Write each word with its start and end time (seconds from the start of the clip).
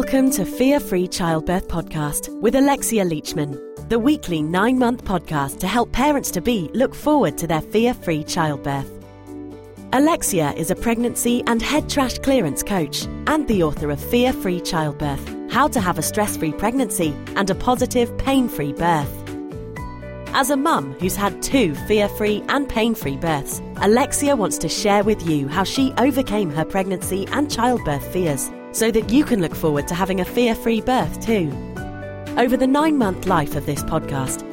Welcome 0.00 0.30
to 0.30 0.44
Fear 0.44 0.78
Free 0.78 1.08
Childbirth 1.08 1.66
Podcast 1.66 2.28
with 2.40 2.54
Alexia 2.54 3.04
Leachman, 3.04 3.58
the 3.88 3.98
weekly 3.98 4.40
nine 4.42 4.78
month 4.78 5.04
podcast 5.04 5.58
to 5.58 5.66
help 5.66 5.90
parents 5.90 6.30
to 6.30 6.40
be 6.40 6.70
look 6.72 6.94
forward 6.94 7.36
to 7.38 7.48
their 7.48 7.60
fear 7.60 7.92
free 7.92 8.22
childbirth. 8.22 8.88
Alexia 9.92 10.52
is 10.52 10.70
a 10.70 10.76
pregnancy 10.76 11.42
and 11.48 11.60
head 11.60 11.90
trash 11.90 12.16
clearance 12.20 12.62
coach 12.62 13.06
and 13.26 13.48
the 13.48 13.64
author 13.64 13.90
of 13.90 13.98
Fear 13.98 14.34
Free 14.34 14.60
Childbirth 14.60 15.50
How 15.50 15.66
to 15.66 15.80
Have 15.80 15.98
a 15.98 16.02
Stress 16.02 16.36
Free 16.36 16.52
Pregnancy 16.52 17.12
and 17.34 17.50
a 17.50 17.56
Positive 17.56 18.16
Pain 18.18 18.48
Free 18.48 18.74
Birth. 18.74 19.12
As 20.28 20.50
a 20.50 20.56
mum 20.56 20.92
who's 21.00 21.16
had 21.16 21.42
two 21.42 21.74
fear 21.74 22.08
free 22.08 22.44
and 22.48 22.68
pain 22.68 22.94
free 22.94 23.16
births, 23.16 23.60
Alexia 23.78 24.36
wants 24.36 24.58
to 24.58 24.68
share 24.68 25.02
with 25.02 25.26
you 25.26 25.48
how 25.48 25.64
she 25.64 25.92
overcame 25.98 26.50
her 26.50 26.64
pregnancy 26.64 27.26
and 27.32 27.50
childbirth 27.50 28.06
fears 28.12 28.48
so 28.78 28.92
that 28.92 29.10
you 29.10 29.24
can 29.24 29.42
look 29.42 29.56
forward 29.56 29.88
to 29.88 29.94
having 29.94 30.20
a 30.20 30.24
fear 30.24 30.54
free 30.54 30.80
birth 30.80 31.20
too. 31.20 31.50
Over 32.36 32.56
the 32.56 32.66
nine 32.68 32.96
month 32.96 33.26
life 33.26 33.56
of 33.56 33.66
this 33.66 33.82
podcast, 33.82 34.44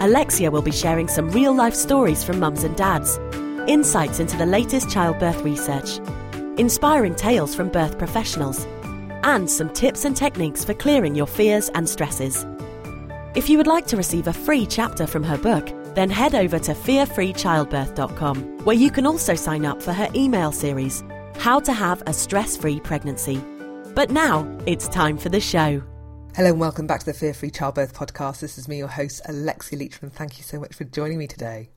Alexia 0.00 0.50
will 0.50 0.62
be 0.62 0.72
sharing 0.72 1.06
some 1.06 1.28
real 1.28 1.54
life 1.54 1.74
stories 1.74 2.24
from 2.24 2.40
mums 2.40 2.64
and 2.64 2.74
dads, 2.76 3.18
insights 3.68 4.20
into 4.20 4.38
the 4.38 4.46
latest 4.46 4.90
childbirth 4.90 5.42
research, 5.42 5.98
inspiring 6.58 7.14
tales 7.14 7.54
from 7.54 7.68
birth 7.68 7.98
professionals, 7.98 8.66
and 9.22 9.50
some 9.50 9.68
tips 9.68 10.06
and 10.06 10.16
techniques 10.16 10.64
for 10.64 10.72
clearing 10.72 11.14
your 11.14 11.26
fears 11.26 11.68
and 11.74 11.86
stresses. 11.86 12.46
If 13.34 13.50
you 13.50 13.58
would 13.58 13.66
like 13.66 13.86
to 13.88 13.98
receive 13.98 14.28
a 14.28 14.32
free 14.32 14.64
chapter 14.64 15.06
from 15.06 15.24
her 15.24 15.36
book, 15.36 15.68
then 15.94 16.08
head 16.08 16.34
over 16.34 16.58
to 16.58 16.72
fearfreechildbirth.com, 16.72 18.64
where 18.64 18.76
you 18.76 18.90
can 18.90 19.06
also 19.06 19.34
sign 19.34 19.66
up 19.66 19.82
for 19.82 19.92
her 19.92 20.08
email 20.14 20.52
series, 20.52 21.04
How 21.36 21.60
to 21.60 21.72
Have 21.72 22.02
a 22.06 22.14
Stress 22.14 22.56
Free 22.56 22.80
Pregnancy 22.80 23.42
but 23.94 24.10
now 24.10 24.46
it's 24.66 24.88
time 24.88 25.16
for 25.16 25.28
the 25.28 25.40
show. 25.40 25.82
Hello 26.34 26.50
and 26.50 26.58
welcome 26.58 26.86
back 26.86 27.00
to 27.00 27.06
the 27.06 27.14
Fear 27.14 27.32
Free 27.32 27.50
Childbirth 27.50 27.94
podcast. 27.94 28.40
This 28.40 28.58
is 28.58 28.66
me, 28.66 28.78
your 28.78 28.88
host, 28.88 29.20
Alexia 29.26 29.78
Leachman. 29.78 30.10
Thank 30.10 30.36
you 30.36 30.42
so 30.42 30.58
much 30.58 30.74
for 30.74 30.82
joining 30.82 31.16
me 31.16 31.28
today. 31.28 31.70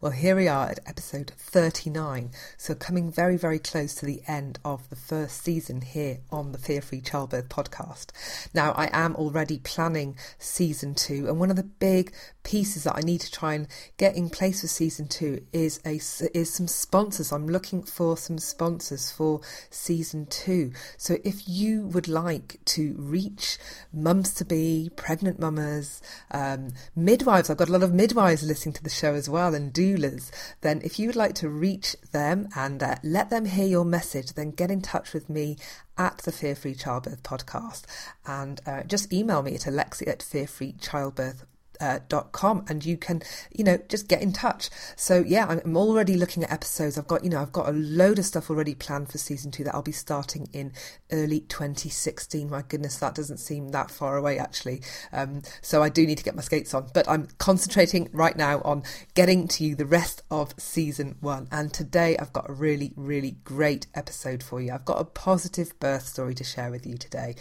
Well, 0.00 0.12
here 0.12 0.34
we 0.36 0.48
are 0.48 0.68
at 0.68 0.80
episode 0.86 1.32
39, 1.36 2.30
so 2.56 2.74
coming 2.74 3.12
very, 3.12 3.36
very 3.36 3.58
close 3.58 3.94
to 3.96 4.06
the 4.06 4.22
end 4.26 4.58
of 4.64 4.88
the 4.90 4.96
first 4.96 5.42
season 5.44 5.82
here 5.82 6.18
on 6.30 6.52
the 6.52 6.58
Fear 6.58 6.82
Free 6.82 7.00
Childbirth 7.00 7.48
podcast. 7.48 8.06
Now, 8.52 8.72
I 8.72 8.90
am 8.92 9.14
already 9.14 9.58
planning 9.58 10.16
season 10.38 10.94
two, 10.94 11.28
and 11.28 11.38
one 11.38 11.50
of 11.50 11.56
the 11.56 11.62
big 11.62 12.12
pieces 12.42 12.84
that 12.84 12.96
I 12.96 13.00
need 13.00 13.20
to 13.20 13.30
try 13.30 13.54
and 13.54 13.68
get 13.96 14.16
in 14.16 14.28
place 14.28 14.62
for 14.62 14.66
season 14.66 15.06
two 15.06 15.44
is 15.52 15.80
a 15.86 16.00
is 16.36 16.52
some 16.52 16.66
sponsors. 16.66 17.32
I'm 17.32 17.46
looking 17.46 17.82
for 17.82 18.16
some 18.16 18.38
sponsors 18.38 19.12
for 19.12 19.40
season 19.70 20.26
two. 20.26 20.72
So 20.96 21.18
if 21.22 21.48
you 21.48 21.86
would 21.86 22.08
like 22.08 22.58
to 22.66 22.94
reach 22.98 23.58
mums 23.92 24.34
to 24.34 24.44
be, 24.44 24.90
pregnant 24.96 25.38
mamas, 25.38 26.02
um, 26.30 26.72
midwives, 26.96 27.48
I've 27.48 27.56
got 27.56 27.68
a 27.68 27.72
lot 27.72 27.82
of 27.82 27.94
midwives 27.94 28.42
listening 28.42 28.72
to 28.74 28.82
the 28.82 28.90
show 28.90 29.14
as 29.14 29.28
well, 29.28 29.54
and 29.54 29.61
doulas. 29.70 30.30
Then 30.62 30.80
if 30.82 30.98
you 30.98 31.06
would 31.06 31.16
like 31.16 31.34
to 31.36 31.48
reach 31.48 31.96
them 32.12 32.48
and 32.56 32.82
uh, 32.82 32.96
let 33.02 33.30
them 33.30 33.44
hear 33.44 33.66
your 33.66 33.84
message, 33.84 34.32
then 34.32 34.50
get 34.50 34.70
in 34.70 34.80
touch 34.80 35.12
with 35.12 35.28
me 35.28 35.56
at 35.96 36.18
the 36.18 36.32
Fear 36.32 36.54
Free 36.54 36.74
Childbirth 36.74 37.22
podcast 37.22 37.84
and 38.26 38.60
uh, 38.66 38.82
just 38.82 39.12
email 39.12 39.42
me 39.42 39.54
at 39.54 39.66
alexia 39.66 40.10
at 40.10 40.20
fearfreechildbirth 40.20 41.44
uh, 41.80 41.98
.com 42.32 42.64
and 42.68 42.84
you 42.84 42.96
can 42.96 43.22
you 43.56 43.64
know 43.64 43.78
just 43.88 44.08
get 44.08 44.22
in 44.22 44.32
touch. 44.32 44.70
So 44.96 45.24
yeah 45.26 45.46
I'm 45.46 45.76
already 45.76 46.16
looking 46.16 46.44
at 46.44 46.52
episodes. 46.52 46.98
I've 46.98 47.06
got 47.08 47.24
you 47.24 47.30
know 47.30 47.40
I've 47.40 47.52
got 47.52 47.68
a 47.68 47.72
load 47.72 48.18
of 48.18 48.24
stuff 48.24 48.50
already 48.50 48.74
planned 48.74 49.10
for 49.10 49.18
season 49.18 49.50
two 49.50 49.64
that 49.64 49.74
I'll 49.74 49.82
be 49.82 49.92
starting 49.92 50.48
in 50.52 50.72
early 51.10 51.40
2016 51.40 52.48
my 52.48 52.62
goodness 52.62 52.96
that 52.98 53.14
doesn't 53.14 53.38
seem 53.38 53.70
that 53.70 53.90
far 53.90 54.16
away 54.16 54.38
actually. 54.38 54.82
Um, 55.12 55.42
so 55.60 55.82
I 55.82 55.88
do 55.88 56.06
need 56.06 56.18
to 56.18 56.24
get 56.24 56.34
my 56.34 56.42
skates 56.42 56.74
on 56.74 56.88
but 56.94 57.08
I'm 57.08 57.28
concentrating 57.38 58.08
right 58.12 58.36
now 58.36 58.60
on 58.62 58.82
getting 59.14 59.48
to 59.48 59.64
you 59.64 59.74
the 59.74 59.86
rest 59.86 60.22
of 60.30 60.54
season 60.58 61.16
one. 61.20 61.48
And 61.50 61.72
today 61.72 62.16
I've 62.18 62.32
got 62.32 62.48
a 62.48 62.52
really 62.52 62.92
really 62.96 63.36
great 63.44 63.86
episode 63.94 64.42
for 64.42 64.60
you. 64.60 64.72
I've 64.72 64.84
got 64.84 65.00
a 65.00 65.04
positive 65.04 65.78
birth 65.80 66.06
story 66.06 66.34
to 66.34 66.44
share 66.44 66.70
with 66.70 66.86
you 66.86 66.96
today 66.96 67.34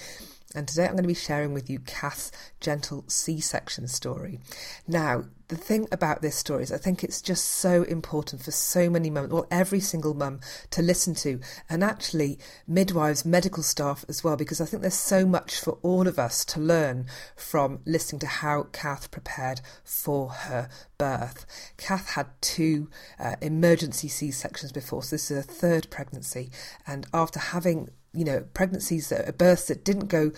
and 0.56 0.68
today 0.68 0.86
I'm 0.86 0.92
going 0.92 1.04
to 1.04 1.08
be 1.08 1.14
sharing 1.14 1.54
with 1.54 1.70
you 1.70 1.80
Kath's 1.80 2.32
gentle 2.60 3.04
C 3.08 3.40
section 3.40 3.88
story. 3.88 4.40
Now, 4.88 5.26
the 5.48 5.58
thing 5.58 5.86
about 5.92 6.22
this 6.22 6.38
story 6.38 6.64
is 6.64 6.72
I 6.72 6.78
think 6.78 7.04
it's 7.04 7.22
just 7.22 7.44
so 7.44 7.84
important 7.84 8.42
for 8.42 8.52
so 8.52 8.90
many 8.90 9.10
mums, 9.10 9.32
well, 9.32 9.48
every 9.52 9.82
single 9.82 10.14
mum 10.14 10.40
to 10.70 10.82
listen 10.82 11.14
to, 11.16 11.42
and 11.70 11.84
actually 11.84 12.40
midwives, 12.66 13.26
medical 13.26 13.62
staff 13.62 14.06
as 14.08 14.24
well, 14.24 14.38
because 14.38 14.62
I 14.62 14.66
think 14.66 14.82
there's 14.82 14.94
so 14.94 15.26
much 15.26 15.60
for 15.60 15.78
all 15.82 16.08
of 16.08 16.18
us 16.18 16.46
to 16.46 16.60
learn 16.60 17.06
from 17.36 17.80
listening 17.86 18.22
to 18.22 18.28
how 18.28 18.68
Kath 18.72 19.12
prepared 19.12 19.60
for 19.84 20.30
her 20.30 20.70
birth. 20.98 21.46
Kath 21.76 22.12
had 22.12 22.28
two 22.40 22.90
uh, 23.20 23.36
emergency 23.42 24.08
C 24.08 24.32
sections 24.32 24.72
before, 24.72 25.04
so 25.04 25.16
this 25.16 25.32
is 25.32 25.38
a 25.38 25.44
third 25.44 25.90
pregnancy, 25.90 26.50
and 26.88 27.06
after 27.14 27.40
having 27.40 27.90
you 28.14 28.26
know, 28.26 28.46
pregnancies 28.54 29.10
that 29.10 29.28
uh, 29.28 29.32
births 29.32 29.68
that 29.68 29.86
didn't 29.86 30.08
go 30.08 30.32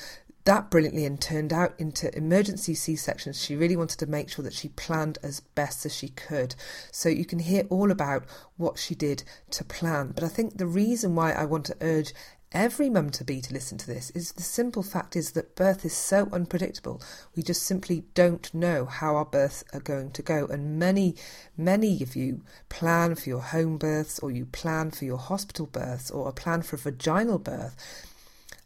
that 0.45 0.69
brilliantly 0.69 1.06
and 1.06 1.22
turned 1.22 1.53
out 1.53 1.73
into 1.78 2.16
emergency 2.17 2.73
C 2.73 2.95
sections. 2.95 3.41
She 3.41 3.56
really 3.56 3.78
wanted 3.78 4.00
to 4.00 4.07
make 4.07 4.29
sure 4.29 4.44
that 4.44 4.53
she 4.53 4.69
planned 4.69 5.17
as 5.23 5.39
best 5.39 5.85
as 5.85 5.95
she 5.95 6.09
could. 6.09 6.56
So 6.91 7.07
you 7.07 7.25
can 7.25 7.39
hear 7.39 7.63
all 7.69 7.91
about 7.91 8.25
what 8.57 8.78
she 8.78 8.94
did 8.94 9.23
to 9.51 9.63
plan. 9.63 10.11
But 10.13 10.23
I 10.23 10.28
think 10.28 10.57
the 10.57 10.66
reason 10.66 11.16
why 11.16 11.31
I 11.31 11.45
want 11.45 11.66
to 11.67 11.78
urge 11.79 12.13
every 12.53 12.90
mum 12.90 13.09
to 13.09 13.24
be 13.24 13.41
to 13.41 13.53
listen 13.53 13.78
to 13.80 13.88
this 13.88 14.12
is 14.12 14.34
the 14.34 14.44
simple 14.44 14.84
fact 14.84 15.16
is 15.16 15.31
that 15.31 15.56
birth 15.56 15.84
is 15.84 15.94
so 15.94 16.30
unpredictable. 16.31 17.02
We 17.36 17.44
just 17.44 17.64
simply 17.64 18.06
don't 18.14 18.53
know 18.53 18.86
how 18.86 19.16
our 19.16 19.25
births 19.25 19.64
are 19.74 19.80
going 19.80 20.12
to 20.12 20.22
go. 20.22 20.46
And 20.46 20.78
many, 20.78 21.16
many 21.58 22.02
of 22.03 22.16
you 22.16 22.44
plan 22.69 23.16
for 23.16 23.28
your 23.28 23.41
home 23.41 23.78
births 23.78 24.19
or 24.19 24.31
you 24.31 24.46
plan 24.46 24.91
for 24.91 25.06
your 25.06 25.18
hospital 25.18 25.66
births 25.66 26.12
or 26.12 26.30
a 26.30 26.34
plan 26.34 26.62
for 26.62 26.75
a 26.75 26.80
vaginal 26.80 27.40
birth. 27.40 27.75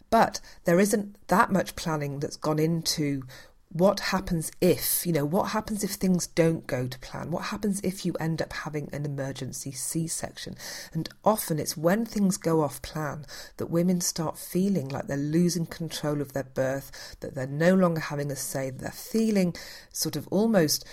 But 0.09 0.39
there 0.63 0.79
isn't 0.79 1.15
that 1.27 1.51
much 1.51 1.75
planning 1.75 2.19
that's 2.19 2.37
gone 2.37 2.59
into 2.59 3.23
what 3.69 3.99
happens 3.99 4.49
if, 4.61 5.05
you 5.05 5.11
know, 5.11 5.25
what 5.25 5.49
happens 5.49 5.83
if 5.83 5.91
things 5.91 6.27
don't 6.27 6.65
go 6.67 6.87
to 6.87 6.99
plan? 6.99 7.31
What 7.31 7.45
happens 7.45 7.81
if 7.81 8.05
you 8.05 8.13
end 8.19 8.41
up 8.41 8.53
having 8.53 8.89
an 8.93 9.05
emergency 9.05 9.71
C 9.71 10.07
section? 10.07 10.55
And 10.93 11.09
often 11.25 11.59
it's 11.59 11.75
when 11.75 12.05
things 12.05 12.37
go 12.37 12.61
off 12.61 12.81
plan 12.81 13.25
that 13.57 13.69
women 13.69 13.99
start 13.99 14.37
feeling 14.37 14.87
like 14.87 15.07
they're 15.07 15.17
losing 15.17 15.65
control 15.65 16.21
of 16.21 16.33
their 16.33 16.45
birth, 16.45 17.17
that 17.19 17.35
they're 17.35 17.45
no 17.45 17.75
longer 17.75 17.99
having 17.99 18.31
a 18.31 18.37
say, 18.37 18.69
they're 18.69 18.89
feeling 18.91 19.53
sort 19.91 20.15
of 20.15 20.27
almost 20.29 20.85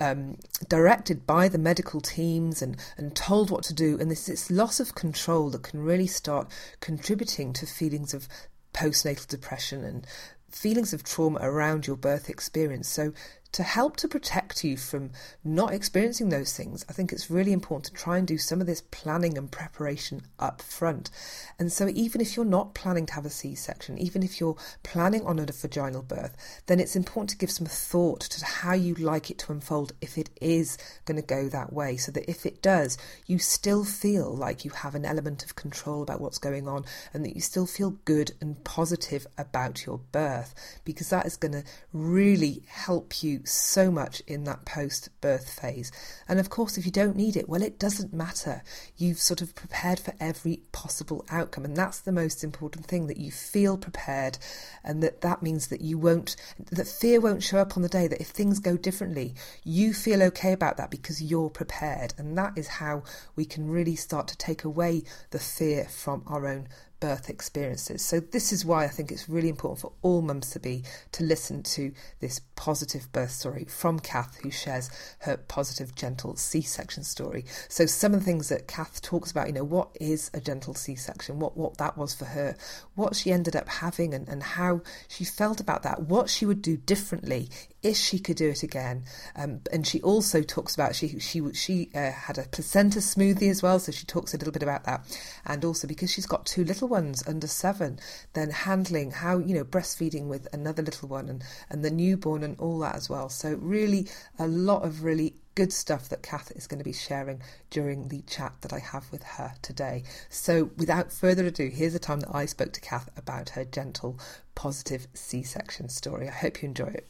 um, 0.00 0.36
directed 0.68 1.24
by 1.24 1.48
the 1.48 1.58
medical 1.58 2.00
teams 2.00 2.60
and, 2.60 2.76
and 2.96 3.14
told 3.14 3.50
what 3.50 3.62
to 3.64 3.74
do. 3.74 3.96
And 3.98 4.10
this, 4.10 4.26
this 4.26 4.50
loss 4.50 4.80
of 4.80 4.96
control 4.96 5.50
that 5.50 5.62
can 5.62 5.80
really 5.80 6.08
start 6.08 6.50
contributing 6.80 7.52
to 7.54 7.66
feelings 7.66 8.12
of 8.12 8.28
postnatal 8.74 9.26
depression 9.26 9.84
and 9.84 10.06
feelings 10.50 10.92
of 10.92 11.02
trauma 11.02 11.38
around 11.42 11.86
your 11.86 11.96
birth 11.96 12.28
experience. 12.28 12.88
So, 12.88 13.12
to 13.52 13.62
help 13.62 13.96
to 13.96 14.08
protect 14.08 14.62
you 14.62 14.76
from 14.76 15.10
not 15.42 15.72
experiencing 15.72 16.28
those 16.28 16.56
things, 16.56 16.84
I 16.88 16.92
think 16.92 17.12
it's 17.12 17.30
really 17.30 17.52
important 17.52 17.86
to 17.86 17.92
try 17.92 18.18
and 18.18 18.26
do 18.26 18.38
some 18.38 18.60
of 18.60 18.66
this 18.66 18.82
planning 18.82 19.38
and 19.38 19.50
preparation 19.50 20.22
up 20.38 20.60
front. 20.60 21.10
And 21.58 21.72
so, 21.72 21.88
even 21.88 22.20
if 22.20 22.36
you're 22.36 22.44
not 22.44 22.74
planning 22.74 23.06
to 23.06 23.14
have 23.14 23.24
a 23.24 23.30
C 23.30 23.54
section, 23.54 23.98
even 23.98 24.22
if 24.22 24.38
you're 24.38 24.56
planning 24.82 25.24
on 25.24 25.38
a 25.38 25.46
vaginal 25.46 26.02
birth, 26.02 26.62
then 26.66 26.78
it's 26.78 26.94
important 26.96 27.30
to 27.30 27.38
give 27.38 27.50
some 27.50 27.66
thought 27.66 28.20
to 28.20 28.44
how 28.44 28.74
you'd 28.74 29.00
like 29.00 29.30
it 29.30 29.38
to 29.38 29.52
unfold 29.52 29.92
if 30.00 30.18
it 30.18 30.30
is 30.40 30.76
going 31.04 31.20
to 31.20 31.26
go 31.26 31.48
that 31.48 31.72
way, 31.72 31.96
so 31.96 32.12
that 32.12 32.30
if 32.30 32.44
it 32.44 32.62
does, 32.62 32.98
you 33.26 33.38
still 33.38 33.84
feel 33.84 34.34
like 34.34 34.64
you 34.64 34.70
have 34.70 34.94
an 34.94 35.04
element 35.04 35.44
of 35.44 35.56
control 35.56 36.02
about 36.02 36.20
what's 36.20 36.38
going 36.38 36.68
on 36.68 36.84
and 37.14 37.24
that 37.24 37.34
you 37.34 37.40
still 37.40 37.66
feel 37.66 37.90
good 38.04 38.32
and 38.40 38.62
positive 38.64 39.26
about 39.36 39.86
your 39.86 39.98
birth, 40.12 40.54
because 40.84 41.10
that 41.10 41.26
is 41.26 41.36
going 41.36 41.52
to 41.52 41.64
really 41.92 42.62
help 42.66 43.22
you 43.22 43.37
so 43.44 43.90
much 43.90 44.20
in 44.26 44.44
that 44.44 44.64
post 44.64 45.08
birth 45.20 45.50
phase. 45.50 45.90
And 46.28 46.38
of 46.38 46.50
course, 46.50 46.78
if 46.78 46.84
you 46.84 46.92
don't 46.92 47.16
need 47.16 47.36
it, 47.36 47.48
well, 47.48 47.62
it 47.62 47.78
doesn't 47.78 48.12
matter. 48.12 48.62
You've 48.96 49.20
sort 49.20 49.40
of 49.40 49.54
prepared 49.54 49.98
for 49.98 50.14
every 50.20 50.60
possible 50.72 51.24
outcome. 51.30 51.64
And 51.64 51.76
that's 51.76 52.00
the 52.00 52.12
most 52.12 52.44
important 52.44 52.86
thing 52.86 53.06
that 53.06 53.16
you 53.16 53.30
feel 53.30 53.76
prepared. 53.76 54.38
And 54.84 55.02
that 55.02 55.20
that 55.22 55.42
means 55.42 55.68
that 55.68 55.80
you 55.80 55.98
won't, 55.98 56.36
that 56.70 56.88
fear 56.88 57.20
won't 57.20 57.42
show 57.42 57.58
up 57.58 57.76
on 57.76 57.82
the 57.82 57.88
day, 57.88 58.06
that 58.06 58.20
if 58.20 58.28
things 58.28 58.58
go 58.58 58.76
differently, 58.76 59.34
you 59.64 59.92
feel 59.92 60.22
okay 60.24 60.52
about 60.52 60.76
that 60.76 60.90
because 60.90 61.22
you're 61.22 61.50
prepared. 61.50 62.14
And 62.18 62.36
that 62.38 62.56
is 62.56 62.68
how 62.68 63.02
we 63.36 63.44
can 63.44 63.70
really 63.70 63.96
start 63.96 64.28
to 64.28 64.36
take 64.36 64.64
away 64.64 65.02
the 65.30 65.38
fear 65.38 65.84
from 65.84 66.22
our 66.26 66.46
own 66.46 66.68
birth 67.00 67.30
experiences. 67.30 68.04
So 68.04 68.20
this 68.20 68.52
is 68.52 68.64
why 68.64 68.84
I 68.84 68.88
think 68.88 69.10
it's 69.10 69.28
really 69.28 69.48
important 69.48 69.80
for 69.80 69.92
all 70.02 70.22
mums 70.22 70.50
to 70.50 70.60
be 70.60 70.84
to 71.12 71.24
listen 71.24 71.62
to 71.64 71.92
this 72.20 72.40
positive 72.56 73.10
birth 73.12 73.30
story 73.30 73.64
from 73.64 74.00
Kath, 74.00 74.40
who 74.42 74.50
shares 74.50 74.90
her 75.20 75.36
positive, 75.36 75.94
gentle 75.94 76.36
C-section 76.36 77.04
story. 77.04 77.44
So 77.68 77.86
some 77.86 78.14
of 78.14 78.20
the 78.20 78.26
things 78.26 78.48
that 78.48 78.68
Kath 78.68 79.00
talks 79.00 79.30
about, 79.30 79.46
you 79.46 79.52
know, 79.52 79.64
what 79.64 79.90
is 80.00 80.30
a 80.34 80.40
gentle 80.40 80.74
C-section, 80.74 81.38
what 81.38 81.56
what 81.56 81.78
that 81.78 81.96
was 81.96 82.14
for 82.14 82.26
her, 82.26 82.56
what 82.94 83.16
she 83.16 83.32
ended 83.32 83.56
up 83.56 83.68
having, 83.68 84.14
and, 84.14 84.28
and 84.28 84.42
how 84.42 84.82
she 85.08 85.24
felt 85.24 85.60
about 85.60 85.82
that, 85.82 86.02
what 86.02 86.28
she 86.28 86.46
would 86.46 86.62
do 86.62 86.76
differently 86.76 87.48
if 87.82 87.96
she 87.96 88.18
could 88.18 88.36
do 88.36 88.48
it 88.48 88.62
again. 88.62 89.04
Um, 89.36 89.60
and 89.72 89.86
she 89.86 90.00
also 90.02 90.42
talks 90.42 90.74
about 90.74 90.94
she 90.94 91.18
she 91.18 91.42
she 91.52 91.90
uh, 91.94 92.10
had 92.10 92.38
a 92.38 92.44
placenta 92.44 92.98
smoothie 92.98 93.50
as 93.50 93.62
well, 93.62 93.78
so 93.78 93.92
she 93.92 94.06
talks 94.06 94.34
a 94.34 94.36
little 94.36 94.52
bit 94.52 94.62
about 94.62 94.84
that, 94.84 95.04
and 95.46 95.64
also 95.64 95.86
because 95.86 96.10
she's 96.10 96.26
got 96.26 96.46
two 96.46 96.64
little 96.64 96.88
ones 96.88 97.22
under 97.26 97.46
seven, 97.46 97.98
then 98.32 98.50
handling 98.50 99.10
how 99.10 99.38
you 99.38 99.54
know 99.54 99.64
breastfeeding 99.64 100.28
with 100.28 100.48
another 100.52 100.82
little 100.82 101.08
one 101.08 101.28
and 101.28 101.44
and 101.70 101.84
the 101.84 101.90
newborn 101.90 102.42
and 102.42 102.58
all 102.58 102.78
that 102.80 102.96
as 102.96 103.08
well. 103.08 103.28
So 103.28 103.54
really 103.60 104.08
a 104.38 104.46
lot 104.46 104.84
of 104.84 105.04
really 105.04 105.34
good 105.54 105.72
stuff 105.72 106.08
that 106.08 106.22
Kath 106.22 106.52
is 106.54 106.68
going 106.68 106.78
to 106.78 106.84
be 106.84 106.92
sharing 106.92 107.42
during 107.68 108.06
the 108.06 108.22
chat 108.22 108.52
that 108.60 108.72
I 108.72 108.78
have 108.78 109.10
with 109.10 109.24
her 109.24 109.54
today. 109.60 110.04
So, 110.28 110.70
without 110.76 111.10
further 111.12 111.44
ado, 111.46 111.68
here's 111.68 111.94
the 111.94 111.98
time 111.98 112.20
that 112.20 112.32
I 112.32 112.46
spoke 112.46 112.72
to 112.74 112.80
Kath 112.80 113.10
about 113.16 113.48
her 113.50 113.64
gentle, 113.64 114.20
positive 114.54 115.08
C 115.14 115.42
section 115.42 115.88
story. 115.88 116.28
I 116.28 116.32
hope 116.32 116.62
you 116.62 116.68
enjoy 116.68 116.86
it. 116.86 117.08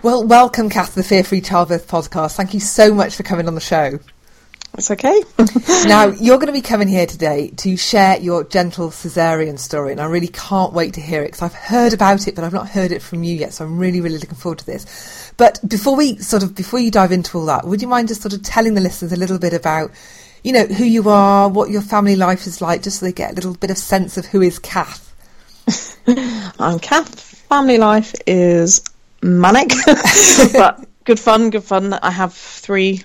Well, 0.00 0.24
welcome, 0.24 0.70
Kath, 0.70 0.90
to 0.90 0.94
the 0.96 1.02
Fear 1.02 1.24
Free 1.24 1.40
Childbirth 1.40 1.88
podcast. 1.88 2.36
Thank 2.36 2.54
you 2.54 2.60
so 2.60 2.94
much 2.94 3.16
for 3.16 3.24
coming 3.24 3.48
on 3.48 3.56
the 3.56 3.60
show. 3.60 3.98
It's 4.74 4.92
okay. 4.92 5.24
now, 5.88 6.06
you're 6.06 6.36
going 6.36 6.46
to 6.46 6.52
be 6.52 6.60
coming 6.60 6.86
here 6.86 7.04
today 7.04 7.50
to 7.56 7.76
share 7.76 8.16
your 8.18 8.44
gentle 8.44 8.90
cesarean 8.90 9.58
story, 9.58 9.90
and 9.90 10.00
I 10.00 10.04
really 10.04 10.28
can't 10.28 10.72
wait 10.72 10.94
to 10.94 11.00
hear 11.00 11.22
it 11.22 11.32
because 11.32 11.42
I've 11.42 11.54
heard 11.54 11.94
about 11.94 12.28
it, 12.28 12.36
but 12.36 12.44
I've 12.44 12.52
not 12.52 12.68
heard 12.68 12.92
it 12.92 13.02
from 13.02 13.24
you 13.24 13.34
yet. 13.34 13.54
So 13.54 13.64
I'm 13.64 13.76
really, 13.76 14.00
really 14.00 14.18
looking 14.18 14.36
forward 14.36 14.60
to 14.60 14.66
this. 14.66 15.32
But 15.36 15.58
before 15.68 15.96
we 15.96 16.18
sort 16.18 16.44
of 16.44 16.54
before 16.54 16.78
you 16.78 16.92
dive 16.92 17.10
into 17.10 17.36
all 17.36 17.46
that, 17.46 17.66
would 17.66 17.82
you 17.82 17.88
mind 17.88 18.06
just 18.06 18.22
sort 18.22 18.34
of 18.34 18.42
telling 18.44 18.74
the 18.74 18.80
listeners 18.80 19.12
a 19.12 19.16
little 19.16 19.40
bit 19.40 19.52
about, 19.52 19.90
you 20.44 20.52
know, 20.52 20.66
who 20.66 20.84
you 20.84 21.08
are, 21.08 21.48
what 21.48 21.70
your 21.70 21.82
family 21.82 22.14
life 22.14 22.46
is 22.46 22.60
like, 22.60 22.84
just 22.84 23.00
so 23.00 23.06
they 23.06 23.12
get 23.12 23.32
a 23.32 23.34
little 23.34 23.54
bit 23.54 23.72
of 23.72 23.78
sense 23.78 24.16
of 24.16 24.26
who 24.26 24.42
is 24.42 24.60
Kath. 24.60 25.12
I'm 26.60 26.78
Kath. 26.78 27.18
Family 27.48 27.78
life 27.78 28.14
is 28.28 28.80
manic, 29.22 29.70
but 30.52 30.84
good 31.04 31.20
fun. 31.20 31.50
Good 31.50 31.64
fun. 31.64 31.92
I 31.92 32.10
have 32.10 32.34
three 32.34 33.04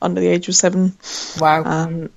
under 0.00 0.20
the 0.20 0.28
age 0.28 0.48
of 0.48 0.54
seven. 0.54 0.96
Wow. 1.40 1.64
Um, 1.64 2.10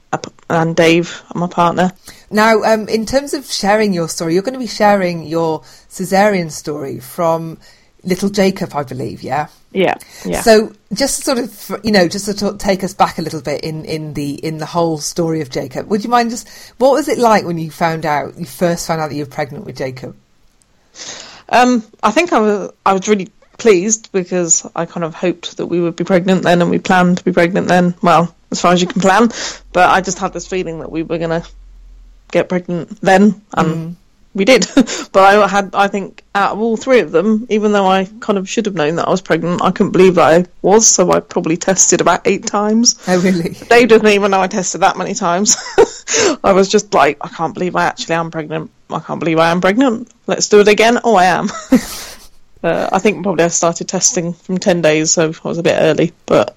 and 0.49 0.75
Dave, 0.75 1.23
my 1.33 1.47
partner. 1.47 1.91
Now, 2.29 2.61
um, 2.63 2.87
in 2.87 3.05
terms 3.05 3.33
of 3.33 3.45
sharing 3.45 3.93
your 3.93 4.07
story, 4.07 4.33
you're 4.33 4.43
going 4.43 4.53
to 4.53 4.59
be 4.59 4.67
sharing 4.67 5.25
your 5.25 5.61
cesarean 5.89 6.51
story 6.51 6.99
from 6.99 7.57
little 8.03 8.29
Jacob, 8.29 8.75
I 8.75 8.83
believe, 8.83 9.23
yeah? 9.23 9.47
Yeah, 9.71 9.95
yeah. 10.25 10.41
So, 10.41 10.73
just 10.93 11.23
sort 11.23 11.37
of, 11.37 11.79
you 11.83 11.91
know, 11.91 12.09
just 12.09 12.25
to 12.25 12.37
sort 12.37 12.55
of 12.55 12.59
take 12.59 12.83
us 12.83 12.93
back 12.93 13.17
a 13.19 13.21
little 13.21 13.41
bit 13.41 13.63
in, 13.63 13.85
in 13.85 14.13
the 14.13 14.33
in 14.33 14.57
the 14.57 14.65
whole 14.65 14.97
story 14.97 15.39
of 15.39 15.49
Jacob. 15.49 15.87
Would 15.87 16.03
you 16.03 16.09
mind 16.09 16.29
just 16.29 16.49
what 16.77 16.91
was 16.91 17.07
it 17.07 17.17
like 17.17 17.45
when 17.45 17.57
you 17.57 17.71
found 17.71 18.05
out 18.05 18.37
you 18.37 18.45
first 18.45 18.85
found 18.85 18.99
out 18.99 19.09
that 19.09 19.15
you 19.15 19.23
were 19.23 19.31
pregnant 19.31 19.65
with 19.65 19.77
Jacob? 19.77 20.17
Um, 21.51 21.83
I 22.01 22.11
think 22.11 22.33
I 22.33 22.39
was 22.39 22.71
I 22.85 22.93
was 22.93 23.07
really 23.07 23.29
pleased 23.57 24.11
because 24.11 24.65
I 24.75 24.85
kind 24.85 25.03
of 25.03 25.13
hoped 25.13 25.57
that 25.57 25.67
we 25.67 25.79
would 25.79 25.95
be 25.95 26.03
pregnant 26.03 26.43
then, 26.43 26.61
and 26.61 26.71
we 26.71 26.79
planned 26.79 27.19
to 27.19 27.23
be 27.23 27.31
pregnant 27.31 27.67
then. 27.67 27.93
Well, 28.01 28.33
as 28.49 28.61
far 28.61 28.73
as 28.73 28.81
you 28.81 28.87
can 28.87 29.01
plan, 29.07 29.29
but 29.73 29.89
I 29.89 30.01
just 30.01 30.17
had 30.17 30.33
this 30.33 30.47
feeling 30.47 30.79
that 30.79 30.91
we 30.91 31.03
were 31.03 31.17
gonna 31.17 31.43
get 32.31 32.49
pregnant 32.49 33.01
then, 33.01 33.41
and 33.55 33.67
mm. 33.67 33.95
we 34.33 34.45
did. 34.45 34.65
but 35.11 35.17
I 35.17 35.47
had, 35.47 35.75
I 35.75 35.89
think, 35.89 36.23
out 36.33 36.53
of 36.53 36.59
all 36.59 36.77
three 36.77 37.01
of 37.01 37.11
them, 37.11 37.45
even 37.49 37.73
though 37.73 37.85
I 37.85 38.07
kind 38.21 38.39
of 38.39 38.49
should 38.49 38.65
have 38.65 38.75
known 38.75 38.95
that 38.95 39.07
I 39.07 39.11
was 39.11 39.21
pregnant, 39.21 39.61
I 39.61 39.71
couldn't 39.71 39.91
believe 39.91 40.15
that 40.15 40.41
I 40.41 40.45
was. 40.61 40.87
So 40.87 41.11
I 41.11 41.19
probably 41.19 41.57
tested 41.57 42.01
about 42.01 42.25
eight 42.25 42.47
times. 42.47 42.97
Oh, 43.07 43.21
really? 43.21 43.49
Dave 43.69 43.89
doesn't 43.89 44.07
even 44.07 44.31
know 44.31 44.41
I 44.41 44.47
tested 44.47 44.81
that 44.81 44.97
many 44.97 45.13
times. 45.13 45.57
I 46.43 46.53
was 46.53 46.69
just 46.69 46.93
like, 46.93 47.17
I 47.21 47.27
can't 47.27 47.53
believe 47.53 47.75
I 47.75 47.83
actually 47.83 48.15
am 48.15 48.31
pregnant. 48.31 48.71
I 48.93 48.99
can't 48.99 49.19
believe 49.19 49.39
I 49.39 49.51
am 49.51 49.61
pregnant. 49.61 50.11
Let's 50.27 50.49
do 50.49 50.59
it 50.59 50.67
again. 50.67 50.99
Oh, 51.03 51.15
I 51.15 51.25
am. 51.25 51.49
Uh, 52.63 52.87
I 52.91 52.99
think 52.99 53.23
probably 53.23 53.43
I 53.43 53.47
started 53.47 53.87
testing 53.87 54.33
from 54.33 54.59
ten 54.59 54.83
days, 54.83 55.11
so 55.11 55.33
I 55.43 55.47
was 55.47 55.57
a 55.57 55.63
bit 55.63 55.77
early. 55.79 56.13
But 56.27 56.55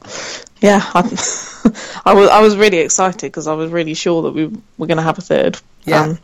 yeah, 0.60 0.82
I, 0.92 1.00
I 2.04 2.14
was 2.14 2.28
I 2.28 2.40
was 2.40 2.56
really 2.56 2.78
excited 2.78 3.22
because 3.22 3.46
I 3.46 3.54
was 3.54 3.70
really 3.70 3.94
sure 3.94 4.22
that 4.22 4.32
we 4.32 4.46
were 4.76 4.86
going 4.86 4.98
to 4.98 5.02
have 5.02 5.16
a 5.16 5.22
third. 5.22 5.58
Yeah. 5.84 6.02
Um, 6.02 6.18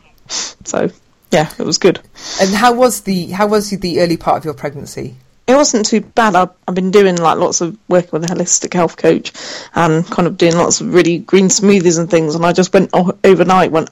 so 0.65 0.91
yeah, 1.31 1.51
it 1.57 1.65
was 1.65 1.77
good. 1.77 1.99
And 2.39 2.53
how 2.53 2.73
was 2.73 3.01
the 3.01 3.27
how 3.27 3.47
was 3.47 3.71
the 3.71 4.01
early 4.01 4.17
part 4.17 4.37
of 4.37 4.45
your 4.45 4.53
pregnancy? 4.53 5.15
It 5.47 5.55
wasn't 5.55 5.87
too 5.87 6.01
bad. 6.01 6.35
I've, 6.35 6.51
I've 6.67 6.75
been 6.75 6.91
doing 6.91 7.15
like 7.17 7.37
lots 7.37 7.61
of 7.61 7.75
working 7.87 8.11
with 8.13 8.29
a 8.29 8.33
holistic 8.33 8.73
health 8.73 8.97
coach, 8.97 9.31
and 9.73 10.05
kind 10.05 10.27
of 10.27 10.37
doing 10.37 10.55
lots 10.55 10.81
of 10.81 10.93
really 10.93 11.17
green 11.17 11.47
smoothies 11.47 11.97
and 11.97 12.09
things. 12.09 12.35
And 12.35 12.45
I 12.45 12.53
just 12.53 12.71
went 12.73 12.91
overnight, 12.93 13.71
went 13.71 13.89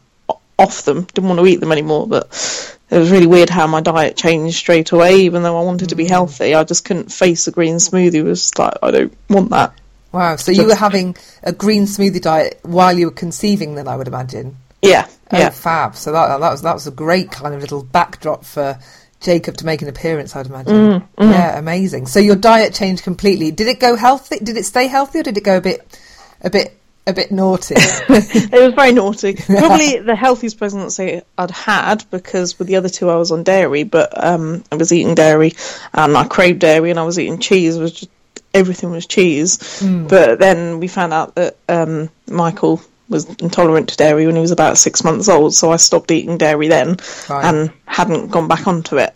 off 0.59 0.83
them, 0.83 1.03
didn't 1.03 1.29
want 1.29 1.39
to 1.39 1.45
eat 1.47 1.59
them 1.59 1.71
anymore. 1.71 2.07
But 2.07 2.27
it 2.89 2.97
was 2.97 3.11
really 3.11 3.27
weird 3.27 3.50
how 3.50 3.67
my 3.67 3.81
diet 3.81 4.17
changed 4.17 4.57
straight 4.57 4.91
away. 4.91 5.21
Even 5.21 5.44
though 5.44 5.57
I 5.57 5.63
wanted 5.63 5.89
to 5.89 5.95
be 5.95 6.06
mm. 6.06 6.09
healthy, 6.09 6.53
I 6.53 6.63
just 6.63 6.85
couldn't 6.85 7.11
face 7.11 7.47
a 7.47 7.51
green 7.51 7.75
smoothie. 7.75 8.15
It 8.15 8.23
was 8.23 8.57
like 8.57 8.75
I 8.83 8.91
don't 8.91 9.13
want 9.29 9.50
that. 9.51 9.73
Wow! 10.11 10.35
So 10.38 10.51
you 10.51 10.65
were 10.65 10.75
having 10.75 11.15
a 11.44 11.51
green 11.51 11.83
smoothie 11.83 12.21
diet 12.21 12.59
while 12.63 12.97
you 12.97 13.06
were 13.07 13.11
conceiving, 13.11 13.75
then 13.75 13.88
I 13.88 13.95
would 13.95 14.07
imagine. 14.07 14.57
Yeah, 14.81 15.07
oh, 15.31 15.38
yeah. 15.38 15.50
fab. 15.50 15.95
So 15.95 16.11
that 16.11 16.39
that 16.39 16.51
was 16.51 16.62
that 16.63 16.73
was 16.73 16.88
a 16.88 16.91
great 16.91 17.31
kind 17.31 17.53
of 17.53 17.62
little 17.62 17.83
backdrop 17.83 18.44
for 18.44 18.79
Jacob 19.19 19.57
to 19.57 19.65
make 19.65 19.81
an 19.81 19.88
appearance. 19.88 20.35
I'd 20.35 20.47
imagine. 20.47 20.73
Mm, 20.73 21.07
mm. 21.17 21.31
Yeah, 21.31 21.59
amazing. 21.59 22.07
So 22.07 22.19
your 22.19 22.35
diet 22.35 22.73
changed 22.73 23.03
completely. 23.03 23.51
Did 23.51 23.67
it 23.67 23.79
go 23.79 23.95
healthy? 23.95 24.39
Did 24.39 24.57
it 24.57 24.65
stay 24.65 24.88
healthy, 24.88 25.19
or 25.19 25.23
did 25.23 25.38
it 25.38 25.44
go 25.44 25.57
a 25.57 25.62
bit 25.62 26.00
a 26.41 26.50
bit 26.50 26.78
a 27.09 27.13
bit 27.13 27.31
naughty. 27.31 27.75
it 27.77 28.51
was 28.51 28.73
very 28.73 28.91
naughty. 28.94 29.33
Probably 29.45 30.00
the 30.00 30.15
healthiest 30.15 30.57
pregnancy 30.57 31.21
I'd 31.38 31.51
had 31.51 32.06
because 32.11 32.57
with 32.57 32.67
the 32.67 32.75
other 32.77 32.89
two 32.89 33.09
I 33.09 33.15
was 33.15 33.31
on 33.31 33.44
dairy, 33.44 33.83
but 33.83 34.23
um, 34.23 34.63
I 34.71 34.75
was 34.75 34.94
eating 34.94 35.15
dairy 35.15 35.53
and 35.94 36.15
I 36.15 36.27
craved 36.27 36.59
dairy 36.59 36.89
and 36.89 37.00
I 37.00 37.03
was 37.03 37.19
eating 37.19 37.39
cheese. 37.39 37.75
It 37.75 37.81
was 37.81 37.94
just 37.94 38.11
everything 38.53 38.91
was 38.91 39.06
cheese. 39.06 39.57
Mm. 39.57 40.07
But 40.07 40.39
then 40.39 40.79
we 40.79 40.88
found 40.88 41.13
out 41.13 41.35
that 41.35 41.57
um, 41.67 42.09
Michael 42.27 42.81
was 43.09 43.25
intolerant 43.35 43.89
to 43.89 43.97
dairy 43.97 44.25
when 44.25 44.35
he 44.35 44.41
was 44.41 44.51
about 44.51 44.77
six 44.77 45.03
months 45.03 45.27
old, 45.27 45.53
so 45.53 45.71
I 45.71 45.77
stopped 45.77 46.12
eating 46.12 46.38
dairy 46.38 46.67
then 46.67 46.97
right. 47.29 47.44
and 47.44 47.71
hadn't 47.85 48.27
gone 48.27 48.47
back 48.47 48.67
onto 48.67 48.97
it. 48.97 49.08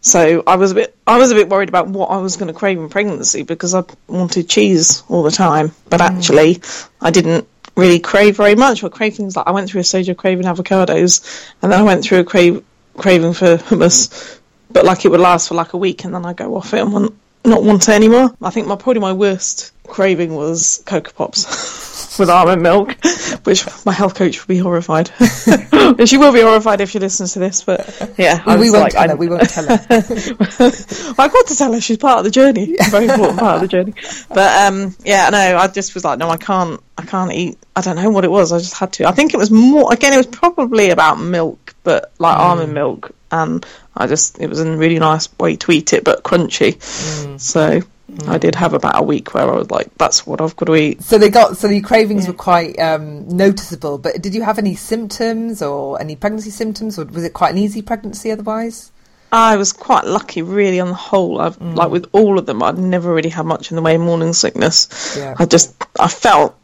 So 0.00 0.42
I 0.46 0.56
was 0.56 0.72
a 0.72 0.74
bit 0.74 0.96
I 1.06 1.18
was 1.18 1.30
a 1.30 1.34
bit 1.34 1.48
worried 1.48 1.68
about 1.68 1.88
what 1.88 2.06
I 2.06 2.18
was 2.18 2.36
going 2.36 2.52
to 2.52 2.58
crave 2.58 2.78
in 2.78 2.88
pregnancy 2.88 3.42
because 3.42 3.74
I 3.74 3.84
wanted 4.06 4.48
cheese 4.48 5.02
all 5.08 5.22
the 5.22 5.30
time, 5.30 5.72
but 5.88 6.00
mm. 6.00 6.08
actually 6.08 6.60
I 7.00 7.10
didn't 7.10 7.48
really 7.76 7.98
crave 7.98 8.36
very 8.36 8.54
much. 8.54 8.82
But 8.82 8.92
crave 8.92 9.16
things 9.16 9.36
like 9.36 9.46
I 9.46 9.52
went 9.52 9.70
through 9.70 9.80
a 9.80 9.84
stage 9.84 10.08
of 10.08 10.16
craving 10.16 10.46
avocados, 10.46 11.52
and 11.62 11.72
then 11.72 11.80
I 11.80 11.82
went 11.82 12.04
through 12.04 12.20
a 12.20 12.24
crave 12.24 12.64
craving 12.96 13.32
for 13.32 13.56
hummus, 13.56 14.38
but 14.70 14.84
like 14.84 15.04
it 15.04 15.10
would 15.10 15.20
last 15.20 15.48
for 15.48 15.54
like 15.54 15.72
a 15.72 15.78
week, 15.78 16.04
and 16.04 16.14
then 16.14 16.24
I 16.24 16.32
go 16.32 16.56
off 16.56 16.74
it 16.74 16.80
and 16.80 16.92
want, 16.92 17.14
not 17.44 17.62
want 17.62 17.88
it 17.88 17.92
anymore. 17.92 18.34
I 18.40 18.50
think 18.50 18.66
my 18.66 18.76
probably 18.76 19.00
my 19.00 19.12
worst 19.12 19.72
craving 19.88 20.34
was 20.34 20.82
Cocoa 20.86 21.12
Pops 21.12 22.18
with 22.18 22.30
almond 22.30 22.62
milk, 22.62 22.96
which 23.44 23.64
my 23.84 23.92
health 23.92 24.14
coach 24.14 24.40
would 24.40 24.48
be 24.48 24.58
horrified. 24.58 25.10
she 26.04 26.18
will 26.18 26.32
be 26.32 26.40
horrified 26.40 26.80
if 26.80 26.90
she 26.90 26.98
listens 26.98 27.32
to 27.32 27.38
this, 27.38 27.62
but 27.62 28.14
yeah. 28.16 28.42
Well, 28.46 28.58
we, 28.58 28.70
won't 28.70 28.84
like, 28.84 28.92
tell 28.92 29.08
her, 29.08 29.16
we 29.16 29.28
won't 29.28 29.48
tell 29.48 29.66
her. 29.66 29.86
well, 29.88 30.72
I've 31.18 31.32
got 31.32 31.46
to 31.46 31.56
tell 31.56 31.72
her 31.72 31.80
she's 31.80 31.98
part 31.98 32.18
of 32.18 32.24
the 32.24 32.30
journey. 32.30 32.76
Very 32.90 33.06
important 33.06 33.38
part 33.38 33.56
of 33.56 33.60
the 33.62 33.68
journey. 33.68 33.94
But 34.28 34.66
um, 34.66 34.94
yeah, 35.04 35.28
no, 35.30 35.56
I 35.56 35.68
just 35.68 35.94
was 35.94 36.04
like, 36.04 36.18
no, 36.18 36.28
I 36.28 36.36
can't, 36.36 36.80
I 36.96 37.04
can't 37.04 37.32
eat. 37.32 37.58
I 37.74 37.80
don't 37.80 37.96
know 37.96 38.10
what 38.10 38.24
it 38.24 38.30
was. 38.30 38.52
I 38.52 38.58
just 38.58 38.74
had 38.74 38.92
to. 38.94 39.06
I 39.06 39.12
think 39.12 39.34
it 39.34 39.38
was 39.38 39.50
more. 39.50 39.92
Again, 39.92 40.12
it 40.12 40.18
was 40.18 40.26
probably 40.26 40.90
about 40.90 41.20
milk, 41.20 41.74
but 41.84 42.12
like 42.18 42.36
mm. 42.36 42.40
almond 42.40 42.74
milk, 42.74 43.12
and 43.30 43.64
I 43.96 44.06
just 44.06 44.40
it 44.40 44.48
was 44.48 44.60
a 44.60 44.76
really 44.76 44.98
nice 44.98 45.28
way 45.38 45.56
to 45.56 45.72
eat 45.72 45.92
it, 45.92 46.04
but 46.04 46.22
crunchy. 46.22 46.74
Mm. 46.74 47.40
So 47.40 47.82
Mm. 48.10 48.28
I 48.28 48.38
did 48.38 48.54
have 48.54 48.72
about 48.72 48.98
a 48.98 49.02
week 49.02 49.34
where 49.34 49.44
I 49.44 49.56
was 49.56 49.70
like, 49.70 49.96
"That's 49.98 50.26
what 50.26 50.40
I've 50.40 50.56
got 50.56 50.66
to 50.66 50.76
eat." 50.76 51.02
So 51.02 51.18
they 51.18 51.28
got 51.28 51.58
so 51.58 51.68
the 51.68 51.80
cravings 51.82 52.24
yeah. 52.24 52.30
were 52.30 52.36
quite 52.36 52.78
um, 52.78 53.28
noticeable. 53.28 53.98
But 53.98 54.22
did 54.22 54.34
you 54.34 54.42
have 54.42 54.58
any 54.58 54.74
symptoms 54.74 55.60
or 55.60 56.00
any 56.00 56.16
pregnancy 56.16 56.50
symptoms, 56.50 56.98
or 56.98 57.04
was 57.04 57.24
it 57.24 57.34
quite 57.34 57.52
an 57.52 57.58
easy 57.58 57.82
pregnancy 57.82 58.30
otherwise? 58.30 58.90
I 59.30 59.56
was 59.56 59.74
quite 59.74 60.06
lucky, 60.06 60.40
really, 60.40 60.80
on 60.80 60.88
the 60.88 60.94
whole. 60.94 61.38
I've, 61.38 61.58
mm. 61.58 61.76
Like 61.76 61.90
with 61.90 62.06
all 62.12 62.38
of 62.38 62.46
them, 62.46 62.62
I'd 62.62 62.78
never 62.78 63.12
really 63.12 63.28
had 63.28 63.44
much 63.44 63.70
in 63.70 63.76
the 63.76 63.82
way 63.82 63.94
of 63.96 64.00
morning 64.00 64.32
sickness. 64.32 65.16
Yeah. 65.18 65.34
I 65.38 65.44
just 65.44 65.74
I 66.00 66.08
felt 66.08 66.56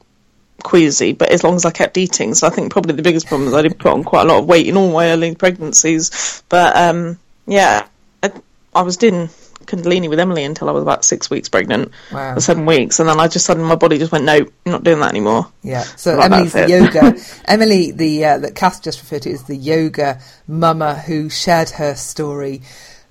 queasy, 0.62 1.12
but 1.12 1.30
as 1.30 1.44
long 1.44 1.56
as 1.56 1.66
I 1.66 1.70
kept 1.70 1.98
eating, 1.98 2.32
so 2.32 2.46
I 2.46 2.50
think 2.50 2.72
probably 2.72 2.94
the 2.94 3.02
biggest 3.02 3.26
problem 3.26 3.48
is 3.48 3.54
I 3.54 3.62
did 3.62 3.78
put 3.78 3.92
on 3.92 4.02
quite 4.02 4.22
a 4.22 4.28
lot 4.28 4.38
of 4.38 4.46
weight 4.46 4.66
in 4.66 4.78
all 4.78 4.90
my 4.90 5.10
early 5.10 5.34
pregnancies. 5.34 6.42
But 6.48 6.74
um, 6.74 7.18
yeah, 7.46 7.86
I, 8.22 8.32
I 8.74 8.80
was 8.80 8.96
doing 8.96 9.28
Kundalini 9.66 10.08
with 10.08 10.18
Emily 10.20 10.44
until 10.44 10.68
I 10.68 10.72
was 10.72 10.82
about 10.82 11.04
six 11.04 11.30
weeks 11.30 11.48
pregnant, 11.48 11.90
Wow. 12.12 12.36
or 12.36 12.40
seven 12.40 12.66
weeks, 12.66 13.00
and 13.00 13.08
then 13.08 13.18
I 13.20 13.28
just 13.28 13.46
suddenly 13.46 13.68
my 13.68 13.74
body 13.76 13.98
just 13.98 14.12
went, 14.12 14.24
no, 14.24 14.34
I'm 14.36 14.48
not 14.72 14.84
doing 14.84 15.00
that 15.00 15.10
anymore. 15.10 15.50
Yeah. 15.62 15.82
So 15.82 16.16
Well, 16.16 16.32
Emily's 16.32 16.52
the 16.52 16.68
yoga. 16.68 17.14
Emily, 17.46 17.90
the 17.92 18.24
uh, 18.24 18.38
that 18.38 18.54
Kath 18.54 18.82
just 18.82 19.00
referred 19.00 19.22
to, 19.22 19.30
is 19.30 19.44
the 19.44 19.56
yoga 19.56 20.20
mama 20.46 20.94
who 20.94 21.28
shared 21.28 21.70
her 21.70 21.94
story. 21.94 22.62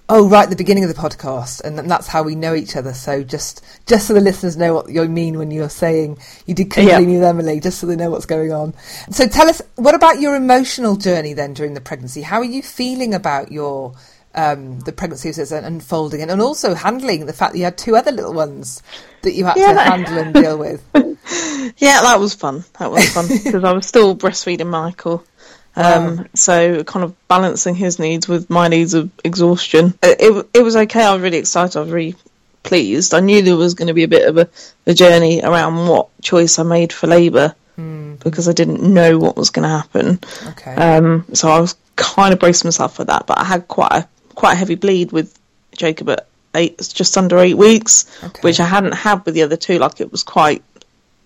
Oh, 0.09 0.27
right 0.27 0.49
the 0.49 0.57
beginning 0.57 0.83
of 0.83 0.93
the 0.93 1.01
podcast, 1.01 1.61
and 1.61 1.79
that's 1.89 2.07
how 2.07 2.23
we 2.23 2.35
know 2.35 2.53
each 2.53 2.75
other. 2.75 2.93
So 2.93 3.23
just 3.23 3.63
just 3.87 4.05
so 4.05 4.13
the 4.13 4.19
listeners 4.19 4.57
know 4.57 4.73
what 4.73 4.89
you 4.89 5.07
mean 5.07 5.37
when 5.37 5.49
you're 5.49 5.69
saying 5.69 6.17
you 6.45 6.53
did 6.53 6.75
Yeah. 6.75 6.99
With 6.99 7.23
Emily, 7.23 7.61
just 7.61 7.79
so 7.79 7.87
they 7.87 7.95
know 7.95 8.09
what's 8.11 8.25
going 8.25 8.51
on. 8.51 8.73
So 9.11 9.27
tell 9.27 9.47
us, 9.47 9.61
what 9.75 9.95
about 9.95 10.19
your 10.19 10.35
emotional 10.35 10.97
journey 10.97 11.33
then 11.33 11.53
during 11.53 11.73
the 11.73 11.81
pregnancy? 11.81 12.21
How 12.21 12.39
are 12.39 12.43
you 12.43 12.61
feeling 12.61 13.13
about 13.13 13.53
your 13.53 13.93
um, 14.35 14.79
the 14.81 14.91
pregnancy 14.91 15.29
was 15.29 15.51
unfolding, 15.51 16.21
and, 16.21 16.31
and 16.31 16.41
also 16.41 16.73
handling 16.73 17.25
the 17.25 17.33
fact 17.33 17.53
that 17.53 17.57
you 17.59 17.65
had 17.65 17.77
two 17.77 17.95
other 17.95 18.11
little 18.11 18.33
ones 18.33 18.81
that 19.21 19.33
you 19.33 19.45
had 19.45 19.57
Yeah, 19.57 19.69
to 19.69 19.73
that- 19.75 19.87
handle 19.87 20.17
and 20.17 20.33
deal 20.33 20.57
with? 20.57 20.83
Yeah, 21.77 22.01
that 22.01 22.19
was 22.19 22.33
fun. 22.35 22.65
That 22.79 22.91
was 22.91 23.09
fun 23.13 23.27
because 23.43 23.63
I 23.63 23.71
was 23.71 23.87
still 23.87 24.15
breastfeeding 24.15 24.67
Michael. 24.67 25.23
Um, 25.75 26.27
so 26.35 26.83
kind 26.83 27.03
of 27.05 27.27
balancing 27.29 27.73
his 27.75 27.97
needs 27.97 28.27
with 28.27 28.49
my 28.49 28.67
needs 28.67 28.93
of 28.93 29.09
exhaustion. 29.23 29.97
It, 30.03 30.17
it, 30.19 30.49
it 30.55 30.61
was 30.61 30.75
okay. 30.75 31.03
I 31.03 31.13
was 31.13 31.21
really 31.23 31.37
excited. 31.37 31.77
I 31.77 31.81
was 31.81 31.89
really 31.91 32.15
pleased. 32.63 33.13
I 33.13 33.21
knew 33.21 33.41
there 33.41 33.55
was 33.55 33.73
going 33.73 33.87
to 33.87 33.93
be 33.93 34.03
a 34.03 34.07
bit 34.09 34.27
of 34.27 34.37
a, 34.37 34.49
a 34.85 34.93
journey 34.93 35.41
around 35.41 35.87
what 35.87 36.09
choice 36.21 36.59
I 36.59 36.63
made 36.63 36.91
for 36.93 37.07
labour 37.07 37.55
because 38.19 38.47
I 38.47 38.53
didn't 38.53 38.83
know 38.83 39.17
what 39.17 39.35
was 39.37 39.49
going 39.49 39.63
to 39.63 39.69
happen. 39.69 40.19
Okay. 40.49 40.75
Um, 40.75 41.25
so 41.33 41.49
I 41.49 41.59
was 41.59 41.75
kind 41.95 42.33
of 42.33 42.39
braced 42.39 42.65
myself 42.65 42.95
for 42.95 43.05
that, 43.05 43.25
but 43.25 43.39
I 43.39 43.45
had 43.45 43.67
quite 43.67 43.91
a 43.93 44.07
quite 44.35 44.53
a 44.53 44.55
heavy 44.55 44.75
bleed 44.75 45.11
with 45.11 45.37
Jacob 45.75 46.09
at 46.09 46.27
eight, 46.55 46.77
just 46.93 47.17
under 47.17 47.39
eight 47.39 47.57
weeks, 47.57 48.05
Okay. 48.23 48.41
which 48.41 48.59
I 48.59 48.65
hadn't 48.65 48.93
had 48.93 49.25
with 49.25 49.33
the 49.33 49.43
other 49.43 49.57
two. 49.57 49.79
Like 49.79 50.01
it 50.01 50.11
was 50.11 50.23
quite 50.23 50.63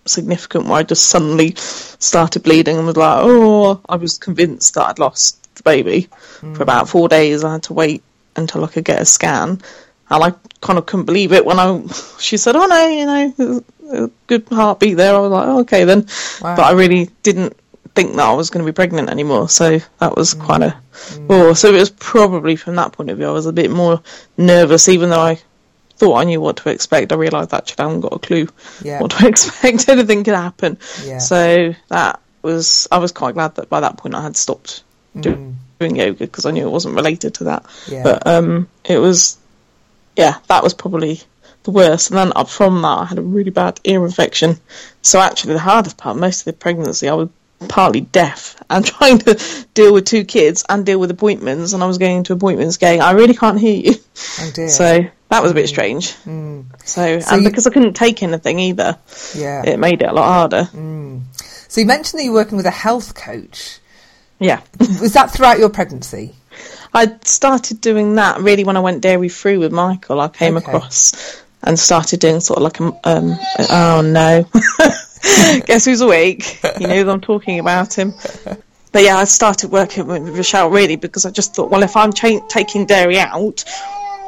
significant 0.05 0.65
where 0.65 0.79
I 0.79 0.83
just 0.83 1.05
suddenly 1.07 1.53
started 1.55 2.43
bleeding 2.43 2.77
and 2.77 2.85
was 2.85 2.97
like, 2.97 3.19
oh, 3.21 3.81
I 3.89 3.97
was 3.97 4.17
convinced 4.17 4.75
that 4.75 4.85
I'd 4.87 4.99
lost 4.99 5.55
the 5.55 5.63
baby 5.63 6.09
for 6.39 6.63
about 6.63 6.83
hmm. 6.83 6.91
four 6.91 7.09
days. 7.09 7.43
I 7.43 7.53
had 7.53 7.63
to 7.63 7.73
wait 7.73 8.03
until 8.35 8.63
I 8.63 8.67
could 8.67 8.85
get 8.85 9.01
a 9.01 9.05
scan. 9.05 9.61
And 10.09 10.23
I 10.23 10.31
kind 10.61 10.79
of 10.79 10.85
couldn't 10.85 11.05
believe 11.05 11.33
it 11.33 11.45
when 11.45 11.59
I, 11.59 11.85
she 12.19 12.37
said, 12.37 12.55
oh 12.55 12.65
no, 12.65 12.87
you 12.87 13.05
know, 13.05 14.11
good 14.27 14.47
heartbeat 14.49 14.97
there. 14.97 15.13
I 15.13 15.19
was 15.19 15.31
like, 15.31 15.47
oh, 15.47 15.59
okay 15.61 15.83
then. 15.83 16.07
Wow. 16.41 16.55
But 16.55 16.65
I 16.65 16.71
really 16.71 17.09
didn't 17.23 17.57
think 17.97 18.15
that 18.15 18.25
I 18.27 18.33
was 18.33 18.49
going 18.51 18.63
to 18.65 18.71
be 18.71 18.75
pregnant 18.75 19.09
anymore. 19.09 19.49
So 19.49 19.79
that 19.97 20.15
was 20.15 20.33
quite 20.35 20.61
a, 20.61 20.75
oh, 21.29 21.53
so 21.53 21.69
it 21.73 21.79
was 21.79 21.89
probably 21.89 22.55
from 22.55 22.75
that 22.75 22.91
point 22.91 23.09
of 23.09 23.17
view, 23.17 23.27
I 23.27 23.31
was 23.31 23.47
a 23.47 23.51
bit 23.53 23.71
more 23.71 24.01
nervous, 24.37 24.87
even 24.87 25.09
though 25.09 25.19
I 25.19 25.39
thought 25.95 26.17
I 26.17 26.23
knew 26.25 26.39
what 26.39 26.57
to 26.57 26.69
expect. 26.69 27.11
I 27.11 27.15
realised 27.15 27.53
actually 27.53 27.79
I 27.79 27.87
haven't 27.87 28.01
got 28.01 28.13
a 28.13 28.19
clue 28.19 28.47
Yeah. 28.83 29.01
what 29.01 29.11
to 29.11 29.27
expect. 29.33 29.89
Anything 29.89 30.23
could 30.23 30.35
happen. 30.35 30.77
Yeah. 31.03 31.17
So 31.17 31.73
that 31.87 32.19
was, 32.43 32.87
I 32.91 32.99
was 32.99 33.11
quite 33.11 33.33
glad 33.33 33.55
that 33.55 33.67
by 33.69 33.79
that 33.79 33.97
point 33.97 34.13
I 34.13 34.21
had 34.21 34.37
stopped 34.37 34.83
do- 35.19 35.55
doing 35.79 35.95
yoga 35.95 36.19
because 36.19 36.45
I 36.45 36.51
knew 36.51 36.67
it 36.67 36.71
wasn't 36.71 36.93
related 36.95 37.33
to 37.35 37.45
that. 37.45 37.63
Mm. 37.63 37.91
Yeah. 37.91 38.03
But 38.03 38.27
um, 38.27 38.67
it 38.85 38.99
was, 38.99 39.37
yeah, 40.15 40.37
that 40.47 40.61
was 40.63 40.75
probably 40.75 41.19
the 41.63 41.71
worst. 41.71 42.11
And 42.11 42.17
then 42.19 42.31
up 42.35 42.47
from 42.49 42.79
that, 42.83 42.97
I 42.99 43.05
had 43.05 43.17
a 43.17 43.23
really 43.23 43.49
bad 43.51 43.79
ear 43.83 44.05
infection. 44.05 44.57
So 45.01 45.19
actually, 45.19 45.53
the 45.53 45.59
hardest 45.59 45.97
part, 45.97 46.15
most 46.17 46.41
of 46.41 46.45
the 46.45 46.53
pregnancy, 46.53 47.09
I 47.09 47.13
was 47.15 47.29
partly 47.67 48.01
deaf 48.01 48.55
and 48.69 48.85
trying 48.95 49.17
to 49.19 49.39
deal 49.73 49.93
with 49.93 50.05
two 50.05 50.23
kids 50.25 50.63
and 50.69 50.85
deal 50.85 50.99
with 50.99 51.11
appointments. 51.11 51.73
And 51.73 51.83
I 51.83 51.87
was 51.87 51.97
going 51.97 52.23
to 52.23 52.33
appointments 52.33 52.77
going, 52.77 53.01
I 53.01 53.11
really 53.11 53.33
can't 53.33 53.59
hear 53.59 53.75
you. 53.75 53.95
oh 54.39 54.51
dear. 54.53 54.69
So 54.69 55.05
that 55.29 55.41
was 55.41 55.51
a 55.51 55.55
bit 55.55 55.67
strange. 55.67 56.13
Mm. 56.25 56.65
So, 56.85 57.19
So 57.19 57.33
and 57.35 57.43
you- 57.43 57.49
because 57.49 57.67
I 57.67 57.71
couldn't 57.71 57.93
take 57.93 58.21
anything 58.23 58.59
either, 58.59 58.97
yeah. 59.35 59.63
it 59.65 59.79
made 59.79 60.01
it 60.01 60.09
a 60.09 60.13
lot 60.13 60.25
harder. 60.51 60.69
So 61.69 61.81
you 61.81 61.87
mentioned 61.87 62.19
that 62.19 62.23
you're 62.23 62.33
working 62.33 62.57
with 62.57 62.65
a 62.65 62.71
health 62.71 63.13
coach. 63.15 63.79
Yeah. 64.39 64.61
Was 64.79 65.13
that 65.13 65.31
throughout 65.31 65.59
your 65.59 65.69
pregnancy? 65.69 66.33
I 66.93 67.17
started 67.23 67.81
doing 67.81 68.15
that 68.15 68.39
really 68.39 68.63
when 68.63 68.77
I 68.77 68.79
went 68.79 69.01
dairy 69.01 69.29
free 69.29 69.57
with 69.57 69.71
Michael. 69.73 70.21
I 70.21 70.29
came 70.29 70.55
Okay. 70.57 70.65
across 70.71 71.43
and 71.63 71.77
started 71.77 72.19
doing 72.21 72.39
sort 72.39 72.57
of 72.57 72.63
like 72.63 72.79
a 72.79 72.85
um. 73.03 73.37
Oh 73.69 74.01
no, 74.01 74.45
guess 75.65 75.85
who's 75.85 76.01
awake? 76.01 76.43
He 76.77 76.85
knows 76.85 77.07
I'm 77.07 77.21
talking 77.21 77.59
about 77.59 77.93
him. 77.93 78.13
But 78.91 79.03
yeah, 79.03 79.17
I 79.17 79.25
started 79.25 79.71
working 79.71 80.07
with 80.07 80.35
Rochelle 80.35 80.69
really 80.69 80.95
because 80.95 81.25
I 81.25 81.31
just 81.31 81.55
thought, 81.55 81.69
well, 81.69 81.83
if 81.83 81.95
I'm 81.95 82.13
cha- 82.13 82.45
taking 82.47 82.85
dairy 82.85 83.19
out, 83.19 83.63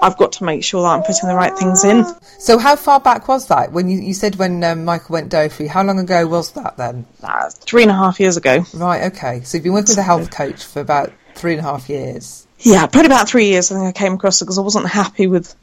I've 0.01 0.17
got 0.17 0.33
to 0.33 0.43
make 0.43 0.63
sure 0.63 0.81
that 0.83 0.89
I'm 0.89 1.03
putting 1.03 1.27
the 1.27 1.35
right 1.35 1.57
things 1.57 1.83
in. 1.83 2.05
So 2.39 2.57
how 2.57 2.75
far 2.75 2.99
back 2.99 3.27
was 3.27 3.47
that? 3.47 3.71
When 3.71 3.89
you, 3.89 3.99
you 3.99 4.13
said 4.13 4.35
when 4.35 4.63
um, 4.63 4.85
Michael 4.85 5.13
went 5.13 5.29
dairy 5.29 5.49
free, 5.49 5.67
how 5.67 5.83
long 5.83 5.99
ago 5.99 6.25
was 6.27 6.51
that 6.53 6.77
then? 6.77 7.05
Uh, 7.21 7.49
three 7.49 7.81
and 7.81 7.91
a 7.91 7.95
half 7.95 8.19
years 8.19 8.37
ago. 8.37 8.65
Right, 8.73 9.11
okay. 9.13 9.41
So 9.41 9.57
you've 9.57 9.63
been 9.63 9.73
working 9.73 9.91
with 9.91 9.97
a 9.97 10.03
health 10.03 10.31
coach 10.31 10.63
for 10.63 10.79
about 10.79 11.11
three 11.35 11.53
and 11.53 11.59
a 11.59 11.63
half 11.63 11.89
years. 11.89 12.47
Yeah, 12.59 12.85
probably 12.87 13.07
about 13.07 13.29
three 13.29 13.45
years. 13.47 13.71
I 13.71 13.75
think 13.75 13.87
I 13.87 13.91
came 13.91 14.13
across 14.13 14.41
it 14.41 14.45
because 14.45 14.57
I 14.57 14.61
wasn't 14.61 14.87
happy 14.87 15.27
with 15.27 15.53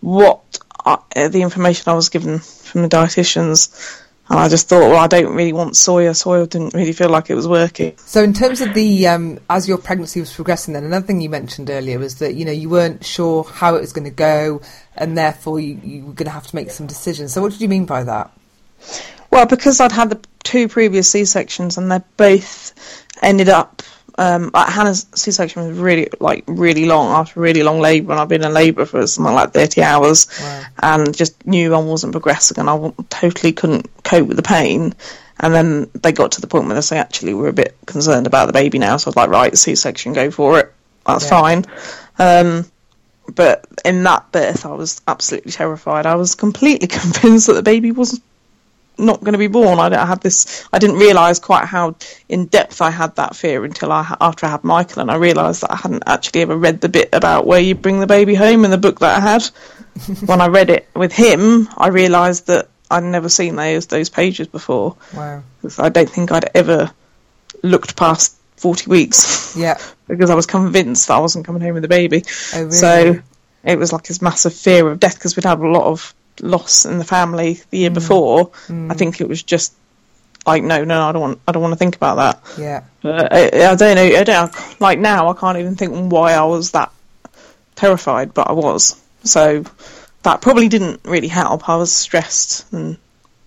what 0.00 0.58
I, 0.84 0.98
uh, 1.16 1.28
the 1.28 1.42
information 1.42 1.90
I 1.90 1.94
was 1.94 2.08
given 2.08 2.38
from 2.38 2.82
the 2.82 2.88
dietitians, 2.88 4.02
and 4.30 4.38
I 4.38 4.48
just 4.48 4.68
thought, 4.68 4.90
well, 4.90 4.96
I 4.98 5.06
don't 5.06 5.34
really 5.34 5.54
want 5.54 5.74
soya. 5.74 6.10
Soya 6.10 6.48
didn't 6.48 6.74
really 6.74 6.92
feel 6.92 7.08
like 7.08 7.30
it 7.30 7.34
was 7.34 7.48
working. 7.48 7.96
So 7.98 8.22
in 8.22 8.34
terms 8.34 8.60
of 8.60 8.74
the 8.74 9.06
um, 9.06 9.38
as 9.48 9.66
your 9.66 9.78
pregnancy 9.78 10.20
was 10.20 10.32
progressing, 10.32 10.74
then 10.74 10.84
another 10.84 11.06
thing 11.06 11.20
you 11.20 11.30
mentioned 11.30 11.70
earlier 11.70 11.98
was 11.98 12.16
that 12.16 12.34
you 12.34 12.44
know 12.44 12.52
you 12.52 12.68
weren't 12.68 13.04
sure 13.04 13.44
how 13.44 13.74
it 13.76 13.80
was 13.80 13.92
going 13.92 14.04
to 14.04 14.10
go, 14.10 14.60
and 14.96 15.16
therefore 15.16 15.60
you, 15.60 15.80
you 15.82 16.04
were 16.04 16.12
going 16.12 16.26
to 16.26 16.32
have 16.32 16.46
to 16.46 16.56
make 16.56 16.70
some 16.70 16.86
decisions. 16.86 17.32
So 17.32 17.40
what 17.40 17.52
did 17.52 17.60
you 17.62 17.68
mean 17.68 17.86
by 17.86 18.04
that? 18.04 18.30
Well, 19.30 19.46
because 19.46 19.80
I'd 19.80 19.92
had 19.92 20.10
the 20.10 20.20
two 20.42 20.68
previous 20.68 21.10
C 21.10 21.24
sections, 21.24 21.78
and 21.78 21.90
they 21.90 22.00
both 22.16 22.74
ended 23.22 23.48
up. 23.48 23.82
Um, 24.18 24.50
like 24.52 24.68
Hannah's 24.68 25.06
C 25.14 25.30
section 25.30 25.66
was 25.68 25.78
really 25.78 26.08
like 26.20 26.42
really 26.48 26.84
long 26.86 27.12
after 27.12 27.38
really 27.40 27.62
long 27.62 27.78
labour, 27.80 28.10
and 28.12 28.20
I've 28.20 28.28
been 28.28 28.44
in 28.44 28.52
labour 28.52 28.84
for 28.84 29.06
something 29.06 29.32
like 29.32 29.52
thirty 29.52 29.80
hours, 29.80 30.26
Wow. 30.40 30.62
and 30.82 31.16
just 31.16 31.46
knew 31.46 31.72
I 31.72 31.78
wasn't 31.78 32.12
progressing, 32.12 32.58
and 32.58 32.68
I 32.68 32.92
totally 33.10 33.52
couldn't 33.52 33.88
cope 34.02 34.26
with 34.26 34.36
the 34.36 34.42
pain. 34.42 34.94
And 35.40 35.54
then 35.54 35.88
they 35.94 36.10
got 36.10 36.32
to 36.32 36.40
the 36.40 36.48
point 36.48 36.66
where 36.66 36.74
they 36.74 36.80
say, 36.80 36.98
actually, 36.98 37.32
we're 37.32 37.46
a 37.46 37.52
bit 37.52 37.76
concerned 37.86 38.26
about 38.26 38.46
the 38.46 38.52
baby 38.52 38.80
now. 38.80 38.96
So 38.96 39.06
I 39.06 39.10
was 39.10 39.16
like, 39.16 39.30
right, 39.30 39.56
C 39.56 39.76
section, 39.76 40.12
go 40.12 40.32
for 40.32 40.58
it. 40.58 40.72
That's 41.06 41.22
Yeah. 41.24 41.30
fine. 41.30 41.64
Um, 42.18 42.64
but 43.32 43.64
in 43.84 44.02
that 44.02 44.32
birth, 44.32 44.66
I 44.66 44.70
was 44.72 45.00
absolutely 45.06 45.52
terrified. 45.52 46.06
I 46.06 46.16
was 46.16 46.34
completely 46.34 46.88
convinced 47.00 47.46
that 47.46 47.52
the 47.52 47.62
baby 47.62 47.92
was 47.92 48.20
not 48.98 49.20
going 49.20 49.32
to 49.32 49.38
be 49.38 49.46
born. 49.46 49.78
I, 49.78 49.86
I 50.02 50.06
had 50.06 50.20
this. 50.20 50.66
I 50.72 50.78
didn't 50.78 50.96
realise 50.96 51.38
quite 51.38 51.64
how 51.66 51.96
in 52.28 52.46
depth 52.46 52.80
I 52.82 52.90
had 52.90 53.16
that 53.16 53.36
fear 53.36 53.64
until 53.64 53.92
I 53.92 54.16
after 54.20 54.46
I 54.46 54.50
had 54.50 54.64
Michael, 54.64 55.02
and 55.02 55.10
I 55.10 55.16
realised 55.16 55.62
that 55.62 55.72
I 55.72 55.76
hadn't 55.76 56.04
actually 56.06 56.42
ever 56.42 56.56
read 56.56 56.80
the 56.80 56.88
bit 56.88 57.10
about 57.12 57.46
where 57.46 57.60
you 57.60 57.74
bring 57.74 58.00
the 58.00 58.06
baby 58.06 58.34
home 58.34 58.64
in 58.64 58.70
the 58.70 58.78
book 58.78 59.00
that 59.00 59.16
I 59.16 59.20
had. 59.20 59.44
when 60.26 60.40
I 60.40 60.46
read 60.48 60.70
it 60.70 60.88
with 60.94 61.12
him, 61.12 61.68
I 61.76 61.88
realised 61.88 62.46
that 62.46 62.68
I'd 62.90 63.04
never 63.04 63.28
seen 63.28 63.56
those 63.56 63.86
those 63.86 64.08
pages 64.08 64.46
before. 64.46 64.96
Wow. 65.14 65.42
I 65.78 65.88
don't 65.88 66.08
think 66.08 66.32
I'd 66.32 66.50
ever 66.54 66.90
looked 67.62 67.96
past 67.96 68.36
forty 68.56 68.88
weeks 68.90 69.56
Yeah. 69.56 69.78
because 70.08 70.30
I 70.30 70.34
was 70.34 70.46
convinced 70.46 71.08
that 71.08 71.14
I 71.14 71.20
wasn't 71.20 71.44
coming 71.46 71.62
home 71.62 71.74
with 71.74 71.82
the 71.82 71.88
baby. 71.88 72.24
Oh, 72.54 72.60
really? 72.60 72.70
So 72.72 73.22
it 73.64 73.78
was 73.78 73.92
like 73.92 74.04
this 74.04 74.22
massive 74.22 74.54
fear 74.54 74.88
of 74.88 75.00
death 75.00 75.14
because 75.14 75.36
we'd 75.36 75.44
had 75.44 75.58
a 75.58 75.68
lot 75.68 75.84
of 75.84 76.14
loss 76.40 76.84
in 76.84 76.98
the 76.98 77.04
family 77.04 77.54
the 77.70 77.78
Mm. 77.78 77.80
year 77.80 77.90
before. 77.90 78.50
I 78.68 78.94
think 78.94 79.20
it 79.20 79.28
was 79.28 79.42
just 79.42 79.72
like, 80.46 80.62
no, 80.62 80.84
no, 80.84 81.02
I 81.08 81.12
don't 81.12 81.20
want, 81.22 81.40
I 81.46 81.52
don't 81.52 81.62
want 81.62 81.72
to 81.72 81.78
think 81.78 81.96
about 81.96 82.16
that. 82.16 82.58
Yeah. 82.58 82.82
But 83.02 83.32
I, 83.32 83.70
I 83.70 83.74
don't 83.74 83.96
know. 83.96 84.18
I 84.18 84.24
don't 84.24 84.80
like 84.80 84.98
now. 84.98 85.28
I 85.28 85.34
can't 85.34 85.58
even 85.58 85.76
think 85.76 86.10
why 86.12 86.32
I 86.32 86.44
was 86.44 86.70
that 86.72 86.90
terrified, 87.76 88.34
but 88.34 88.48
I 88.48 88.52
was. 88.52 89.00
So 89.24 89.64
that 90.22 90.40
probably 90.40 90.68
didn't 90.68 91.00
really 91.04 91.28
help. 91.28 91.68
I 91.68 91.76
was 91.76 91.94
stressed 91.94 92.72
and 92.72 92.96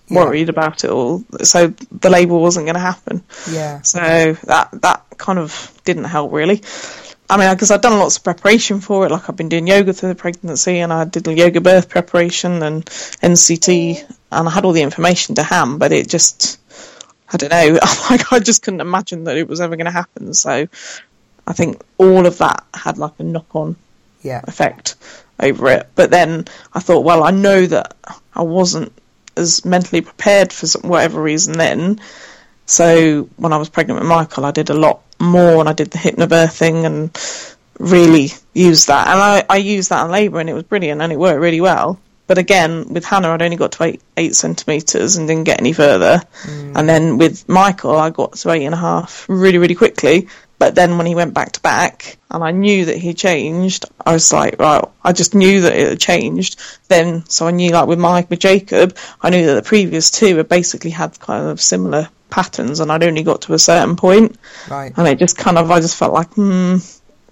Yeah. 0.07 0.17
worried 0.25 0.49
about 0.49 0.83
it 0.83 0.89
all. 0.91 1.23
So 1.43 1.73
the 1.91 2.09
labour 2.09 2.37
wasn't 2.37 2.65
going 2.65 2.75
to 2.75 2.81
happen. 2.81 3.23
Yeah. 3.49 3.81
So 3.81 3.99
that 4.43 4.69
that 4.81 5.03
kind 5.17 5.39
of 5.39 5.71
didn't 5.85 6.05
help 6.05 6.31
really. 6.33 6.61
I 7.31 7.37
mean, 7.37 7.49
because 7.55 7.71
I'd 7.71 7.81
done 7.81 7.97
lots 7.97 8.17
of 8.17 8.25
preparation 8.25 8.81
for 8.81 9.05
it. 9.05 9.11
Like 9.11 9.29
I've 9.29 9.37
been 9.37 9.47
doing 9.47 9.65
yoga 9.65 9.93
through 9.93 10.09
the 10.09 10.15
pregnancy, 10.15 10.79
and 10.79 10.91
I 10.91 11.05
did 11.05 11.23
the 11.23 11.33
yoga 11.33 11.61
birth 11.61 11.87
preparation 11.87 12.61
and 12.61 12.85
NCT, 12.85 14.03
and 14.33 14.47
I 14.49 14.51
had 14.51 14.65
all 14.65 14.73
the 14.73 14.81
information 14.81 15.35
to 15.35 15.43
hand. 15.43 15.79
But 15.79 15.93
it 15.93 16.09
just, 16.09 16.59
I 17.31 17.37
don't 17.37 17.49
know. 17.49 17.79
Like 18.09 18.33
I 18.33 18.39
just 18.39 18.63
couldn't 18.63 18.81
imagine 18.81 19.23
that 19.23 19.37
it 19.37 19.47
was 19.47 19.61
ever 19.61 19.77
going 19.77 19.85
to 19.85 19.91
happen. 19.91 20.33
So 20.33 20.67
I 21.47 21.53
think 21.53 21.81
all 21.97 22.25
of 22.25 22.37
that 22.39 22.65
had 22.73 22.97
like 22.97 23.13
a 23.19 23.23
knock-on 23.23 23.77
Yeah. 24.21 24.41
effect 24.43 24.95
over 25.39 25.69
it. 25.69 25.89
But 25.95 26.11
then 26.11 26.45
I 26.73 26.81
thought, 26.81 27.05
well, 27.05 27.23
I 27.23 27.31
know 27.31 27.65
that 27.65 27.95
I 28.35 28.41
wasn't 28.41 28.91
as 29.37 29.63
mentally 29.63 30.01
prepared 30.01 30.51
for 30.51 30.67
some, 30.67 30.81
whatever 30.89 31.21
reason 31.21 31.53
then. 31.57 32.01
So 32.71 33.27
when 33.35 33.51
I 33.51 33.57
was 33.57 33.67
pregnant 33.67 33.99
with 33.99 34.07
Michael, 34.07 34.45
I 34.45 34.51
did 34.51 34.69
a 34.69 34.73
lot 34.73 35.01
more, 35.19 35.59
and 35.59 35.67
I 35.67 35.73
did 35.73 35.91
the 35.91 35.97
hypnobirthing 35.97 36.85
and 36.85 37.11
really 37.77 38.29
used 38.53 38.87
that. 38.87 39.07
And 39.09 39.19
I, 39.19 39.43
I 39.49 39.57
used 39.57 39.89
that 39.89 40.05
in 40.05 40.11
labour 40.11 40.39
and 40.39 40.49
it 40.49 40.53
was 40.53 40.63
brilliant 40.63 41.01
and 41.01 41.11
it 41.11 41.19
worked 41.19 41.41
really 41.41 41.59
well. 41.59 41.99
But 42.27 42.37
again, 42.37 42.93
with 42.93 43.03
Hannah, 43.03 43.31
I'd 43.31 43.41
only 43.41 43.57
got 43.57 43.73
to 43.73 43.83
eight, 43.83 44.01
eight 44.15 44.35
centimetres 44.35 45.17
and 45.17 45.27
didn't 45.27 45.43
get 45.43 45.59
any 45.59 45.73
further. 45.73 46.21
Mm. 46.43 46.77
And 46.77 46.87
then 46.87 47.17
with 47.17 47.49
Michael, 47.49 47.97
I 47.97 48.09
got 48.09 48.33
to 48.33 48.51
eight 48.51 48.63
and 48.63 48.73
a 48.73 48.77
half 48.77 49.25
really, 49.27 49.57
really 49.57 49.75
quickly. 49.75 50.29
But 50.57 50.73
then 50.73 50.97
when 50.97 51.07
he 51.07 51.15
went 51.15 51.33
back 51.33 51.51
to 51.53 51.59
back 51.59 52.17
and 52.29 52.41
I 52.41 52.51
knew 52.51 52.85
that 52.85 52.97
he 52.97 53.13
changed, 53.13 53.83
I 54.05 54.13
was 54.13 54.31
like, 54.31 54.59
right, 54.59 54.85
I 55.03 55.11
just 55.11 55.35
knew 55.35 55.61
that 55.61 55.75
it 55.75 55.89
had 55.89 55.99
changed. 55.99 56.57
Then, 56.87 57.25
so 57.25 57.47
I 57.47 57.51
knew 57.51 57.71
like 57.71 57.87
with 57.87 57.99
Mike, 57.99 58.29
with 58.29 58.39
Jacob, 58.39 58.95
I 59.21 59.29
knew 59.29 59.47
that 59.47 59.55
the 59.55 59.67
previous 59.67 60.09
two 60.09 60.37
had 60.37 60.47
basically 60.47 60.91
had 60.91 61.19
kind 61.19 61.47
of 61.47 61.59
similar 61.59 62.07
patterns 62.31 62.79
and 62.79 62.91
I'd 62.91 63.03
only 63.03 63.21
got 63.21 63.43
to 63.43 63.53
a 63.53 63.59
certain 63.59 63.95
point. 63.95 64.37
Right. 64.69 64.91
And 64.97 65.07
it 65.07 65.19
just 65.19 65.37
kind 65.37 65.59
of, 65.59 65.69
I 65.69 65.79
just 65.79 65.97
felt 65.97 66.13
like, 66.13 66.33
hmm, 66.33 66.77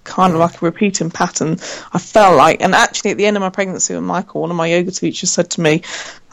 kind 0.04 0.32
of 0.32 0.38
like 0.38 0.60
a 0.60 0.64
repeating 0.64 1.10
pattern. 1.10 1.52
I 1.92 1.98
felt 1.98 2.36
like, 2.36 2.62
and 2.62 2.74
actually 2.74 3.12
at 3.12 3.16
the 3.16 3.26
end 3.26 3.36
of 3.36 3.40
my 3.40 3.50
pregnancy 3.50 3.94
with 3.94 4.04
Michael, 4.04 4.42
one 4.42 4.50
of 4.50 4.56
my 4.56 4.66
yoga 4.66 4.90
teachers 4.90 5.30
said 5.30 5.50
to 5.52 5.60
me 5.60 5.82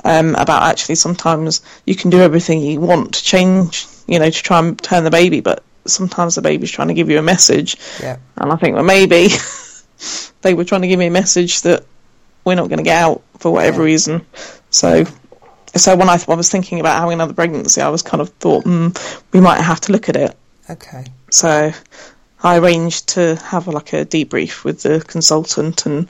um, 0.04 0.36
about 0.36 0.64
actually 0.64 0.96
sometimes 0.96 1.62
you 1.86 1.96
can 1.96 2.10
do 2.10 2.20
everything 2.20 2.62
you 2.62 2.80
want 2.80 3.16
to 3.16 3.24
change, 3.24 3.88
you 4.08 4.20
know, 4.20 4.30
to 4.30 4.44
try 4.44 4.60
and 4.60 4.82
turn 4.82 5.04
the 5.04 5.12
baby, 5.12 5.42
but 5.42 5.64
sometimes 5.86 6.36
the 6.36 6.42
baby's 6.42 6.72
trying 6.72 6.90
to 6.90 6.94
give 6.94 7.10
you 7.10 7.20
a 7.20 7.24
message. 7.24 7.78
Yeah. 8.02 8.18
And 8.36 8.52
I 8.52 8.56
think 8.56 8.76
well 8.76 8.84
maybe 8.84 9.30
they 10.42 10.54
were 10.54 10.66
trying 10.66 10.82
to 10.82 10.88
give 10.88 11.00
me 11.00 11.08
a 11.08 11.12
message 11.12 11.62
that 11.62 11.86
we're 12.44 12.56
not 12.56 12.70
going 12.70 12.80
to 12.80 12.84
get 12.84 13.02
out 13.02 13.22
for 13.40 13.52
whatever 13.52 13.80
yeah. 13.80 13.86
reason. 13.86 14.26
So. 14.70 15.06
So 15.76 15.96
when 15.96 16.10
I, 16.10 16.18
I, 16.28 16.36
was 16.36 16.50
thinking 16.50 16.80
about 16.80 17.00
having 17.00 17.14
another 17.14 17.34
pregnancy, 17.34 17.82
I 17.82 17.90
was 17.90 18.02
kind 18.02 18.22
of 18.22 18.30
thought, 18.30 18.64
mm, 18.64 19.24
we 19.32 19.42
might 19.42 19.62
have 19.62 19.82
to 19.82 19.92
look 19.92 20.10
at 20.10 20.16
it. 20.16 20.36
Okay. 20.70 21.06
So 21.30 21.72
I 22.44 22.58
arranged 22.58 23.10
to 23.10 23.36
have 23.36 23.68
like 23.68 23.94
a 23.94 24.06
debrief 24.06 24.64
with 24.64 24.84
the 24.84 25.04
consultant, 25.06 25.86
and 25.86 26.08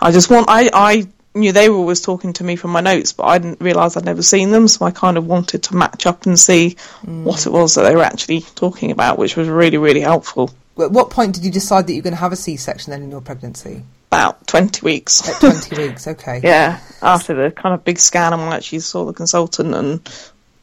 I 0.00 0.12
just 0.12 0.30
want 0.30 0.46
I 0.48 0.70
I 0.72 1.08
knew 1.34 1.52
they 1.52 1.68
were 1.68 1.76
always 1.76 2.00
talking 2.00 2.32
to 2.34 2.44
me 2.44 2.56
from 2.56 2.70
my 2.70 2.80
notes, 2.80 3.12
but 3.12 3.24
I 3.24 3.38
didn't 3.38 3.60
realise 3.60 3.96
I'd 3.96 4.04
never 4.04 4.22
seen 4.22 4.50
them, 4.50 4.68
so 4.68 4.84
I 4.84 4.90
kind 4.90 5.16
of 5.16 5.26
wanted 5.26 5.62
to 5.64 5.76
match 5.76 6.06
up 6.06 6.26
and 6.26 6.38
see 6.38 6.76
mm. 7.04 7.22
what 7.22 7.46
it 7.46 7.50
was 7.50 7.74
that 7.74 7.82
they 7.82 7.94
were 7.94 8.02
actually 8.02 8.40
talking 8.40 8.90
about, 8.90 9.18
which 9.18 9.36
was 9.36 9.48
really, 9.48 9.78
really 9.78 10.00
helpful. 10.00 10.50
At 10.78 10.90
what 10.90 11.10
point 11.10 11.34
did 11.34 11.44
you 11.44 11.50
decide 11.50 11.86
that 11.86 11.92
you 11.92 12.00
were 12.00 12.04
going 12.04 12.14
to 12.14 12.20
have 12.20 12.32
a 12.32 12.36
C-section 12.36 12.90
then 12.90 13.02
in 13.02 13.10
your 13.10 13.20
pregnancy? 13.20 13.84
About 14.12 14.46
20 14.46 14.84
weeks. 14.84 15.28
At 15.28 15.40
20 15.40 15.76
weeks, 15.76 16.06
okay. 16.08 16.40
Yeah, 16.44 16.80
after 17.00 17.34
the 17.34 17.50
kind 17.50 17.74
of 17.74 17.84
big 17.84 17.98
scan 17.98 18.32
and 18.32 18.42
I 18.42 18.56
actually 18.56 18.80
saw 18.80 19.04
the 19.04 19.12
consultant 19.12 19.74
and 19.74 20.00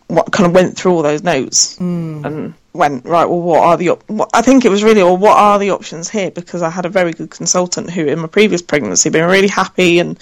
what 0.08 0.32
kind 0.32 0.48
of 0.48 0.54
went 0.54 0.78
through 0.78 0.94
all 0.94 1.02
those 1.02 1.24
notes 1.24 1.78
mm. 1.78 2.26
and 2.26 2.54
went 2.74 3.06
right. 3.06 3.26
Well, 3.26 3.42
what 3.42 3.64
are 3.64 3.78
the? 3.78 3.90
Op- 3.90 4.10
what, 4.10 4.30
I 4.34 4.42
think 4.42 4.66
it 4.66 4.70
was 4.70 4.84
really, 4.84 5.02
well, 5.02 5.18
what 5.18 5.38
are 5.38 5.60
the 5.60 5.72
options 5.72 6.10
here? 6.10 6.32
Because 6.32 6.62
I 6.62 6.70
had 6.70 6.86
a 6.86 6.90
very 6.90 7.14
good 7.14 7.30
consultant 7.30 7.90
who, 7.90 8.06
in 8.06 8.20
my 8.20 8.28
previous 8.28 8.62
pregnancy, 8.62 9.10
been 9.10 9.26
really 9.26 9.48
happy 9.48 10.00
and 10.00 10.20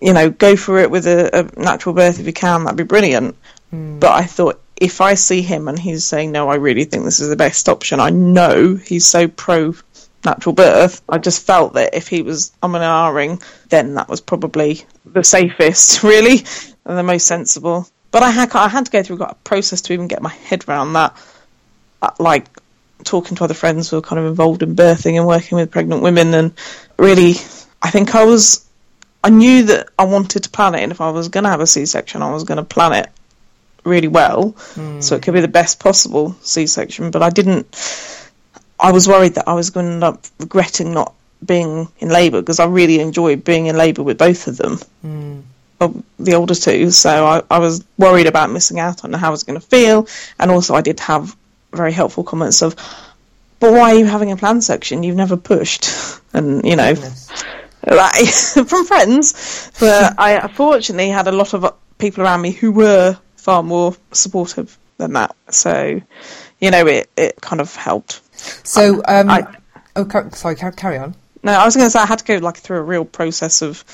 you 0.00 0.12
know, 0.12 0.30
go 0.30 0.56
for 0.56 0.78
it 0.78 0.90
with 0.90 1.06
a, 1.06 1.40
a 1.40 1.60
natural 1.60 1.94
birth 1.94 2.20
if 2.20 2.26
you 2.26 2.32
can. 2.32 2.64
That'd 2.64 2.76
be 2.76 2.84
brilliant. 2.84 3.36
Mm. 3.72 4.00
But 4.00 4.12
I 4.12 4.24
thought 4.24 4.60
if 4.76 5.00
I 5.00 5.14
see 5.14 5.42
him 5.42 5.68
and 5.68 5.78
he's 5.78 6.04
saying 6.04 6.32
no, 6.32 6.48
I 6.48 6.56
really 6.56 6.84
think 6.84 7.04
this 7.04 7.20
is 7.20 7.28
the 7.28 7.36
best 7.36 7.68
option. 7.68 8.00
I 8.00 8.10
know 8.10 8.74
he's 8.74 9.06
so 9.06 9.28
pro 9.28 9.74
natural 10.24 10.54
birth. 10.54 11.02
I 11.08 11.18
just 11.18 11.46
felt 11.46 11.74
that 11.74 11.94
if 11.94 12.08
he 12.08 12.22
was 12.22 12.52
um 12.62 12.74
and 12.74 12.84
ahhing, 12.84 13.42
then 13.68 13.94
that 13.94 14.08
was 14.08 14.20
probably 14.20 14.84
the 15.04 15.24
safest, 15.24 16.02
really, 16.12 16.44
and 16.84 16.98
the 16.98 17.02
most 17.02 17.26
sensible. 17.26 17.88
But 18.10 18.22
I 18.22 18.30
had 18.30 18.54
I 18.54 18.68
had 18.68 18.86
to 18.86 18.90
go 18.90 19.02
through 19.02 19.22
a 19.22 19.34
process 19.44 19.82
to 19.82 19.92
even 19.92 20.08
get 20.08 20.22
my 20.22 20.32
head 20.32 20.64
around 20.68 20.94
that. 20.94 21.16
Uh, 22.02 22.10
like 22.18 22.46
talking 23.04 23.36
to 23.36 23.44
other 23.44 23.54
friends 23.54 23.90
who 23.90 23.96
were 23.96 24.02
kind 24.02 24.18
of 24.18 24.26
involved 24.26 24.62
in 24.62 24.74
birthing 24.74 25.16
and 25.16 25.26
working 25.26 25.56
with 25.56 25.70
pregnant 25.70 26.02
women, 26.02 26.34
and 26.34 26.52
really, 26.98 27.34
I 27.82 27.90
think 27.90 28.14
I 28.14 28.24
was 28.24 28.66
I 29.22 29.30
knew 29.30 29.64
that 29.64 29.90
I 29.98 30.04
wanted 30.04 30.44
to 30.44 30.50
plan 30.50 30.74
it, 30.74 30.82
and 30.82 30.92
if 30.92 31.00
I 31.00 31.10
was 31.10 31.28
going 31.28 31.44
to 31.44 31.50
have 31.50 31.60
a 31.60 31.66
C-section, 31.66 32.22
I 32.22 32.32
was 32.32 32.44
going 32.44 32.56
to 32.56 32.64
plan 32.64 32.92
it 32.92 33.10
really 33.84 34.08
well, 34.08 34.52
mm. 34.74 35.02
so 35.02 35.14
it 35.14 35.22
could 35.22 35.34
be 35.34 35.40
the 35.40 35.48
best 35.48 35.78
possible 35.78 36.34
C-section. 36.40 37.10
But 37.10 37.22
I 37.22 37.30
didn't. 37.30 37.74
I 38.80 38.92
was 38.92 39.06
worried 39.06 39.34
that 39.34 39.48
I 39.48 39.54
was 39.54 39.70
going 39.70 39.86
to 39.86 39.92
end 39.92 40.04
up 40.04 40.24
regretting 40.38 40.92
not 40.92 41.14
being 41.44 41.88
in 41.98 42.08
labour 42.08 42.40
because 42.40 42.60
I 42.60 42.66
really 42.66 43.00
enjoyed 43.00 43.44
being 43.44 43.66
in 43.66 43.76
labour 43.76 44.02
with 44.02 44.18
both 44.18 44.46
of 44.46 44.56
them, 44.56 44.78
mm. 45.04 46.02
the 46.18 46.34
older 46.34 46.54
two. 46.54 46.90
So 46.90 47.26
I, 47.26 47.42
I 47.50 47.58
was 47.58 47.84
worried 47.96 48.26
about 48.26 48.50
missing 48.50 48.78
out 48.78 49.04
on 49.04 49.12
how 49.12 49.28
I 49.28 49.30
was 49.30 49.44
going 49.44 49.58
to 49.60 49.66
feel, 49.66 50.08
and 50.38 50.50
also 50.50 50.74
I 50.74 50.80
did 50.80 51.00
have 51.00 51.36
very 51.72 51.92
helpful 51.92 52.24
comments 52.24 52.62
of, 52.62 52.74
"But 53.58 53.72
why 53.72 53.92
are 53.92 53.98
you 53.98 54.06
having 54.06 54.32
a 54.32 54.36
plan 54.36 54.60
section? 54.60 55.02
You've 55.02 55.16
never 55.16 55.36
pushed," 55.36 55.88
and 56.32 56.64
you 56.64 56.76
know. 56.76 56.94
Like, 57.86 58.26
from 58.66 58.84
friends. 58.84 59.70
But 59.80 60.14
I 60.18 60.48
fortunately 60.48 61.08
had 61.08 61.28
a 61.28 61.32
lot 61.32 61.54
of 61.54 61.74
people 61.98 62.24
around 62.24 62.42
me 62.42 62.50
who 62.50 62.72
were 62.72 63.18
far 63.36 63.62
more 63.62 63.94
supportive 64.12 64.76
than 64.98 65.14
that. 65.14 65.34
So, 65.48 66.00
you 66.60 66.70
know, 66.70 66.86
it, 66.86 67.10
it 67.16 67.40
kind 67.40 67.60
of 67.60 67.74
helped. 67.74 68.20
So, 68.64 69.02
um, 69.06 69.30
I, 69.30 69.56
oh, 69.96 70.30
sorry, 70.30 70.56
carry 70.56 70.98
on. 70.98 71.14
No, 71.42 71.52
I 71.52 71.64
was 71.64 71.76
going 71.76 71.86
to 71.86 71.90
say 71.90 72.00
I 72.00 72.06
had 72.06 72.18
to 72.18 72.24
go 72.24 72.36
like 72.36 72.56
through 72.56 72.78
a 72.78 72.82
real 72.82 73.04
process 73.04 73.62
of 73.62 73.84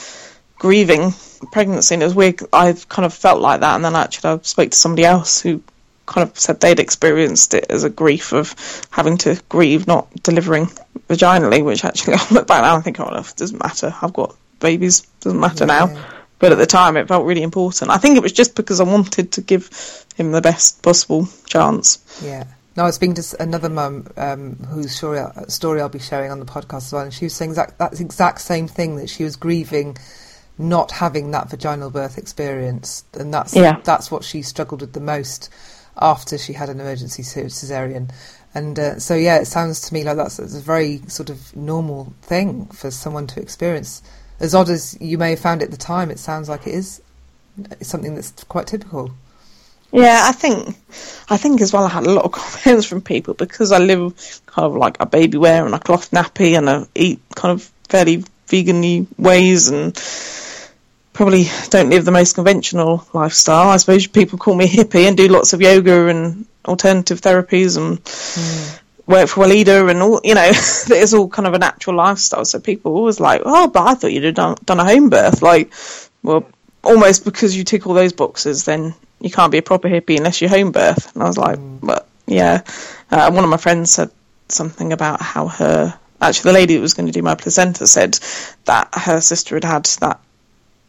grieving 0.59 1.13
pregnancy, 1.53 1.95
and 1.95 2.03
it 2.03 2.07
was 2.07 2.15
weird. 2.15 2.41
I 2.53 2.75
kind 2.89 3.07
of 3.07 3.15
felt 3.15 3.41
like 3.41 3.61
that, 3.61 3.77
and 3.77 3.85
then 3.85 3.95
actually 3.95 4.31
I 4.31 4.39
spoke 4.43 4.71
to 4.71 4.77
somebody 4.77 5.05
else 5.05 5.41
who 5.41 5.63
kind 6.07 6.29
of 6.29 6.39
said 6.39 6.61
they'd 6.61 6.81
experienced 6.81 7.55
it 7.55 7.67
as 7.69 7.85
a 7.85 7.91
grief 7.91 8.33
of 8.33 8.55
having 8.91 9.19
to 9.19 9.41
grieve 9.49 9.87
not 9.87 10.09
delivering 10.23 10.67
vaginally, 11.09 11.65
which 11.65 11.85
actually 11.85 12.15
I 12.17 12.27
look 12.31 12.47
back 12.47 12.63
now 12.63 12.75
and 12.75 12.85
think, 12.85 13.01
oh, 13.01 13.09
no, 13.09 13.19
it 13.19 13.35
doesn't 13.37 13.63
matter. 13.63 13.95
I've 14.01 14.13
got 14.13 14.35
babies, 14.61 15.03
doesn't 15.21 15.41
matter 15.41 15.67
yeah. 15.67 15.87
now. 15.87 16.05
But 16.39 16.53
at 16.53 16.59
the 16.59 16.67
time, 16.67 16.97
it 16.97 17.09
felt 17.09 17.25
really 17.25 17.43
important. 17.43 17.91
I 17.91 17.97
think 17.97 18.17
it 18.17 18.23
was 18.23 18.33
just 18.33 18.55
because 18.55 18.81
I 18.81 18.85
wanted 18.85 19.33
to 19.33 19.41
give 19.41 20.05
him 20.17 20.33
the 20.33 20.43
best 20.43 20.83
possible 20.83 21.29
chance. 21.47 22.23
Yeah. 22.23 22.45
No, 22.77 22.83
I 22.83 22.87
was 22.87 22.97
speaking 22.97 23.15
to 23.15 23.37
another 23.41 23.71
mum 23.71 24.07
um, 24.17 24.57
whose 24.57 24.95
story, 24.95 25.25
story 25.49 25.81
I'll 25.81 25.89
be 25.89 25.99
sharing 25.99 26.31
on 26.31 26.41
the 26.41 26.47
podcast 26.47 26.77
as 26.77 26.93
well, 26.93 27.03
and 27.03 27.15
she 27.15 27.25
was 27.25 27.35
saying 27.35 27.55
that 27.55 27.79
that's 27.79 28.01
exact 28.01 28.41
same 28.41 28.69
thing 28.69 28.97
that 28.97 29.09
she 29.09 29.25
was 29.25 29.37
grieving 29.37 29.97
not 30.59 30.91
having 30.91 31.31
that 31.33 31.51
vaginal 31.51 31.91
birth 31.91 32.19
experience, 32.19 33.05
and 33.15 33.33
that's 33.33 33.55
yeah. 33.55 33.81
that's 33.85 34.11
what 34.11 34.25
she 34.25 34.43
struggled 34.43 34.81
with 34.81 34.93
the 34.93 35.01
most 35.01 35.51
after 35.99 36.39
she 36.39 36.53
had 36.53 36.69
an 36.69 36.81
emergency 36.81 37.23
cesarean. 37.23 38.11
And 38.55 38.79
uh, 38.79 38.99
so, 38.99 39.15
yeah, 39.15 39.39
it 39.39 39.47
sounds 39.47 39.81
to 39.83 39.95
me 39.95 40.05
like 40.05 40.17
that's, 40.17 40.39
that's, 40.39 40.57
a 40.57 40.61
very 40.61 41.03
sort 41.09 41.29
of 41.29 41.55
normal 41.55 42.15
thing 42.23 42.67
for 42.67 42.91
someone 42.91 43.27
to 43.29 43.41
experience. 43.41 44.03
As 44.41 44.55
odd 44.55 44.71
as 44.71 44.97
you 45.01 45.19
may 45.19 45.31
have 45.31 45.41
found 45.41 45.61
it 45.61 45.67
at 45.67 45.71
the 45.71 45.77
time, 45.77 46.11
it 46.11 46.19
sounds 46.19 46.49
like 46.49 46.67
it 46.67 46.75
is 46.75 47.03
something 47.83 48.15
that's 48.15 48.33
quite 48.45 48.67
typical. 48.67 49.11
Yeah, 49.93 50.23
I 50.25 50.33
think, 50.33 50.77
I 51.29 51.37
think 51.37 51.61
as 51.61 51.73
well. 51.73 51.85
I 51.85 51.89
had 51.89 52.07
a 52.07 52.13
lot 52.13 52.25
of 52.25 52.33
comments 52.65 52.87
from 52.87 53.01
people 53.01 53.35
because 53.35 53.73
I 53.73 53.79
live 53.79 54.41
kind 54.47 54.67
of 54.67 54.77
like 54.77 54.97
a 55.01 55.07
baby 55.07 55.39
wear 55.39 55.65
and 55.65 55.75
a 55.75 55.79
cloth 55.79 56.11
nappy, 56.11 56.57
and 56.59 56.69
I 56.69 56.87
eat 56.95 57.21
kind 57.35 57.53
of 57.53 57.63
fairly 57.89 58.25
veganly 58.49 59.07
ways, 59.19 59.69
and 59.69 59.95
probably 61.17 61.47
don't 61.71 61.89
live 61.89 62.05
the 62.05 62.13
most 62.13 62.35
conventional 62.35 63.07
lifestyle. 63.15 63.71
I 63.71 63.79
suppose 63.79 64.07
people 64.07 64.39
call 64.39 64.55
me 64.55 64.69
hippie 64.69 65.09
and 65.09 65.17
do 65.17 65.29
lots 65.29 65.55
of 65.55 65.63
yoga 65.63 66.09
and 66.09 66.47
alternative 66.67 67.23
therapies 67.23 67.79
and 67.79 68.05
mm. 68.05 68.81
work 69.07 69.29
for 69.29 69.45
a 69.45 69.49
leader 69.49 69.89
and 69.89 70.03
all, 70.03 70.21
you 70.23 70.35
know, 70.35 70.47
it's 70.51 71.15
all 71.15 71.29
kind 71.29 71.49
of 71.49 71.55
a 71.55 71.59
natural 71.59 71.97
lifestyle. 71.97 72.45
So 72.45 72.61
people 72.61 72.95
always 72.95 73.19
like, 73.19 73.43
oh, 73.45 73.69
but 73.69 73.87
I 73.87 73.95
thought 73.95 74.13
you'd 74.13 74.25
have 74.25 74.35
done, 74.35 74.57
done 74.65 74.79
a 74.79 74.85
home 74.85 75.09
birth. 75.09 75.41
Like, 75.41 75.73
well, 76.23 76.47
almost 76.85 77.25
because 77.25 77.57
you 77.57 77.65
tick 77.65 77.87
all 77.87 77.95
those 77.95 78.13
boxes, 78.13 78.67
then 78.67 78.95
you 79.21 79.31
can't 79.31 79.53
be 79.53 79.59
a 79.59 79.63
proper 79.63 79.89
hippie 79.89 80.17
unless 80.17 80.41
you 80.41 80.49
home 80.49 80.73
birth. 80.73 81.15
And 81.15 81.23
I 81.23 81.27
was 81.27 81.39
like, 81.39 81.59
mm. 81.59 81.79
but 81.83 82.07
yeah. 82.27 82.63
Uh, 83.11 83.31
one 83.31 83.45
of 83.45 83.51
my 83.51 83.57
friends 83.57 83.93
said 83.93 84.11
something 84.49 84.93
about 84.93 85.21
how 85.21 85.49
her 85.49 85.99
actually 86.21 86.53
the 86.53 86.59
lady 86.59 86.75
that 86.77 86.81
was 86.81 86.95
going 86.95 87.07
to 87.07 87.13
do 87.13 87.23
my 87.23 87.35
placenta 87.35 87.87
said 87.87 88.19
that 88.65 88.89
her 88.95 89.21
sister 89.21 89.57
had 89.57 89.65
had 89.65 89.85
that 90.01 90.21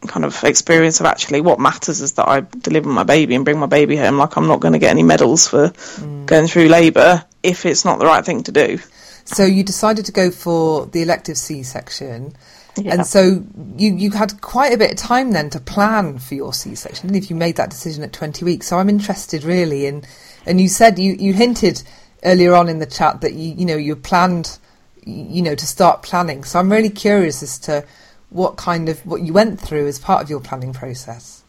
kind 0.07 0.25
of 0.25 0.43
experience 0.43 0.99
of 0.99 1.05
actually 1.05 1.41
what 1.41 1.59
matters 1.59 2.01
is 2.01 2.13
that 2.13 2.27
I 2.27 2.41
deliver 2.41 2.89
my 2.89 3.03
baby 3.03 3.35
and 3.35 3.43
bring 3.43 3.59
my 3.59 3.65
baby 3.65 3.97
home. 3.97 4.17
Like 4.17 4.37
I'm 4.37 4.47
not 4.47 4.59
going 4.59 4.73
to 4.73 4.79
get 4.79 4.91
any 4.91 5.03
medals 5.03 5.47
for 5.47 5.69
mm. 5.69 6.25
going 6.25 6.47
through 6.47 6.67
labour 6.67 7.23
if 7.43 7.65
it's 7.65 7.83
not 7.83 7.99
the 7.99 8.05
right 8.05 8.25
thing 8.25 8.43
to 8.43 8.51
do. 8.51 8.79
So 9.25 9.43
you 9.43 9.63
decided 9.63 10.05
to 10.05 10.11
go 10.11 10.31
for 10.31 10.85
the 10.85 11.01
elective 11.01 11.37
C-section. 11.37 12.33
Yeah. 12.77 12.93
And 12.93 13.05
so 13.05 13.43
you, 13.77 13.95
you 13.95 14.11
had 14.11 14.39
quite 14.41 14.73
a 14.73 14.77
bit 14.77 14.91
of 14.91 14.97
time 14.97 15.31
then 15.31 15.49
to 15.51 15.59
plan 15.59 16.19
for 16.19 16.35
your 16.35 16.53
C-section, 16.53 17.15
if 17.15 17.29
you 17.29 17.35
made 17.35 17.55
that 17.55 17.69
decision 17.69 18.03
at 18.03 18.13
20 18.13 18.45
weeks. 18.45 18.67
So 18.67 18.77
I'm 18.77 18.89
interested 18.89 19.43
really 19.43 19.85
in, 19.85 20.03
and 20.45 20.61
you 20.61 20.67
said 20.67 20.99
you, 20.99 21.13
you 21.13 21.33
hinted 21.33 21.83
earlier 22.23 22.53
on 22.53 22.69
in 22.69 22.79
the 22.79 22.85
chat 22.85 23.21
that 23.21 23.33
you, 23.33 23.53
you 23.55 23.65
know, 23.65 23.77
you 23.77 23.95
planned, 23.95 24.59
you 25.05 25.41
know, 25.41 25.55
to 25.55 25.65
start 25.65 26.03
planning. 26.03 26.43
So 26.43 26.59
I'm 26.59 26.71
really 26.71 26.89
curious 26.89 27.41
as 27.41 27.57
to 27.59 27.85
what 28.29 28.57
kind 28.57 28.89
of 28.89 29.05
what 29.05 29.21
you 29.21 29.33
went 29.33 29.59
through 29.59 29.87
as 29.87 29.99
part 29.99 30.21
of 30.21 30.29
your 30.29 30.39
planning 30.39 30.73
process? 30.73 31.43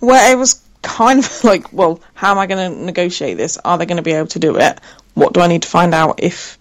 Well, 0.00 0.32
it 0.32 0.38
was 0.38 0.62
kind 0.82 1.18
of 1.18 1.44
like, 1.44 1.72
well, 1.72 2.00
how 2.14 2.30
am 2.30 2.38
I 2.38 2.46
going 2.46 2.72
to 2.72 2.84
negotiate 2.84 3.36
this? 3.36 3.58
Are 3.64 3.78
they 3.78 3.86
going 3.86 3.96
to 3.96 4.02
be 4.02 4.12
able 4.12 4.28
to 4.28 4.38
do 4.38 4.56
it? 4.56 4.80
What 5.14 5.32
do 5.32 5.40
I 5.40 5.46
need 5.46 5.62
to 5.62 5.68
find 5.68 5.94
out 5.94 6.22
if 6.22 6.58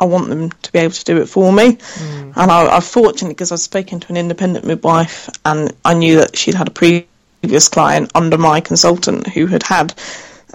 I 0.00 0.04
want 0.04 0.28
them 0.28 0.50
to 0.50 0.72
be 0.72 0.78
able 0.78 0.94
to 0.94 1.04
do 1.04 1.20
it 1.20 1.26
for 1.26 1.52
me. 1.52 1.76
Mm. 1.76 2.32
And 2.36 2.50
I, 2.50 2.66
I'm 2.66 2.82
fortunate 2.82 3.30
because 3.30 3.52
I've 3.52 3.60
spoken 3.60 4.00
to 4.00 4.08
an 4.08 4.16
independent 4.16 4.64
midwife 4.64 5.28
and 5.44 5.72
I 5.84 5.94
knew 5.94 6.16
that 6.16 6.36
she'd 6.36 6.54
had 6.54 6.68
a 6.68 6.70
previous 6.70 7.68
client 7.68 8.10
under 8.14 8.38
my 8.38 8.60
consultant 8.60 9.26
who 9.28 9.46
had 9.46 9.62
had 9.62 9.94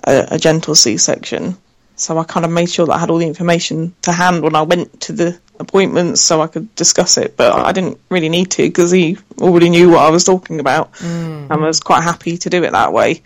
a, 0.04 0.28
a 0.32 0.38
gentle 0.40 0.76
C-section. 0.76 1.58
So 1.96 2.18
I 2.18 2.24
kind 2.24 2.46
of 2.46 2.52
made 2.52 2.70
sure 2.70 2.86
that 2.86 2.94
I 2.94 3.00
had 3.00 3.10
all 3.10 3.18
the 3.18 3.26
information 3.26 3.96
to 4.04 4.12
hand 4.12 4.44
when 4.44 4.56
I 4.56 4.62
went 4.62 5.02
to 5.02 5.14
the 5.14 5.40
appointments 5.60 6.22
so 6.22 6.42
I 6.42 6.48
could 6.48 6.74
discuss 6.76 7.18
it. 7.18 7.36
But 7.36 7.54
I 7.54 7.72
didn't 7.72 8.00
really 8.10 8.30
need 8.30 8.52
to 8.52 8.64
because 8.64 8.92
he 8.92 9.18
already 9.40 9.70
knew 9.70 9.90
what 9.90 10.02
I 10.02 10.10
was 10.12 10.24
talking 10.24 10.60
about 10.60 10.94
mm. 10.94 11.50
and 11.50 11.62
was 11.62 11.80
quite 11.80 12.04
happy 12.04 12.38
to 12.38 12.50
do 12.50 12.64
it 12.64 12.72
that 12.72 12.94
way. 12.94 13.22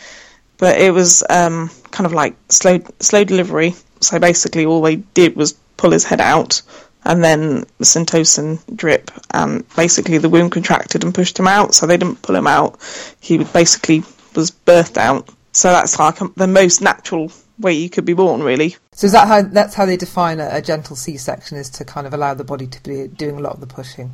But 0.58 0.80
it 0.80 0.94
was 0.94 1.24
um, 1.30 1.70
kind 1.92 2.06
of 2.06 2.14
like 2.14 2.36
slow 2.50 2.80
slow 3.00 3.24
delivery. 3.24 3.76
So 4.00 4.20
basically, 4.20 4.66
all 4.66 4.82
they 4.82 4.98
did 4.98 5.36
was 5.36 5.54
pull 5.82 5.92
his 5.92 6.04
head 6.04 6.22
out 6.22 6.62
and 7.04 7.24
then 7.24 7.66
the 7.80 7.86
syntocin 7.86 8.60
drip 8.76 9.10
and 9.32 9.68
basically 9.76 10.18
the 10.20 10.30
womb 10.30 10.50
contracted 10.50 11.04
and 11.04 11.16
pushed 11.16 11.40
him 11.40 11.48
out 11.48 11.74
so 11.74 11.88
they 11.88 11.98
didn't 11.98 12.22
pull 12.22 12.36
him 12.36 12.48
out 12.48 12.80
he 13.20 13.44
basically 13.44 14.04
was 14.36 14.52
birthed 14.52 14.98
out 14.98 15.28
so 15.52 15.70
that's 15.70 16.00
like 16.00 16.20
the 16.36 16.48
most 16.48 16.82
natural 16.82 17.32
way 17.62 17.74
you 17.74 17.90
could 17.90 18.06
be 18.06 18.14
born, 18.14 18.44
really. 18.44 18.76
So 18.94 19.06
is 19.06 19.14
that 19.14 19.28
how 19.28 19.42
that's 19.44 19.76
how 19.76 19.86
they 19.86 19.98
define 19.98 20.40
a, 20.40 20.50
a 20.52 20.62
gentle 20.62 20.96
C-section 20.96 21.58
is 21.58 21.70
to 21.72 21.86
kind 21.86 22.08
of 22.08 22.14
allow 22.14 22.34
the 22.34 22.44
body 22.44 22.68
to 22.68 22.84
be 22.84 23.08
doing 23.08 23.38
a 23.38 23.42
lot 23.42 23.54
of 23.54 23.60
the 23.60 23.68
pushing? 23.68 24.12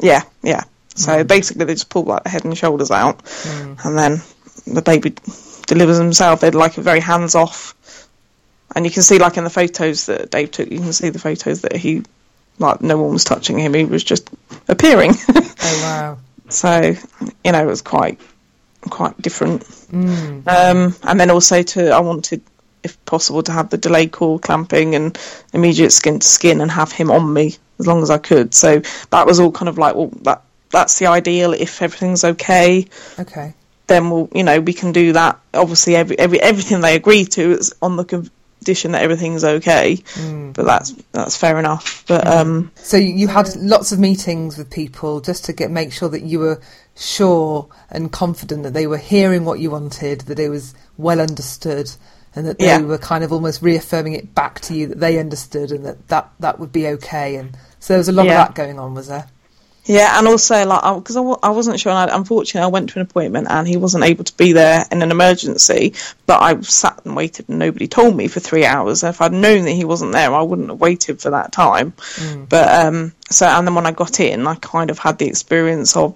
Yeah, 0.00 0.22
yeah. 0.42 0.64
So 0.94 1.24
mm. 1.24 1.26
basically, 1.26 1.64
they 1.64 1.74
just 1.74 1.88
pull 1.88 2.04
like 2.04 2.24
the 2.24 2.30
head 2.30 2.44
and 2.44 2.56
shoulders 2.56 2.90
out, 2.90 3.24
mm. 3.24 3.84
and 3.84 3.98
then 3.98 4.22
the 4.66 4.82
baby 4.82 5.14
delivers 5.66 5.98
himself. 5.98 6.40
They're 6.40 6.52
like 6.52 6.78
a 6.78 6.82
very 6.82 7.00
hands 7.00 7.34
off, 7.34 7.74
and 8.74 8.84
you 8.84 8.90
can 8.90 9.02
see 9.02 9.18
like 9.18 9.36
in 9.36 9.44
the 9.44 9.50
photos 9.50 10.06
that 10.06 10.30
Dave 10.30 10.50
took, 10.50 10.70
you 10.70 10.78
can 10.78 10.92
see 10.92 11.10
the 11.10 11.18
photos 11.18 11.62
that 11.62 11.76
he 11.76 12.02
like 12.58 12.80
no 12.80 13.00
one 13.00 13.12
was 13.12 13.24
touching 13.24 13.58
him. 13.58 13.74
He 13.74 13.84
was 13.84 14.04
just 14.04 14.30
appearing. 14.68 15.12
oh 15.28 15.80
wow! 15.82 16.18
so 16.48 16.94
you 17.44 17.52
know, 17.52 17.62
it 17.62 17.66
was 17.66 17.82
quite 17.82 18.20
quite 18.90 19.20
different. 19.20 19.62
Mm. 19.62 20.46
Um, 20.46 20.94
and 21.02 21.20
then 21.20 21.30
also 21.30 21.62
to 21.62 21.90
I 21.90 22.00
wanted 22.00 22.42
if 22.84 23.02
possible, 23.06 23.42
to 23.42 23.52
have 23.52 23.70
the 23.70 23.78
delayed 23.78 24.12
cord 24.12 24.42
clamping 24.42 24.94
and 24.94 25.18
immediate 25.52 25.90
skin 25.90 26.20
to 26.20 26.26
skin 26.26 26.60
and 26.60 26.70
have 26.70 26.92
him 26.92 27.10
on 27.10 27.32
me 27.32 27.56
as 27.78 27.86
long 27.86 28.02
as 28.02 28.10
I 28.10 28.18
could. 28.18 28.54
So 28.54 28.82
that 29.10 29.26
was 29.26 29.40
all 29.40 29.50
kind 29.50 29.68
of 29.68 29.78
like, 29.78 29.96
well, 29.96 30.12
that 30.22 30.42
that's 30.70 30.98
the 30.98 31.06
ideal 31.06 31.52
if 31.52 31.80
everything's 31.82 32.24
okay. 32.24 32.86
Okay. 33.18 33.54
Then 33.86 34.10
we'll, 34.10 34.28
you 34.34 34.42
know, 34.42 34.60
we 34.60 34.72
can 34.72 34.92
do 34.92 35.12
that. 35.14 35.40
Obviously, 35.52 35.96
every, 35.96 36.18
every 36.18 36.40
everything 36.40 36.80
they 36.80 36.94
agree 36.94 37.24
to 37.24 37.52
is 37.52 37.74
on 37.80 37.96
the 37.96 38.30
condition 38.64 38.92
that 38.92 39.02
everything's 39.02 39.44
okay. 39.44 39.96
Mm. 40.14 40.54
But 40.54 40.64
that's 40.64 40.92
that's 41.12 41.36
fair 41.36 41.58
enough. 41.58 42.04
But 42.08 42.24
mm. 42.24 42.30
um, 42.30 42.72
so 42.76 42.96
you 42.96 43.28
had 43.28 43.54
lots 43.56 43.92
of 43.92 43.98
meetings 43.98 44.56
with 44.56 44.70
people 44.70 45.20
just 45.20 45.44
to 45.44 45.52
get 45.52 45.70
make 45.70 45.92
sure 45.92 46.08
that 46.08 46.22
you 46.22 46.38
were 46.38 46.60
sure 46.96 47.68
and 47.90 48.10
confident 48.10 48.62
that 48.62 48.72
they 48.72 48.86
were 48.86 48.96
hearing 48.96 49.44
what 49.44 49.60
you 49.60 49.70
wanted, 49.70 50.22
that 50.22 50.38
it 50.38 50.48
was 50.48 50.74
well 50.96 51.20
understood, 51.20 51.90
and 52.34 52.46
that 52.46 52.58
they 52.58 52.66
yeah. 52.66 52.80
were 52.80 52.98
kind 52.98 53.22
of 53.22 53.32
almost 53.32 53.60
reaffirming 53.60 54.14
it 54.14 54.34
back 54.34 54.60
to 54.60 54.74
you 54.74 54.86
that 54.86 55.00
they 55.00 55.18
understood 55.18 55.70
and 55.70 55.84
that 55.84 56.08
that, 56.08 56.30
that 56.40 56.58
would 56.58 56.72
be 56.72 56.86
okay. 56.86 57.36
And 57.36 57.54
so 57.80 57.92
there 57.92 57.98
was 57.98 58.08
a 58.08 58.12
lot 58.12 58.24
yeah. 58.24 58.40
of 58.40 58.48
that 58.48 58.54
going 58.54 58.78
on, 58.78 58.94
was 58.94 59.08
there? 59.08 59.26
Yeah, 59.86 60.18
and 60.18 60.26
also 60.26 60.64
like 60.64 60.96
because 60.96 61.16
I, 61.16 61.50
wasn't 61.50 61.78
sure. 61.78 61.92
And 61.92 62.10
I, 62.10 62.16
unfortunately, 62.16 62.64
I 62.64 62.68
went 62.68 62.90
to 62.90 62.98
an 62.98 63.02
appointment 63.02 63.48
and 63.50 63.68
he 63.68 63.76
wasn't 63.76 64.04
able 64.04 64.24
to 64.24 64.36
be 64.36 64.52
there 64.52 64.86
in 64.90 65.02
an 65.02 65.10
emergency. 65.10 65.94
But 66.26 66.42
I 66.42 66.60
sat 66.62 67.04
and 67.04 67.14
waited, 67.14 67.48
and 67.48 67.58
nobody 67.58 67.86
told 67.86 68.16
me 68.16 68.28
for 68.28 68.40
three 68.40 68.64
hours. 68.64 69.04
if 69.04 69.20
I'd 69.20 69.32
known 69.32 69.64
that 69.64 69.72
he 69.72 69.84
wasn't 69.84 70.12
there, 70.12 70.34
I 70.34 70.42
wouldn't 70.42 70.70
have 70.70 70.80
waited 70.80 71.20
for 71.20 71.30
that 71.30 71.52
time. 71.52 71.92
Mm. 71.92 72.48
But 72.48 72.86
um, 72.86 73.12
so 73.30 73.46
and 73.46 73.66
then 73.66 73.74
when 73.74 73.86
I 73.86 73.92
got 73.92 74.20
in, 74.20 74.46
I 74.46 74.54
kind 74.54 74.90
of 74.90 74.98
had 74.98 75.18
the 75.18 75.26
experience 75.26 75.96
of 75.96 76.14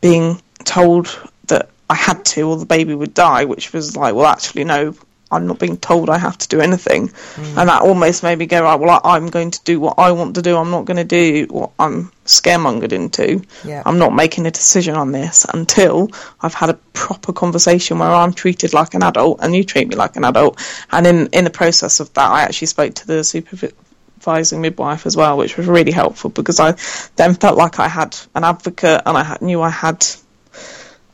being 0.00 0.40
told 0.64 1.16
that 1.46 1.70
I 1.88 1.94
had 1.94 2.24
to, 2.26 2.48
or 2.48 2.56
the 2.56 2.66
baby 2.66 2.94
would 2.94 3.14
die, 3.14 3.44
which 3.44 3.72
was 3.72 3.96
like, 3.96 4.14
well, 4.14 4.26
actually, 4.26 4.64
no, 4.64 4.94
I'm 5.30 5.46
not 5.46 5.58
being 5.58 5.76
told 5.76 6.10
I 6.10 6.18
have 6.18 6.38
to 6.38 6.48
do 6.48 6.60
anything. 6.60 7.08
Mm. 7.08 7.58
And 7.58 7.68
that 7.68 7.82
almost 7.82 8.22
made 8.22 8.38
me 8.38 8.46
go, 8.46 8.62
right, 8.62 8.78
well, 8.78 9.00
I, 9.02 9.16
am 9.16 9.28
going 9.28 9.50
to 9.50 9.62
do 9.64 9.80
what 9.80 9.98
I 9.98 10.12
want 10.12 10.34
to 10.36 10.42
do. 10.42 10.56
I'm 10.56 10.70
not 10.70 10.84
going 10.84 10.96
to 10.96 11.04
do 11.04 11.46
what 11.50 11.70
I'm 11.78 12.12
scaremongered 12.24 12.92
into. 12.92 13.42
Yeah. 13.64 13.82
I'm 13.84 13.98
not 13.98 14.14
making 14.14 14.46
a 14.46 14.50
decision 14.50 14.94
on 14.94 15.12
this 15.12 15.44
until 15.52 16.10
I've 16.40 16.54
had 16.54 16.70
a 16.70 16.74
proper 16.92 17.32
conversation 17.32 17.98
where 17.98 18.10
I'm 18.10 18.32
treated 18.32 18.74
like 18.74 18.94
an 18.94 19.02
adult 19.02 19.40
and 19.42 19.56
you 19.56 19.64
treat 19.64 19.88
me 19.88 19.96
like 19.96 20.16
an 20.16 20.24
adult. 20.24 20.60
And 20.92 21.06
in, 21.06 21.26
in 21.28 21.44
the 21.44 21.50
process 21.50 22.00
of 22.00 22.12
that, 22.14 22.30
I 22.30 22.42
actually 22.42 22.68
spoke 22.68 22.94
to 22.94 23.06
the 23.06 23.24
supervising 23.24 24.60
midwife 24.60 25.06
as 25.06 25.16
well, 25.16 25.36
which 25.38 25.56
was 25.56 25.66
really 25.66 25.92
helpful 25.92 26.30
because 26.30 26.60
I 26.60 26.76
then 27.16 27.34
felt 27.34 27.56
like 27.56 27.78
I 27.80 27.88
had 27.88 28.16
an 28.34 28.44
advocate 28.44 29.02
and 29.06 29.16
I 29.16 29.38
knew 29.40 29.62
I 29.62 29.70
had, 29.70 30.06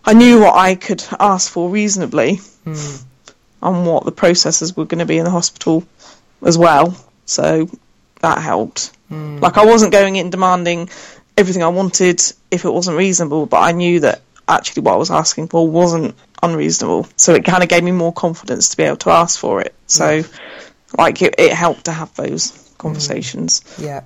I 0.05 0.15
knew 0.15 0.41
what 0.41 0.57
I 0.57 0.75
could 0.75 1.03
ask 1.19 1.51
for 1.51 1.71
reasonably. 1.71 2.41
Mm 2.67 3.05
on 3.63 3.85
what 3.85 4.05
the 4.05 4.13
processes 4.13 4.77
were 4.77 4.85
going 4.85 5.01
to 5.01 5.07
be 5.07 5.19
in 5.19 5.25
the 5.25 5.31
hospital 5.31 5.85
as 6.43 6.57
well. 6.57 6.97
So 7.27 7.69
that 8.21 8.39
helped. 8.39 8.93
Mm. 9.11 9.41
Like 9.41 9.59
I 9.59 9.65
wasn't 9.65 9.93
going 9.93 10.17
in 10.17 10.31
demanding 10.31 10.89
everything 11.37 11.63
I 11.63 11.69
wanted 11.69 12.21
if 12.51 12.65
it 12.65 12.71
wasn't 12.71 12.97
reasonable, 12.97 13.47
but 13.47 13.59
I 13.59 13.73
knew 13.73 14.01
that 14.01 14.23
actually 14.49 14.83
what 14.83 14.95
I 14.95 14.97
was 14.97 15.11
asking 15.11 15.49
for 15.49 15.67
wasn't 15.67 16.15
unreasonable. 16.43 17.09
So 17.17 17.35
it 17.35 17.45
kind 17.45 17.63
of 17.63 17.69
gave 17.69 17.85
me 17.85 17.93
more 17.93 18.13
confidence 18.13 18.71
to 18.71 18.77
be 18.77 18.83
able 18.85 18.97
to 18.99 19.11
ask 19.11 19.39
for 19.39 19.61
it. 19.61 19.75
So 19.87 20.23
like 20.97 21.23
it, 21.23 21.35
it, 21.39 21.53
helped 21.53 21.85
to 21.85 21.93
have 21.93 22.15
those 22.17 22.73
conversations. 22.79 23.61
Mm. 23.77 23.85
Yeah. 23.85 24.03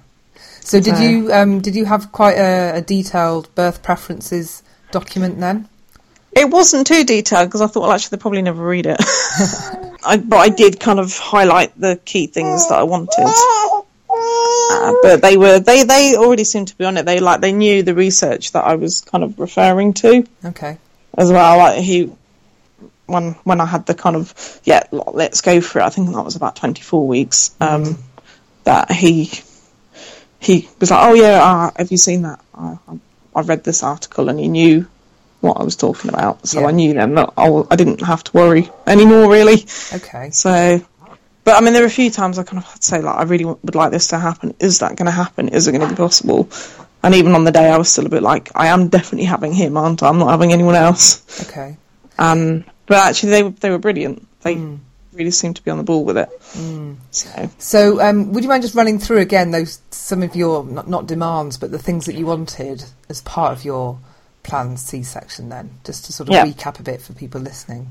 So 0.61 0.81
did 0.81 0.99
you 0.99 1.33
um, 1.33 1.61
did 1.61 1.77
you 1.77 1.85
have 1.85 2.11
quite 2.11 2.37
a, 2.37 2.79
a 2.79 2.81
detailed 2.81 3.55
birth 3.55 3.83
preferences 3.83 4.63
document 4.91 5.39
then? 5.39 5.69
It 6.37 6.51
wasn't 6.51 6.87
too 6.87 7.05
detailed 7.05 7.49
because 7.49 7.61
I 7.61 7.67
thought, 7.67 7.83
well, 7.83 7.93
actually, 7.93 8.17
they'll 8.17 8.23
probably 8.23 8.43
never 8.43 8.65
read 8.65 8.87
it. 8.87 8.97
I, 10.05 10.23
but 10.23 10.37
I 10.37 10.49
did 10.49 10.81
kind 10.81 10.99
of 10.99 11.17
highlight 11.17 11.79
the 11.79 11.99
key 12.05 12.27
things 12.27 12.69
that 12.69 12.79
I 12.79 12.83
wanted. 12.83 13.25
Uh, 14.11 14.95
but 15.03 15.23
they 15.23 15.37
were 15.37 15.59
they 15.59 15.83
they 15.85 16.15
already 16.17 16.45
seemed 16.45 16.69
to 16.69 16.77
be 16.77 16.85
on 16.85 16.97
it. 16.97 17.05
They 17.05 17.21
like 17.21 17.41
they 17.41 17.53
knew 17.53 17.83
the 17.83 17.95
research 17.95 18.53
that 18.53 18.65
I 18.65 18.77
was 18.77 19.01
kind 19.01 19.25
of 19.25 19.39
referring 19.39 19.95
to. 19.95 20.27
Okay. 20.45 20.79
As 21.17 21.31
well, 21.31 21.59
like 21.59 21.83
he 21.83 22.13
when 23.07 23.33
when 23.45 23.61
I 23.61 23.67
had 23.67 23.87
the 23.87 23.95
kind 23.95 24.17
of 24.17 24.61
yeah 24.65 24.85
let's 24.93 25.41
go 25.41 25.61
for 25.61 25.81
it. 25.81 25.85
I 25.85 25.91
think 25.91 26.13
that 26.13 26.25
was 26.25 26.37
about 26.37 26.57
twenty 26.57 26.83
four 26.83 27.07
weeks. 27.07 27.55
Um, 27.61 27.85
mm. 27.85 28.01
That 28.65 28.91
he 28.91 29.31
he 30.41 30.69
was 30.81 30.91
like, 30.91 31.09
oh 31.09 31.15
yeah, 31.15 31.43
uh, 31.43 31.71
have 31.77 31.91
you 31.91 31.99
seen 31.99 32.23
that? 32.23 32.41
I, 32.55 32.79
I 33.35 33.41
read 33.41 33.65
this 33.65 33.83
article, 33.83 34.29
and 34.29 34.39
he 34.39 34.49
knew 34.49 34.87
what 35.45 35.61
I 35.61 35.65
was 35.65 35.77
talking 35.77 36.09
about. 36.09 36.47
So 36.47 36.61
yeah. 36.61 36.67
I 36.67 36.71
knew 36.73 36.95
then 36.95 37.15
that 37.15 37.33
I, 37.37 37.63
I 37.71 37.77
didn't 37.77 38.01
have 38.01 38.25
to 38.25 38.33
worry 38.33 38.71
anymore, 38.87 39.31
really. 39.31 39.67
Okay. 39.93 40.31
So, 40.31 40.81
but 41.45 41.57
I 41.57 41.61
mean, 41.61 41.73
there 41.73 41.83
were 41.83 41.89
a 41.89 41.91
few 41.91 42.11
times 42.11 42.39
I 42.39 42.43
kind 42.43 42.59
of 42.59 42.65
had 42.65 42.81
to 42.81 42.87
say, 42.87 43.01
like, 43.01 43.17
I 43.17 43.23
really 43.25 43.45
would 43.45 43.75
like 43.75 43.93
this 43.93 44.09
to 44.09 44.19
happen. 44.19 44.55
Is 44.59 44.81
that 44.81 44.97
going 44.97 45.07
to 45.07 45.13
happen? 45.13 45.49
Is 45.49 45.69
it 45.69 45.73
going 45.73 45.87
to 45.87 45.95
be 45.95 45.97
possible? 45.97 46.49
And 47.03 47.15
even 47.15 47.35
on 47.35 47.45
the 47.45 47.53
day, 47.53 47.71
I 47.71 47.77
was 47.77 47.91
still 47.91 48.07
a 48.07 48.09
bit 48.09 48.23
like, 48.23 48.51
I 48.55 48.69
am 48.69 48.89
definitely 48.89 49.27
having 49.27 49.53
him, 49.53 49.77
aren't 49.77 50.03
I? 50.03 50.09
I'm 50.09 50.19
not 50.19 50.31
having 50.31 50.53
anyone 50.55 50.75
else. 50.75 51.49
Okay. 51.49 51.77
Um, 52.19 52.65
but 52.87 52.97
actually, 52.97 53.31
they 53.31 53.43
they 53.43 53.71
were 53.71 53.79
brilliant. 53.79 54.27
They 54.41 54.57
mm. 54.57 54.79
really 55.13 55.31
seemed 55.31 55.57
to 55.57 55.63
be 55.63 55.71
on 55.71 55.79
the 55.79 55.85
ball 55.85 56.05
with 56.05 56.17
it. 56.17 56.31
Mm. 56.53 56.97
So, 57.11 57.51
so 57.59 58.01
um, 58.01 58.33
would 58.33 58.43
you 58.43 58.49
mind 58.49 58.63
just 58.63 58.75
running 58.75 58.99
through 58.99 59.19
again 59.19 59.51
those 59.51 59.81
some 59.91 60.23
of 60.23 60.35
your 60.35 60.65
not, 60.65 60.89
not 60.89 61.07
demands, 61.07 61.59
but 61.59 61.71
the 61.71 61.79
things 61.79 62.07
that 62.07 62.15
you 62.15 62.25
wanted 62.27 62.85
as 63.09 63.21
part 63.21 63.53
of 63.53 63.65
your 63.65 63.99
planned 64.45 64.79
C-section 64.79 65.49
then, 65.49 65.71
just 65.85 66.05
to 66.05 66.13
sort 66.13 66.29
of 66.29 66.35
yeah. 66.35 66.45
recap 66.47 66.79
a 66.79 66.83
bit 66.85 67.03
for 67.03 67.13
people 67.15 67.41
listening. 67.41 67.89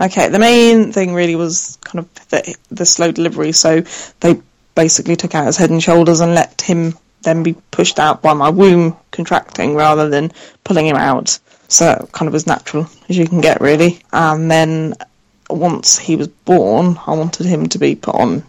Okay, 0.00 0.28
the 0.28 0.38
main 0.38 0.92
thing 0.92 1.14
really 1.14 1.36
was 1.36 1.78
kind 1.84 2.00
of 2.00 2.28
the, 2.30 2.56
the 2.70 2.86
slow 2.86 3.12
delivery. 3.12 3.52
So 3.52 3.82
they 4.20 4.40
basically 4.74 5.14
took 5.14 5.34
out 5.34 5.46
his 5.46 5.58
head 5.58 5.70
and 5.70 5.82
shoulders 5.82 6.20
and 6.20 6.34
let 6.34 6.62
him 6.62 6.94
then 7.22 7.42
be 7.42 7.54
pushed 7.70 7.98
out 7.98 8.22
by 8.22 8.32
my 8.32 8.48
womb 8.48 8.96
contracting 9.10 9.74
rather 9.74 10.08
than 10.08 10.32
pulling 10.64 10.86
him 10.86 10.96
out. 10.96 11.38
So 11.68 12.08
kind 12.12 12.28
of 12.28 12.34
as 12.34 12.46
natural 12.46 12.88
as 13.08 13.18
you 13.18 13.28
can 13.28 13.42
get, 13.42 13.60
really. 13.60 14.00
And 14.12 14.50
then 14.50 14.94
once 15.50 15.98
he 15.98 16.16
was 16.16 16.28
born, 16.28 16.98
I 17.06 17.12
wanted 17.12 17.46
him 17.46 17.68
to 17.68 17.78
be 17.78 17.94
put 17.94 18.14
on 18.14 18.42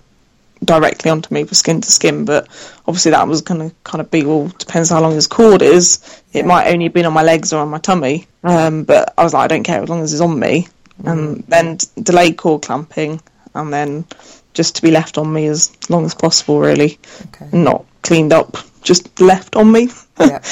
directly 0.64 1.10
onto 1.10 1.34
me 1.34 1.44
for 1.44 1.56
skin 1.56 1.82
to 1.82 1.92
skin, 1.92 2.26
but 2.26 2.48
obviously 2.88 3.12
that 3.12 3.28
was 3.28 3.42
going 3.42 3.70
to 3.70 3.76
kind 3.84 4.02
of 4.02 4.12
be 4.12 4.24
well 4.24 4.48
depends 4.60 4.90
how 4.90 5.02
long 5.02 5.14
his 5.14 5.28
cord 5.28 5.62
is. 5.62 6.22
It 6.34 6.46
might 6.46 6.72
only 6.72 6.86
have 6.86 6.94
been 6.94 7.06
on 7.06 7.14
my 7.14 7.24
legs 7.24 7.54
or 7.54 7.62
on 7.62 7.70
my 7.70 7.80
tummy, 7.80 8.28
um, 8.44 8.84
but 8.84 9.14
I 9.18 9.24
was 9.24 9.34
like 9.34 9.44
I 9.44 9.48
don't 9.48 9.64
care 9.64 9.82
as 9.82 9.90
long 9.90 10.02
as 10.02 10.14
it's 10.14 10.22
on 10.22 10.40
me. 10.40 10.68
Mm. 11.02 11.12
And 11.12 11.44
then 11.48 11.78
delayed 12.04 12.38
cord 12.38 12.62
clamping, 12.62 13.22
and 13.56 13.74
then 13.74 14.06
just 14.54 14.76
to 14.76 14.82
be 14.82 14.92
left 14.92 15.18
on 15.18 15.32
me 15.32 15.48
as 15.48 15.72
long 15.90 16.06
as 16.06 16.14
possible, 16.14 16.60
really, 16.60 17.00
okay. 17.28 17.50
not 17.52 17.86
cleaned 18.04 18.34
up, 18.34 18.58
just 18.82 19.20
left 19.20 19.56
on 19.56 19.72
me. 19.72 19.90
yeah. 20.20 20.44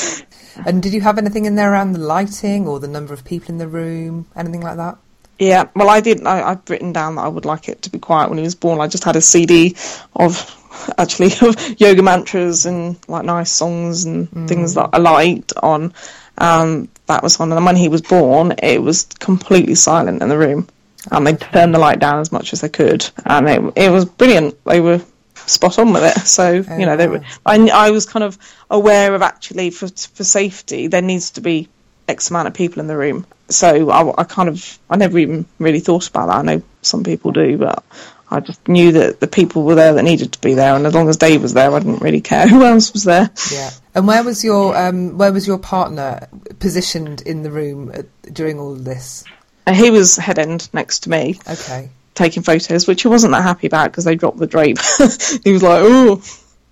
And 0.66 0.84
did 0.84 0.92
you 0.94 1.00
have 1.00 1.18
anything 1.18 1.46
in 1.46 1.56
there 1.56 1.72
around 1.72 1.94
the 1.94 2.00
lighting 2.00 2.68
or 2.68 2.82
the 2.82 2.88
number 2.88 3.14
of 3.14 3.24
people 3.24 3.50
in 3.50 3.60
the 3.60 3.68
room, 3.68 4.28
anything 4.36 4.60
like 4.60 4.76
that? 4.76 4.98
Yeah, 5.40 5.70
well, 5.76 5.90
I 5.90 6.02
did. 6.02 6.26
I, 6.28 6.52
I've 6.52 6.70
written 6.70 6.92
down 6.94 7.16
that 7.16 7.22
I 7.22 7.28
would 7.30 7.46
like 7.46 7.70
it 7.70 7.84
to 7.84 7.90
be 7.90 7.98
quiet 8.00 8.30
when 8.30 8.38
he 8.38 8.44
was 8.44 8.56
born. 8.56 8.80
I 8.82 8.88
just 8.88 9.06
had 9.06 9.16
a 9.16 9.22
CD 9.22 9.76
of 10.16 10.56
actually 10.98 11.32
of 11.42 11.80
yoga 11.80 12.04
mantras 12.04 12.66
and 12.66 12.98
like 13.08 13.26
nice 13.26 13.52
songs 13.52 14.06
and 14.06 14.30
Mm. 14.32 14.48
things 14.50 14.74
that 14.76 14.90
I 14.94 14.98
liked 14.98 15.54
on. 15.64 15.94
Um, 16.38 16.90
that 17.08 17.24
was 17.24 17.40
on. 17.40 17.52
And 17.52 17.66
when 17.66 17.76
he 17.76 17.90
was 17.90 18.02
born, 18.02 18.54
it 18.62 18.82
was 18.82 19.04
completely 19.20 19.76
silent 19.76 20.22
in 20.22 20.30
the 20.30 20.38
room, 20.38 20.68
and 21.12 21.26
they 21.26 21.36
turned 21.36 21.74
the 21.74 21.80
light 21.80 22.00
down 22.00 22.20
as 22.20 22.32
much 22.32 22.54
as 22.54 22.62
they 22.62 22.70
could, 22.70 23.10
and 23.26 23.50
it 23.50 23.74
it 23.76 23.90
was 23.92 24.06
brilliant. 24.06 24.62
They 24.66 24.80
were 24.80 25.02
spot 25.36 25.80
on 25.80 25.92
with 25.94 26.04
it. 26.04 26.20
So 26.28 26.52
you 26.52 26.86
know, 26.86 26.96
they 26.98 27.08
were, 27.08 27.22
I 27.46 27.56
I 27.70 27.92
was 27.92 28.06
kind 28.06 28.24
of 28.24 28.38
aware 28.70 29.16
of 29.16 29.22
actually 29.22 29.70
for 29.72 29.88
for 29.88 30.24
safety 30.24 30.88
there 30.88 31.02
needs 31.02 31.32
to 31.32 31.42
be 31.42 31.68
X 32.08 32.30
amount 32.30 32.48
of 32.48 32.54
people 32.54 32.80
in 32.82 32.88
the 32.88 32.96
room. 32.98 33.26
So 33.50 33.90
I, 33.90 34.22
I 34.22 34.24
kind 34.24 34.50
of 34.50 34.80
I 34.90 34.98
never 34.98 35.18
even 35.20 35.46
really 35.60 35.80
thought 35.80 36.08
about 36.08 36.28
that. 36.28 36.38
I 36.38 36.42
know 36.42 36.62
some 36.82 37.04
people 37.04 37.32
do, 37.32 37.58
but 37.58 37.84
I 38.32 38.40
just 38.42 38.68
knew 38.68 38.92
that 38.94 39.20
the 39.20 39.28
people 39.28 39.64
were 39.64 39.76
there 39.76 39.94
that 39.94 40.04
needed 40.04 40.34
to 40.34 40.42
be 40.42 40.54
there, 40.54 40.76
and 40.76 40.86
as 40.86 40.94
long 40.94 41.10
as 41.10 41.18
Dave 41.18 41.42
was 41.42 41.54
there, 41.54 41.74
I 41.74 41.80
didn't 41.80 42.02
really 42.02 42.22
care 42.22 42.48
who 42.50 42.64
else 42.64 42.94
was 42.94 43.04
there. 43.04 43.30
Yeah. 43.52 43.72
And 43.96 44.08
where 44.08 44.24
was 44.24 44.44
your 44.44 44.78
um, 44.78 45.18
where 45.18 45.34
was 45.34 45.48
your 45.48 45.58
partner 45.58 46.28
positioned 46.60 47.22
in 47.22 47.44
the 47.44 47.52
room 47.52 47.92
uh, 47.94 48.04
during 48.32 48.60
all 48.60 48.74
of 48.74 48.86
this? 48.86 49.24
And 49.66 49.76
he 49.76 49.92
was 49.92 50.16
head 50.16 50.40
end 50.40 50.70
next 50.74 51.02
to 51.02 51.10
me, 51.10 51.40
Okay. 51.48 51.90
taking 52.16 52.44
photos, 52.44 52.88
which 52.88 53.02
he 53.04 53.08
wasn't 53.08 53.34
that 53.34 53.44
happy 53.44 53.68
about 53.68 53.92
because 53.92 54.04
they 54.06 54.16
dropped 54.16 54.38
the 54.40 54.48
drape. 54.48 54.78
he 55.44 55.52
was 55.52 55.64
like, 55.64 55.82
"Oh," 55.84 56.22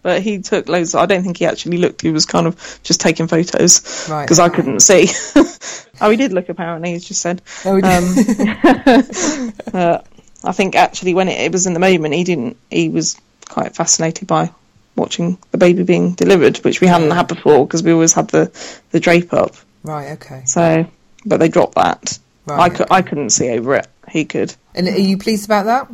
but 0.07 0.21
he 0.21 0.39
took 0.39 0.69
loads. 0.69 0.95
I 0.95 1.05
don't 1.05 1.21
think 1.21 1.35
he 1.35 1.45
actually 1.45 1.79
looked. 1.79 2.01
He 2.01 2.11
was 2.11 2.25
kind 2.25 2.47
of 2.47 2.79
just 2.81 3.01
taking 3.01 3.27
photos 3.27 4.07
Right. 4.09 4.23
because 4.23 4.39
I 4.39 4.47
couldn't 4.47 4.79
see. 4.79 5.09
oh, 5.99 6.09
he 6.09 6.15
did 6.15 6.31
look 6.31 6.47
apparently. 6.47 6.93
He 6.93 6.99
just 6.99 7.19
said. 7.19 7.41
Oh, 7.65 7.75
we 7.75 7.81
did. 7.81 7.91
Um, 7.91 9.53
uh, 9.73 9.97
I 10.45 10.51
think 10.53 10.77
actually 10.77 11.13
when 11.13 11.27
it, 11.27 11.41
it 11.41 11.51
was 11.51 11.67
in 11.67 11.73
the 11.73 11.81
moment, 11.81 12.13
he 12.13 12.23
didn't. 12.23 12.55
He 12.71 12.87
was 12.87 13.19
quite 13.49 13.75
fascinated 13.75 14.29
by 14.29 14.49
watching 14.95 15.37
the 15.51 15.57
baby 15.57 15.83
being 15.83 16.13
delivered, 16.13 16.55
which 16.59 16.79
we 16.79 16.87
hadn't 16.87 17.11
had 17.11 17.27
before 17.27 17.67
because 17.67 17.83
we 17.83 17.91
always 17.91 18.13
had 18.13 18.29
the 18.29 18.49
the 18.91 19.01
drape 19.01 19.33
up. 19.33 19.55
right. 19.83 20.11
Okay. 20.13 20.43
So, 20.45 20.89
but 21.25 21.41
they 21.41 21.49
dropped 21.49 21.75
that. 21.75 22.17
I 22.47 22.55
Right. 22.55 22.73
could. 22.73 22.87
I 22.89 23.01
couldn't 23.01 23.31
see 23.31 23.49
over 23.49 23.75
it. 23.75 23.87
He 24.07 24.23
could. 24.23 24.55
And 24.73 24.87
are 24.87 24.97
you 24.97 25.17
pleased 25.17 25.43
about 25.43 25.65
that? 25.65 25.91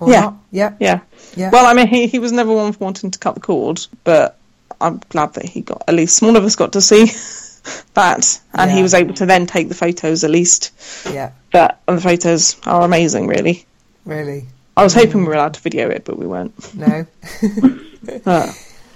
Or 0.00 0.10
Yeah. 0.10 0.20
Not? 0.20 0.34
Yeah. 0.50 0.72
Yeah. 0.80 1.00
Yeah. 1.36 1.50
Well, 1.50 1.66
I 1.66 1.74
mean, 1.74 1.88
he 1.88 2.06
he 2.06 2.18
was 2.18 2.32
never 2.32 2.52
one 2.52 2.72
for 2.72 2.84
wanting 2.84 3.10
to 3.10 3.18
cut 3.18 3.34
the 3.34 3.40
cord, 3.40 3.84
but 4.04 4.36
I'm 4.80 5.00
glad 5.08 5.34
that 5.34 5.44
he 5.44 5.60
got 5.60 5.82
at 5.88 5.94
least 5.94 6.22
one 6.22 6.36
of 6.36 6.44
us 6.44 6.56
got 6.56 6.72
to 6.72 6.80
see 6.80 7.06
that, 7.94 8.40
and 8.54 8.70
Yeah. 8.70 8.76
he 8.76 8.82
was 8.82 8.94
able 8.94 9.14
to 9.14 9.26
then 9.26 9.46
take 9.46 9.68
the 9.68 9.74
photos 9.74 10.24
at 10.24 10.30
least. 10.30 10.72
Yeah. 11.10 11.32
That 11.52 11.80
and 11.88 11.98
the 11.98 12.02
photos 12.02 12.56
are 12.66 12.82
amazing, 12.82 13.26
really. 13.26 13.66
Really. 14.04 14.46
I 14.76 14.84
was 14.84 14.94
hoping 14.94 15.22
we 15.22 15.26
were 15.26 15.34
allowed 15.34 15.54
to 15.54 15.60
video 15.60 15.88
it, 15.90 16.04
but 16.04 16.18
we 16.18 16.26
weren't. 16.26 16.54
No. 16.74 17.06
Uh, 18.24 18.50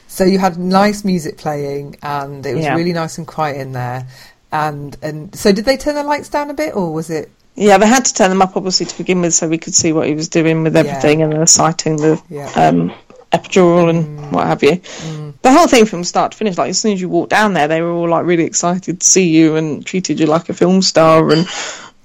So 0.07 0.25
you 0.25 0.39
had 0.39 0.59
nice 0.59 1.05
music 1.05 1.37
playing, 1.39 1.97
and 2.03 2.45
it 2.47 2.55
was 2.55 2.65
Yeah. 2.65 2.77
really 2.77 2.93
nice 2.93 3.19
and 3.19 3.27
quiet 3.27 3.57
in 3.61 3.73
there. 3.73 4.07
And 4.53 4.97
and 5.03 5.35
so 5.35 5.53
did 5.53 5.65
they 5.65 5.77
turn 5.77 5.95
the 5.97 6.03
lights 6.05 6.29
down 6.29 6.51
a 6.51 6.55
bit, 6.55 6.77
or 6.77 6.93
was 6.93 7.09
it? 7.11 7.31
Yeah, 7.55 7.77
they 7.79 7.87
had 7.87 8.05
to 8.07 8.15
turn 8.15 8.31
them 8.31 8.41
up 8.43 8.57
obviously 8.57 8.87
to 8.87 8.97
begin 8.97 9.21
with, 9.21 9.35
so 9.35 9.47
we 9.49 9.59
could 9.59 9.75
see 9.75 9.93
what 9.93 10.07
he 10.09 10.15
was 10.15 10.29
doing 10.29 10.63
with 10.63 10.77
everything, 10.77 11.23
and 11.23 11.33
the 11.33 11.47
siting, 11.47 11.97
the 11.97 12.21
Yeah. 12.31 12.51
um, 12.57 12.93
epidural, 13.31 13.91
and 13.91 14.19
mm. 14.19 14.33
what 14.33 14.47
have 14.47 14.63
you. 14.63 14.77
Mm. 14.77 15.35
The 15.43 15.53
whole 15.53 15.67
thing 15.67 15.85
from 15.87 16.05
start 16.05 16.33
to 16.33 16.39
finish, 16.39 16.57
like 16.57 16.71
as 16.71 16.79
soon 16.81 16.93
as 16.95 17.01
you 17.01 17.09
walked 17.09 17.31
down 17.31 17.53
there, 17.55 17.69
they 17.69 17.83
were 17.83 17.91
all 17.91 18.09
like 18.09 18.25
really 18.25 18.45
excited 18.45 19.01
to 19.01 19.07
see 19.07 19.29
you 19.29 19.57
and 19.57 19.85
treated 19.85 20.19
you 20.21 20.27
like 20.27 20.49
a 20.49 20.55
film 20.55 20.81
star, 20.83 21.31
and 21.31 21.47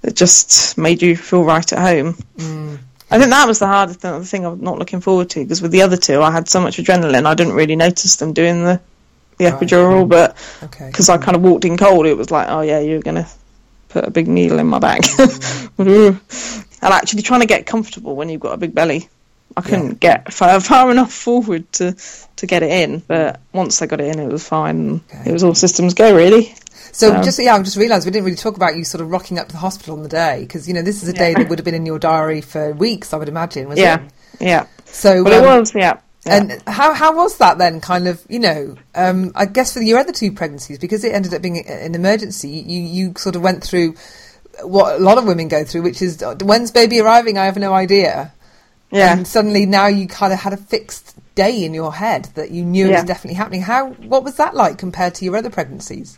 it 0.04 0.16
just 0.16 0.78
made 0.78 1.02
you 1.02 1.16
feel 1.16 1.44
right 1.44 1.72
at 1.72 1.80
home. 1.80 2.16
Mm. 2.38 2.78
I 3.10 3.18
think 3.18 3.30
that 3.30 3.48
was 3.48 3.60
the 3.60 3.68
hardest 3.68 4.02
thing, 4.02 4.20
the 4.20 4.26
thing 4.26 4.46
I'm 4.46 4.60
not 4.62 4.78
looking 4.80 5.00
forward 5.00 5.30
to 5.30 5.40
because 5.40 5.62
with 5.62 5.72
the 5.72 5.82
other 5.82 5.96
two, 5.96 6.22
I 6.22 6.30
had 6.30 6.50
so 6.50 6.60
much 6.60 6.76
adrenaline, 6.78 7.26
I 7.26 7.36
didn't 7.36 7.54
really 7.54 7.78
notice 7.78 8.18
them 8.18 8.34
doing 8.34 8.64
the 8.66 8.82
the 9.38 9.46
Right. 9.46 9.54
epidural, 9.54 10.10
but 10.10 10.36
Okay. 10.64 10.88
because 10.88 11.08
I 11.10 11.18
kind 11.18 11.36
of 11.38 11.42
walked 11.44 11.64
in 11.64 11.78
cold, 11.78 12.06
it 12.06 12.18
was 12.18 12.32
like, 12.32 12.48
oh 12.50 12.62
yeah, 12.62 12.80
you're 12.80 13.00
gonna 13.02 13.28
put 13.98 14.08
a 14.08 14.12
big 14.12 14.28
needle 14.28 14.60
in 14.60 14.68
my 14.68 14.80
back. 14.80 15.02
and 15.78 16.20
actually 16.82 17.22
trying 17.24 17.42
to 17.42 17.48
get 17.48 17.66
comfortable 17.66 18.16
when 18.16 18.30
you've 18.30 18.42
got 18.42 18.54
a 18.54 18.58
big 18.58 18.76
belly, 18.76 19.10
I 19.56 19.62
couldn't 19.62 20.00
get 20.00 20.32
far, 20.32 20.60
far 20.60 20.92
enough 20.92 21.12
forward 21.12 21.72
to 21.74 21.96
to 22.36 22.46
get 22.46 22.62
it 22.62 22.72
in. 22.72 23.00
But 23.00 23.40
once 23.54 23.82
I 23.82 23.88
got 23.88 24.00
it 24.00 24.16
in, 24.16 24.20
it 24.20 24.32
was 24.32 24.48
fine. 24.48 25.02
Okay. 25.10 25.30
It 25.30 25.34
was 25.34 25.44
all 25.44 25.56
systems 25.56 25.94
go 25.96 26.16
really. 26.16 26.54
So 26.92 27.16
Um, 27.16 27.24
just 27.24 27.40
yeah, 27.40 27.56
I 27.56 27.64
just 27.64 27.78
realised 27.78 28.06
we 28.06 28.12
didn't 28.12 28.26
really 28.26 28.38
talk 28.38 28.56
about 28.56 28.76
you 28.76 28.84
sort 28.84 29.02
of 29.02 29.10
rocking 29.10 29.40
up 29.40 29.48
to 29.48 29.54
the 29.54 29.60
hospital 29.60 29.96
on 29.96 30.04
the 30.04 30.10
day 30.10 30.42
because 30.42 30.68
you 30.68 30.74
know 30.74 30.84
this 30.84 31.02
is 31.02 31.10
a 31.10 31.14
day 31.14 31.34
that 31.34 31.50
would 31.50 31.58
have 31.60 31.66
been 31.66 31.76
in 31.76 31.86
your 31.86 32.00
diary 32.00 32.42
for 32.42 32.72
weeks, 32.74 33.14
I 33.14 33.18
would 33.18 33.30
imagine. 33.30 33.68
Was 33.68 33.80
Yeah, 33.80 34.04
It? 34.04 34.12
yeah. 34.40 34.68
So 34.86 35.24
But 35.24 35.34
it 35.34 35.44
um, 35.44 35.60
was, 35.60 35.74
yeah. 35.76 36.00
Yeah. 36.28 36.38
And 36.38 36.64
how 36.68 36.94
how 36.94 37.16
was 37.16 37.38
that 37.38 37.58
then? 37.58 37.82
Kind 37.82 38.08
of, 38.08 38.26
you 38.30 38.40
know, 38.40 38.76
um, 38.96 39.32
I 39.36 39.46
guess 39.46 39.74
for 39.74 39.82
your 39.82 40.00
other 40.00 40.12
two 40.14 40.32
pregnancies, 40.32 40.80
because 40.80 41.04
it 41.04 41.14
ended 41.14 41.34
up 41.34 41.42
being 41.42 41.66
an 41.68 41.96
emergency, 41.96 42.50
you 42.50 42.82
you 42.82 43.14
sort 43.18 43.36
of 43.36 43.42
went 43.42 43.64
through 43.64 43.96
what 44.64 44.96
a 44.96 45.00
lot 45.04 45.18
of 45.18 45.26
women 45.26 45.48
go 45.48 45.64
through, 45.64 45.84
which 45.84 46.02
is 46.02 46.24
when's 46.42 46.72
baby 46.72 47.00
arriving? 47.00 47.38
I 47.38 47.46
have 47.46 47.58
no 47.58 47.74
idea. 47.74 48.34
yeah. 48.92 49.14
And 49.14 49.28
suddenly 49.28 49.66
now 49.66 49.88
you 49.88 50.08
kind 50.08 50.34
of 50.34 50.40
had 50.40 50.54
a 50.54 50.58
fixed 50.58 51.16
day 51.36 51.64
in 51.64 51.74
your 51.74 51.94
head 51.94 52.26
that 52.36 52.50
you 52.52 52.64
knew 52.66 52.88
it 52.88 52.94
was 52.94 53.04
definitely 53.04 53.36
happening. 53.36 53.62
How 53.62 53.90
what 53.92 54.24
was 54.24 54.36
that 54.38 54.56
like 54.56 54.78
compared 54.78 55.14
to 55.16 55.26
your 55.26 55.36
other 55.38 55.50
pregnancies? 55.52 56.18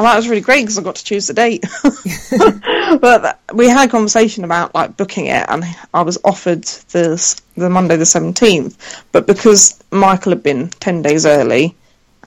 Well, 0.00 0.08
that 0.08 0.16
was 0.16 0.30
really 0.30 0.40
great 0.40 0.62
because 0.62 0.78
I 0.78 0.82
got 0.82 0.96
to 0.96 1.04
choose 1.04 1.26
the 1.26 1.34
date. 1.34 1.62
but 3.02 3.38
we 3.52 3.68
had 3.68 3.86
a 3.86 3.90
conversation 3.90 4.44
about 4.44 4.74
like 4.74 4.96
booking 4.96 5.26
it, 5.26 5.44
and 5.46 5.62
I 5.92 6.00
was 6.00 6.16
offered 6.24 6.64
this 6.64 7.34
the 7.54 7.68
Monday 7.68 7.96
the 7.96 8.06
seventeenth, 8.06 9.04
but 9.12 9.26
because 9.26 9.84
Michael 9.90 10.32
had 10.32 10.42
been 10.42 10.70
ten 10.70 11.02
days 11.02 11.26
early, 11.26 11.74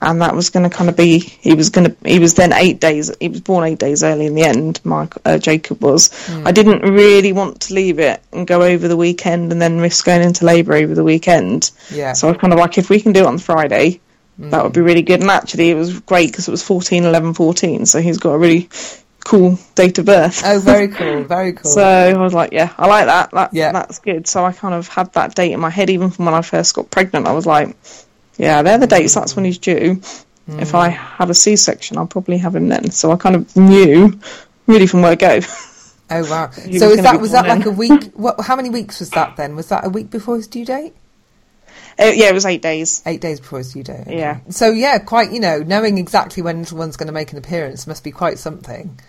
and 0.03 0.21
that 0.21 0.35
was 0.35 0.51
going 0.51 0.69
to 0.69 0.75
kind 0.75 0.87
of 0.87 0.95
be 0.95 1.17
he 1.17 1.55
was 1.55 1.71
going 1.71 1.89
to 1.89 2.07
he 2.07 2.19
was 2.19 2.35
then 2.35 2.53
eight 2.53 2.79
days 2.79 3.11
he 3.19 3.29
was 3.29 3.41
born 3.41 3.63
eight 3.63 3.79
days 3.79 4.03
early 4.03 4.27
in 4.27 4.35
the 4.35 4.43
end. 4.43 4.79
Mike 4.83 5.15
uh, 5.25 5.39
Jacob 5.39 5.81
was. 5.81 6.11
I 6.45 6.51
didn't 6.51 6.81
really 6.83 7.33
want 7.33 7.59
to 7.61 7.73
leave 7.73 7.97
it 7.97 8.21
and 8.31 8.45
go 8.45 8.61
over 8.61 8.87
the 8.87 8.97
weekend 8.97 9.51
and 9.51 9.59
then 9.59 9.79
risk 9.79 10.05
going 10.05 10.21
into 10.21 10.45
labour 10.45 10.75
over 10.75 10.93
the 10.93 11.03
weekend. 11.03 11.71
Yeah. 11.89 12.13
So 12.13 12.27
I 12.27 12.31
was 12.33 12.39
kind 12.39 12.53
of 12.53 12.59
like, 12.59 12.77
if 12.77 12.91
we 12.91 13.01
can 13.01 13.13
do 13.13 13.21
it 13.21 13.25
on 13.25 13.39
Friday, 13.39 13.99
that 14.51 14.63
would 14.63 14.73
be 14.73 14.81
really 14.81 15.01
good. 15.01 15.21
And 15.21 15.29
actually, 15.29 15.69
it 15.69 15.75
was 15.75 15.99
great 16.01 16.31
because 16.31 16.47
it 16.47 16.51
was 16.51 16.63
14, 16.63 17.03
11, 17.03 17.33
14. 17.33 17.85
So 17.85 18.01
he's 18.01 18.17
got 18.17 18.33
a 18.33 18.37
really 18.37 18.69
cool 19.23 19.57
date 19.75 19.97
of 19.97 20.05
birth. 20.05 20.41
Oh, 20.45 20.59
very 20.59 20.87
cool, 20.89 21.23
very 21.23 21.53
cool. 21.53 21.71
So 21.71 21.83
I 21.83 22.17
was 22.17 22.33
like, 22.33 22.51
yeah, 22.51 22.73
I 22.77 22.87
like 22.87 23.05
that. 23.05 23.31
that 23.31 23.53
Yeah. 23.53 23.71
That's 23.71 23.99
good. 23.99 24.27
So 24.27 24.45
I 24.45 24.51
kind 24.51 24.73
of 24.73 24.87
had 24.87 25.13
that 25.13 25.35
date 25.35 25.51
in 25.51 25.59
my 25.59 25.69
head 25.69 25.89
even 25.89 26.09
from 26.09 26.25
when 26.25 26.33
I 26.33 26.41
first 26.41 26.75
got 26.75 26.91
pregnant. 26.91 27.27
I 27.27 27.33
was 27.33 27.45
like, 27.45 27.75
yeah, 28.37 28.61
they're 28.61 28.77
the 28.77 28.87
dates. 28.87 29.13
That's 29.13 29.35
when 29.35 29.45
he's 29.45 29.57
due. 29.57 30.01
If 30.47 30.75
I 30.75 30.89
hmm. 30.89 30.97
have 30.97 31.29
a 31.29 31.33
C-section, 31.33 31.97
I'll 31.97 32.07
probably 32.07 32.37
have 32.37 32.55
him 32.55 32.67
then. 32.67 32.91
So 32.91 33.11
I 33.11 33.15
kind 33.15 33.35
of 33.35 33.55
knew 33.55 34.19
really 34.67 34.87
from 34.87 35.01
where 35.01 35.15
to 35.15 35.15
go. 35.15 35.39
oh 36.09 36.29
wow. 36.29 36.51
So 36.51 36.69
was 36.69 36.81
is 36.81 37.01
that 37.03 37.21
was 37.21 37.31
that 37.31 37.47
like 37.47 37.65
a 37.65 37.71
week? 37.71 38.11
What? 38.13 38.41
How 38.41 38.55
many 38.55 38.69
weeks 38.69 38.99
was 38.99 39.09
that 39.11 39.37
then? 39.37 39.55
Was 39.55 39.69
that 39.69 39.85
a 39.85 39.89
week 39.89 40.09
before 40.09 40.35
his 40.35 40.47
due 40.47 40.65
date? 40.65 40.93
Uh, 41.99 42.11
yeah, 42.13 42.29
it 42.29 42.33
was 42.33 42.45
eight 42.45 42.61
days. 42.61 43.01
Eight 43.05 43.21
days 43.21 43.39
before 43.39 43.59
his 43.59 43.73
due 43.73 43.83
date. 43.83 44.01
okay. 44.01 44.17
Yeah. 44.17 44.39
So 44.49 44.69
yeah, 44.71 44.97
quite. 44.99 45.31
You 45.31 45.39
know, 45.39 45.59
knowing 45.59 45.97
exactly 45.97 46.41
when 46.43 46.59
little 46.59 46.77
one's 46.77 46.97
going 46.97 47.07
to 47.07 47.13
make 47.13 47.31
an 47.31 47.37
appearance 47.37 47.85
must 47.87 48.03
be 48.03 48.11
quite 48.11 48.39
something. 48.39 48.99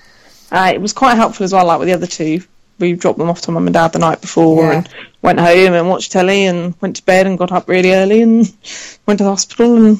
Uh, 0.51 0.73
it 0.75 0.81
was 0.81 0.92
quite 0.92 1.14
helpful 1.16 1.44
as 1.44 1.53
well, 1.53 1.66
like 1.66 1.79
with 1.79 1.88
the 1.88 1.94
other 1.94 2.07
two. 2.07 2.40
We 2.79 2.92
dropped 2.94 3.18
them 3.18 3.31
off 3.31 3.40
to 3.42 3.53
mum 3.53 3.66
and 3.66 3.75
dad 3.75 3.92
the 3.92 3.99
night 4.01 4.20
before 4.20 4.64
Yeah. 4.64 4.73
and 4.79 4.88
went 5.23 5.38
home 5.40 5.75
and 5.75 5.88
watched 5.88 6.11
telly 6.12 6.44
and 6.47 6.75
went 6.81 6.97
to 6.97 7.05
bed 7.05 7.27
and 7.27 7.38
got 7.38 7.53
up 7.53 7.68
really 7.68 7.92
early 7.94 8.20
and 8.23 8.40
went 9.07 9.18
to 9.18 9.25
the 9.25 9.31
hospital 9.31 9.77
and 9.77 9.99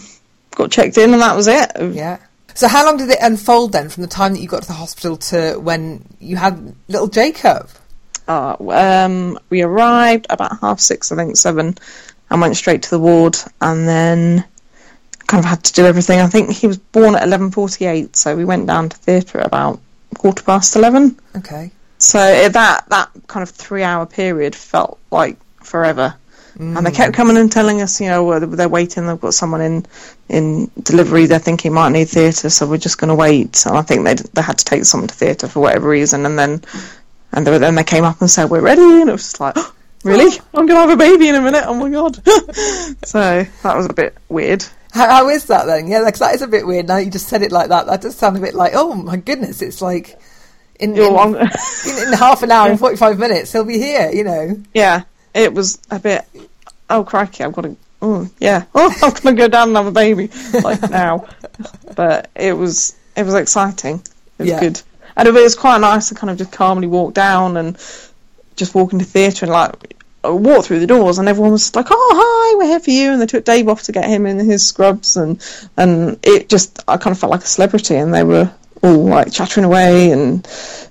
got 0.55 0.73
checked 0.73 0.99
in 0.99 1.13
and 1.13 1.23
that 1.23 1.37
was 1.37 1.47
it. 1.47 1.71
Yeah. 1.95 2.19
So 2.55 2.67
how 2.69 2.85
long 2.85 2.97
did 2.99 3.11
it 3.11 3.19
unfold 3.21 3.73
then, 3.73 3.89
from 3.89 4.03
the 4.03 4.09
time 4.09 4.33
that 4.35 4.41
you 4.41 4.47
got 4.49 4.63
to 4.63 4.69
the 4.69 4.75
hospital 4.75 5.17
to 5.17 5.55
when 5.59 6.05
you 6.21 6.37
had 6.37 6.75
little 6.89 7.09
Jacob? 7.09 7.69
Uh, 8.29 8.57
um, 8.71 9.39
we 9.51 9.63
arrived 9.63 10.27
about 10.31 10.59
half 10.61 10.81
six, 10.81 11.11
I 11.13 11.17
think, 11.17 11.37
seven, 11.37 11.77
and 12.31 12.41
went 12.41 12.57
straight 12.57 12.83
to 12.83 12.91
the 12.91 12.99
ward 12.99 13.37
and 13.61 13.89
then 13.89 14.45
kind 15.27 15.43
of 15.43 15.49
had 15.49 15.65
to 15.65 15.73
do 15.73 15.87
everything. 15.87 16.21
I 16.21 16.27
think 16.27 16.51
he 16.51 16.67
was 16.67 16.79
born 16.79 17.15
at 17.15 17.23
11.48, 17.23 18.17
so 18.17 18.37
we 18.37 18.45
went 18.45 18.67
down 18.67 18.89
to 18.89 18.97
theatre 18.97 19.41
at 19.41 19.47
about 19.47 19.81
quarter 20.15 20.43
past 20.43 20.77
11. 20.77 21.19
Okay. 21.37 21.71
So 21.99 22.49
that 22.49 22.85
that 22.89 23.11
kind 23.29 23.43
of 23.43 23.51
three 23.51 23.83
hour 23.83 24.05
period 24.05 24.55
felt 24.55 24.99
like 25.11 25.39
forever. 25.63 26.15
And 26.57 26.87
they 26.87 26.93
kept 26.93 27.13
mm. 27.13 27.17
coming 27.17 27.37
and 27.37 27.51
telling 27.51 27.83
us, 27.83 28.01
you 28.01 28.07
know, 28.07 28.39
they're 28.39 28.69
waiting. 28.69 29.07
They've 29.09 29.21
got 29.21 29.35
someone 29.35 29.61
in 29.61 29.87
in 30.29 30.71
delivery. 30.81 31.27
They're 31.27 31.41
thinking 31.41 31.73
might 31.73 31.89
need 31.91 32.09
theatre, 32.09 32.49
so 32.49 32.69
we're 32.69 32.79
just 32.79 32.99
going 32.99 33.09
to 33.09 33.15
wait. 33.17 33.67
And 33.67 33.77
I 33.77 33.83
think 33.83 34.05
they 34.05 34.15
they 34.15 34.43
had 34.43 34.59
to 34.59 34.65
take 34.65 34.85
someone 34.85 35.09
to 35.09 35.15
theatre 35.15 35.49
for 35.49 35.59
whatever 35.61 35.89
reason. 35.89 36.27
And 36.27 36.39
then 36.39 36.63
and 37.33 37.45
they, 37.45 37.51
were- 37.51 37.59
then 37.59 37.75
they 37.75 37.83
came 37.83 38.05
up 38.05 38.21
and 38.21 38.31
said 38.31 38.51
we're 38.51 38.61
ready, 38.61 38.83
and 38.83 39.09
it 39.09 39.13
was 39.13 39.23
just 39.23 39.41
like, 39.41 39.57
really? 40.05 40.39
I'm 40.55 40.67
going 40.67 40.77
to 40.81 40.89
have 40.89 40.91
a 40.91 40.97
baby 40.97 41.29
in 41.29 41.35
a 41.35 41.41
minute. 41.43 41.65
Oh 41.67 41.75
my 41.75 41.89
god! 41.91 42.17
so 43.07 43.45
that 43.63 43.77
was 43.77 43.87
a 43.87 43.93
bit 43.93 44.17
weird. 44.29 44.65
How, 44.93 45.09
how 45.09 45.29
is 45.29 45.47
that 45.47 45.67
then? 45.67 45.89
Yeah, 45.89 46.05
because 46.05 46.21
that 46.21 46.35
is 46.35 46.43
a 46.43 46.47
bit 46.47 46.67
weird. 46.67 46.87
Now 46.87 46.99
you 46.99 47.11
just 47.11 47.29
said 47.29 47.43
it 47.43 47.51
like 47.53 47.69
that. 47.71 47.87
That 47.87 48.03
does 48.03 48.15
sound 48.17 48.37
a 48.37 48.41
bit 48.41 48.55
like, 48.55 48.73
oh 48.75 48.95
my 48.95 49.17
goodness, 49.17 49.61
it's 49.63 49.83
like 49.83 50.19
in, 50.79 50.95
You're 50.95 51.11
in, 51.27 51.35
in, 51.37 52.09
in 52.09 52.13
half 52.13 52.43
an 52.43 52.51
hour 52.53 52.69
and 52.71 52.79
forty 52.85 52.97
five 52.97 53.19
minutes 53.19 53.53
he'll 53.53 53.65
be 53.65 53.79
here. 53.79 54.11
You 54.13 54.25
know. 54.25 54.63
yeah, 54.73 55.03
it 55.35 55.53
was 55.53 55.81
a 55.91 55.99
bit. 55.99 56.25
Oh 56.91 57.03
crikey! 57.03 57.43
I've 57.45 57.53
got 57.53 57.63
to. 57.63 57.77
oh 58.03 58.29
yeah, 58.39 58.65
oh 58.75 58.95
I'm 59.03 59.13
gonna 59.15 59.37
go 59.37 59.49
down 59.49 59.69
and 59.69 59.77
have 59.77 59.87
a 59.87 59.93
baby 59.93 60.31
like 60.63 60.89
now. 60.91 61.27
But 61.97 62.31
it 62.37 62.53
was 62.53 62.97
it 63.17 63.25
was 63.25 63.35
exciting. 63.35 63.97
It 64.39 64.43
was 64.43 64.49
Yeah. 64.49 64.61
good, 64.61 64.81
and 65.17 65.27
it 65.27 65.33
was 65.35 65.55
quite 65.57 65.81
nice 65.81 66.09
to 66.11 66.15
kind 66.15 66.31
of 66.31 66.37
just 66.39 66.53
calmly 66.53 66.87
walk 66.87 67.15
down 67.15 67.57
and 67.57 67.77
just 68.57 68.75
walk 68.75 68.93
into 68.93 69.05
theatre 69.05 69.47
and 69.47 69.53
like 69.53 69.97
walk 70.25 70.65
through 70.65 70.81
the 70.81 70.87
doors, 70.87 71.19
and 71.19 71.29
everyone 71.29 71.53
was 71.53 71.75
like, 71.75 71.87
"Oh 71.91 72.13
hi, 72.15 72.57
we're 72.57 72.69
here 72.69 72.81
for 72.81 72.91
you," 72.91 73.13
and 73.13 73.21
they 73.21 73.27
took 73.27 73.45
Dave 73.45 73.69
off 73.69 73.83
to 73.85 73.93
get 73.93 74.09
him 74.09 74.27
in 74.27 74.39
his 74.39 74.67
scrubs, 74.67 75.17
and 75.17 75.41
and 75.77 76.19
it 76.23 76.49
just 76.49 76.83
I 76.89 76.97
kind 76.97 77.15
of 77.15 77.21
felt 77.21 77.31
like 77.33 77.43
a 77.43 77.47
celebrity, 77.47 77.97
and 77.97 78.13
they 78.13 78.25
were 78.25 78.51
all 78.83 79.05
like 79.05 79.33
chattering 79.33 79.65
away, 79.65 80.11
and 80.11 80.47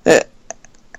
it, 0.05 0.29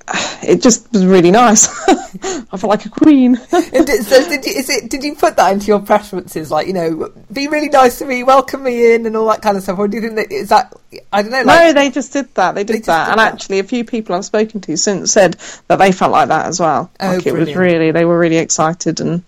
it 0.42 0.62
just 0.62 0.92
was 0.92 1.06
really 1.06 1.30
nice. 1.30 1.66
I 1.88 2.56
felt 2.56 2.64
like 2.64 2.84
a 2.84 2.90
queen. 2.90 3.36
And 3.52 3.86
did, 3.86 4.04
so 4.04 4.28
did 4.28 4.44
you, 4.44 4.52
is 4.52 4.68
it? 4.68 4.90
Did 4.90 5.02
you 5.02 5.14
put 5.14 5.36
that 5.36 5.52
into 5.52 5.66
your 5.66 5.80
preferences? 5.80 6.50
Like, 6.50 6.66
you 6.66 6.72
know, 6.72 7.12
be 7.32 7.48
really 7.48 7.68
nice 7.68 7.98
to 7.98 8.04
me, 8.04 8.22
welcome 8.22 8.62
me 8.62 8.94
in, 8.94 9.06
and 9.06 9.16
all 9.16 9.26
that 9.28 9.42
kind 9.42 9.56
of 9.56 9.62
stuff. 9.62 9.78
Or 9.78 9.88
do 9.88 9.96
you 9.96 10.02
think 10.02 10.16
that 10.16 10.30
is 10.32 10.50
that? 10.50 10.74
I 11.12 11.22
don't 11.22 11.30
know. 11.30 11.42
no, 11.42 11.72
they 11.72 11.90
just 11.90 12.12
did 12.12 12.34
that. 12.34 12.54
They 12.54 12.64
did 12.64 12.76
They 12.76 12.80
that, 12.80 13.04
did 13.06 13.10
and 13.12 13.20
that. 13.20 13.32
actually, 13.34 13.58
a 13.60 13.64
few 13.64 13.84
people 13.84 14.14
I've 14.14 14.24
spoken 14.24 14.60
to 14.62 14.76
since 14.76 15.12
said 15.12 15.36
that 15.68 15.78
they 15.78 15.92
felt 15.92 16.12
like 16.12 16.28
that 16.28 16.46
as 16.46 16.60
well. 16.60 16.90
Oh, 17.00 17.16
like 17.16 17.26
it 17.26 17.32
was 17.32 17.54
really, 17.54 17.90
they 17.90 18.04
were 18.04 18.18
really 18.18 18.38
excited, 18.38 19.00
and 19.00 19.22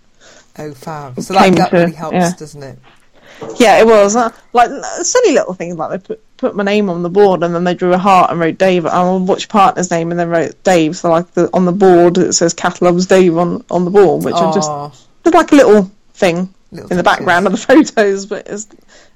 oh, 0.59 0.73
fab. 0.73 1.19
So 1.21 1.33
that, 1.33 1.55
that 1.55 1.69
to- 1.71 1.75
really 1.77 1.93
helps, 1.93 2.13
yeah. 2.13 2.33
doesn't 2.37 2.63
it? 2.63 2.79
Yeah, 3.57 3.79
it 3.79 3.85
was. 3.85 4.15
Uh, 4.15 4.29
like 4.53 4.69
silly 5.03 5.33
little 5.33 5.53
things 5.53 5.75
like 5.75 5.91
they 5.91 6.07
put 6.07 6.37
put 6.37 6.55
my 6.55 6.63
name 6.63 6.89
on 6.89 7.03
the 7.03 7.09
board, 7.09 7.43
and 7.43 7.53
then 7.53 7.63
they 7.63 7.73
drew 7.73 7.93
a 7.93 7.97
heart 7.97 8.31
and 8.31 8.39
wrote 8.39 8.57
Dave. 8.57 8.85
On 8.85 9.25
which 9.25 9.49
partner's 9.49 9.91
name, 9.91 10.11
and 10.11 10.19
then 10.19 10.29
wrote 10.29 10.63
Dave. 10.63 10.97
So 10.97 11.09
like 11.09 11.31
the 11.33 11.49
on 11.53 11.65
the 11.65 11.71
board 11.71 12.17
it 12.17 12.33
says 12.33 12.53
Cat 12.53 12.81
loves 12.81 13.05
Dave 13.05 13.37
on 13.37 13.63
on 13.69 13.85
the 13.85 13.91
board, 13.91 14.23
which 14.23 14.35
are 14.35 14.53
just 14.53 14.69
just 15.23 15.35
like 15.35 15.51
a 15.51 15.55
little 15.55 15.91
thing 16.13 16.53
little 16.71 16.89
in 16.89 16.97
the 16.97 17.03
background 17.03 17.45
of 17.45 17.51
the 17.51 17.57
photos, 17.67 18.25
but 18.25 18.47
it's, 18.47 18.67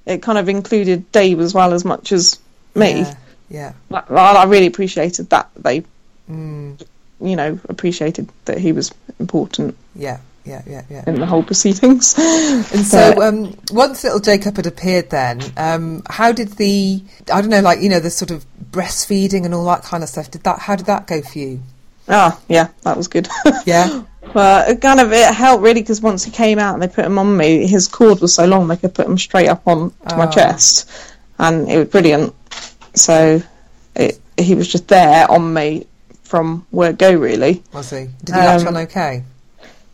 it 0.05 0.21
kind 0.21 0.37
of 0.37 0.49
included 0.49 1.11
Dave 1.11 1.39
as 1.39 1.53
well 1.53 1.73
as 1.73 1.85
much 1.85 2.11
as 2.11 2.39
me. 2.75 3.01
Yeah, 3.01 3.15
yeah. 3.49 3.73
Like, 3.89 4.09
I 4.11 4.33
I 4.33 4.43
really 4.45 4.67
appreciated 4.67 5.29
that 5.29 5.49
they, 5.55 5.83
Mm, 6.29 6.81
you 7.19 7.35
know, 7.35 7.59
appreciated 7.67 8.29
that 8.45 8.57
he 8.57 8.71
was 8.71 8.91
important. 9.19 9.75
Yeah, 9.95 10.19
yeah, 10.45 10.61
yeah, 10.67 10.83
yeah. 10.89 11.03
in 11.07 11.19
the 11.19 11.25
whole 11.25 11.43
proceedings. 11.43 12.15
And 12.73 12.85
so, 12.85 13.21
um, 13.21 13.55
once 13.71 14.03
little 14.03 14.19
Jacob 14.19 14.55
had 14.57 14.65
appeared, 14.67 15.09
then 15.09 15.41
um, 15.57 16.03
how 16.09 16.31
did 16.31 16.49
the 16.53 17.01
I 17.33 17.41
don't 17.41 17.49
know, 17.49 17.61
like 17.61 17.81
you 17.81 17.89
know, 17.89 17.99
the 17.99 18.09
sort 18.09 18.31
of 18.31 18.45
breastfeeding 18.71 19.45
and 19.45 19.53
all 19.53 19.65
that 19.65 19.83
kind 19.83 20.03
of 20.03 20.09
stuff. 20.09 20.31
Did 20.31 20.43
that? 20.43 20.59
How 20.59 20.75
did 20.75 20.85
that 20.87 21.07
go 21.07 21.21
for 21.21 21.37
you? 21.39 21.61
Ah, 22.09 22.39
yeah, 22.49 22.69
that 22.83 22.97
was 22.97 23.07
good. 23.07 23.27
Yeah, 23.65 24.03
But 24.33 24.69
it 24.69 24.81
kind 24.81 24.99
of 24.99 25.11
it 25.13 25.33
helped 25.33 25.63
really 25.63 25.81
because 25.81 26.01
once 26.01 26.23
he 26.23 26.31
came 26.31 26.57
out 26.59 26.73
and 26.73 26.81
they 26.81 26.87
put 26.87 27.05
him 27.05 27.17
on 27.19 27.35
me, 27.37 27.67
his 27.67 27.87
cord 27.87 28.19
was 28.21 28.33
so 28.33 28.45
long 28.45 28.67
they 28.67 28.77
could 28.77 28.93
put 28.93 29.05
him 29.07 29.17
straight 29.17 29.47
up 29.49 29.67
on 29.67 29.91
to 30.09 30.17
my 30.17 30.27
Oh. 30.27 30.31
chest, 30.31 30.89
and 31.39 31.69
it 31.69 31.77
was 31.77 31.87
brilliant. 31.89 32.33
So 32.95 33.41
it, 33.95 34.19
he 34.37 34.55
was 34.55 34.67
just 34.67 34.87
there 34.87 35.29
on 35.29 35.53
me 35.53 35.85
from 36.23 36.65
word 36.71 36.97
go 36.97 37.13
really. 37.13 37.61
was 37.73 37.89
he? 37.91 38.07
Did 38.23 38.35
he 38.35 38.41
latch 38.41 38.61
Um, 38.61 38.67
on 38.69 38.77
okay? 38.77 39.23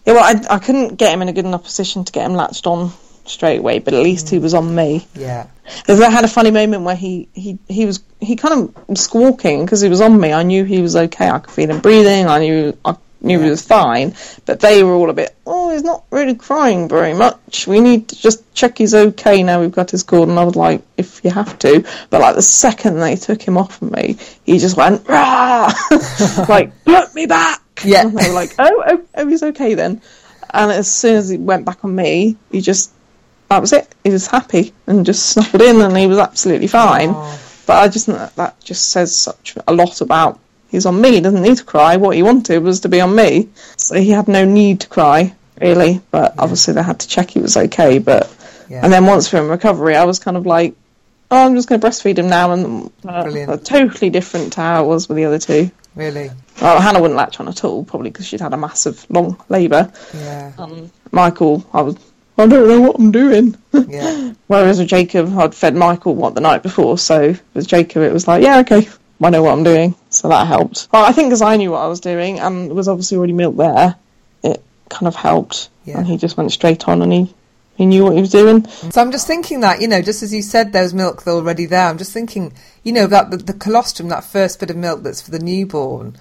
Yeah, 0.08 0.14
well, 0.14 0.24
I, 0.24 0.56
I 0.56 0.60
couldn't 0.60 0.96
get 0.96 1.14
him 1.14 1.22
in 1.22 1.28
a 1.28 1.34
good 1.34 1.46
enough 1.46 1.66
position 1.66 2.06
to 2.06 2.12
get 2.14 2.26
him 2.26 2.34
latched 2.34 2.66
on 2.66 2.94
straight 3.26 3.60
away, 3.60 3.80
but 3.80 3.94
at 3.94 4.02
least 4.02 4.30
he 4.30 4.38
mm. 4.38 4.42
was 4.42 4.54
on 4.54 4.74
me. 4.74 5.06
Yeah, 5.14 5.48
Because 5.80 6.00
I 6.00 6.10
had 6.10 6.24
a 6.24 6.30
funny 6.30 6.50
moment 6.50 6.84
where 6.84 6.96
he, 6.96 7.28
he, 7.34 7.60
he 7.68 7.86
was 7.86 8.02
he 8.22 8.38
kind 8.38 8.54
of 8.54 8.90
was 8.90 9.02
squawking 9.02 9.66
because 9.66 9.82
he 9.82 9.90
was 9.90 10.00
on 10.00 10.18
me. 10.18 10.32
I 10.32 10.44
knew 10.44 10.64
he 10.64 10.82
was 10.82 10.96
okay. 10.96 11.30
I 11.30 11.40
could 11.40 11.54
feel 11.54 11.70
him 11.70 11.82
breathing. 11.82 12.26
I 12.28 12.40
knew 12.40 12.78
I 12.86 12.96
knew 13.20 13.40
he 13.42 13.50
was 13.50 13.62
fine. 13.62 14.16
But 14.46 14.62
they 14.62 14.82
were 14.82 14.94
all 14.94 15.10
a 15.10 15.14
bit. 15.14 15.36
Oh, 15.46 15.74
he's 15.74 15.84
not 15.84 16.06
really 16.10 16.36
crying 16.36 16.88
very 16.88 17.14
much. 17.14 17.68
We 17.68 17.82
need 17.82 18.08
to 18.08 18.16
just 18.16 18.54
check 18.54 18.78
he's 18.78 18.96
okay 18.96 19.44
now. 19.44 19.60
We've 19.60 19.72
got 19.72 19.92
his 19.92 20.04
cord. 20.04 20.30
And 20.30 20.40
I 20.40 20.46
was 20.46 20.56
like, 20.56 20.84
if 20.96 21.24
you 21.26 21.32
have 21.32 21.60
to. 21.60 21.86
But 22.10 22.22
like 22.22 22.36
the 22.36 22.42
second 22.42 23.00
they 23.00 23.18
took 23.18 23.42
him 23.42 23.58
off 23.58 23.82
of 23.82 23.92
me, 23.92 24.16
he 24.46 24.58
just 24.58 24.78
went 24.78 25.08
rah, 25.08 25.74
like 26.48 26.72
put 26.86 27.14
me 27.14 27.26
back. 27.26 27.62
Yeah. 27.84 28.02
And 28.02 28.18
they 28.18 28.28
were 28.28 28.34
like, 28.34 28.54
oh, 28.60 28.84
oh, 28.88 29.02
oh, 29.16 29.28
he's 29.28 29.44
okay 29.44 29.74
then. 29.74 30.02
And 30.54 30.72
as 30.72 30.92
soon 30.92 31.16
as 31.18 31.30
he 31.30 31.38
went 31.38 31.66
back 31.66 31.84
on 31.84 31.96
me, 31.96 32.38
he 32.52 32.62
just 32.62 32.92
that 33.50 33.62
was 33.62 33.72
it. 33.74 33.94
He 34.04 34.10
was 34.10 34.28
happy 34.28 34.74
and 34.88 35.06
just 35.06 35.30
snuffled 35.30 35.62
in, 35.62 35.82
and 35.82 35.96
he 35.98 36.08
was 36.08 36.18
absolutely 36.18 36.68
fine. 36.68 37.14
But 37.66 37.78
I 37.84 37.88
just 37.88 38.06
think 38.06 38.18
that, 38.18 38.36
that 38.36 38.60
just 38.62 38.90
says 38.92 39.16
such 39.16 39.56
a 39.68 39.74
lot 39.74 40.02
about 40.02 40.40
he's 40.70 40.86
on 40.86 41.00
me. 41.02 41.14
He 41.14 41.22
doesn't 41.22 41.42
need 41.42 41.58
to 41.58 41.64
cry. 41.64 41.98
What 41.98 42.16
he 42.16 42.24
wanted 42.24 42.64
was 42.64 42.82
to 42.82 42.90
be 42.90 43.02
on 43.02 43.16
me, 43.16 43.50
so 43.78 43.96
he 43.96 44.10
had 44.12 44.28
no 44.28 44.46
need 44.46 44.82
to 44.82 44.88
cry 44.88 45.34
really. 45.62 46.02
But 46.12 46.36
obviously 46.38 46.74
they 46.76 46.84
had 46.84 47.00
to 47.02 47.08
check 47.08 47.32
he 47.32 47.40
was 47.40 47.58
okay. 47.58 48.00
But 48.00 48.34
Yeah. 48.70 48.82
and 48.84 48.92
then 48.92 49.06
once 49.06 49.32
we're 49.32 49.44
in 49.44 49.50
recovery, 49.50 49.96
I 49.96 50.04
was 50.06 50.20
kind 50.20 50.38
of 50.38 50.46
like, 50.46 50.76
oh, 51.32 51.46
I'm 51.46 51.56
just 51.56 51.68
going 51.70 51.80
to 51.82 51.88
breastfeed 51.88 52.18
him 52.18 52.30
now, 52.30 52.52
and 52.52 52.92
uh, 53.06 53.58
totally 53.58 54.10
different 54.10 54.54
to 54.54 54.62
how 54.62 54.84
it 54.84 54.88
was 54.88 55.08
with 55.10 55.16
the 55.18 55.26
other 55.26 55.40
two. 55.40 55.72
Really? 55.98 56.32
Well, 56.62 56.80
Hannah 56.82 57.02
wouldn't 57.02 57.18
latch 57.18 57.40
on 57.40 57.48
at 57.48 57.64
all, 57.64 57.84
probably 57.84 58.10
because 58.10 58.26
she'd 58.28 58.42
had 58.42 58.54
a 58.54 58.58
massive 58.58 59.06
long 59.10 59.42
labour. 59.50 59.92
Yeah, 60.14 60.52
Um, 60.58 60.92
Michael, 61.12 61.66
I 61.74 61.82
was, 61.82 61.96
I 62.38 62.48
don't 62.48 62.68
know 62.68 62.82
what 62.82 63.00
I'm 63.00 63.12
doing. 63.12 63.56
yeah, 63.74 64.34
Whereas 64.48 64.80
with 64.80 64.88
Jacob, 64.88 65.38
I'd 65.38 65.54
fed 65.56 65.76
Michael 65.76 66.16
what 66.16 66.36
the 66.36 66.42
night 66.42 66.64
before, 66.64 66.98
so 66.98 67.36
with 67.54 67.68
Jacob 67.68 68.04
it 68.04 68.14
was 68.14 68.28
like, 68.28 68.44
yeah, 68.44 68.60
okay, 68.60 68.88
I 69.22 69.30
know 69.30 69.44
what 69.44 69.52
I'm 69.54 69.64
doing, 69.64 69.96
so 70.10 70.30
that 70.30 70.48
helped. 70.48 70.88
Well, 70.94 71.04
I 71.06 71.12
think 71.12 71.28
because 71.30 71.42
I 71.42 71.58
knew 71.58 71.72
what 71.72 71.82
I 71.82 71.88
was 71.88 72.00
doing 72.00 72.40
and 72.40 72.68
there 72.70 72.76
was 72.76 72.88
obviously 72.88 73.18
already 73.18 73.34
milk 73.34 73.58
there, 73.58 73.96
it 74.44 74.64
kind 74.90 75.08
of 75.08 75.16
helped, 75.16 75.70
Yeah. 75.86 75.98
and 75.98 76.08
he 76.08 76.18
just 76.18 76.38
went 76.38 76.52
straight 76.52 76.88
on 76.88 77.02
and 77.02 77.12
he 77.12 77.34
he 77.78 77.86
knew 77.86 78.04
what 78.04 78.16
he 78.16 78.22
was 78.22 78.32
doing. 78.32 78.68
So 78.68 79.00
I'm 79.00 79.12
just 79.12 79.28
thinking 79.28 79.60
that, 79.62 79.80
you 79.82 79.88
know, 79.88 80.02
just 80.02 80.24
as 80.24 80.34
you 80.34 80.42
said 80.42 80.74
there 80.74 80.84
was 80.84 80.94
milk 80.94 81.26
already 81.28 81.68
there, 81.68 81.88
I'm 81.88 81.98
just 81.98 82.12
thinking, 82.12 82.54
you 82.84 82.92
know, 82.92 83.06
that 83.08 83.30
the, 83.30 83.38
the 83.38 83.54
colostrum, 83.54 84.10
that 84.10 84.24
first 84.24 84.60
bit 84.60 84.72
of 84.72 84.76
milk 84.76 85.04
that's 85.04 85.22
for 85.22 85.32
the 85.32 85.40
newborn, 85.40 86.18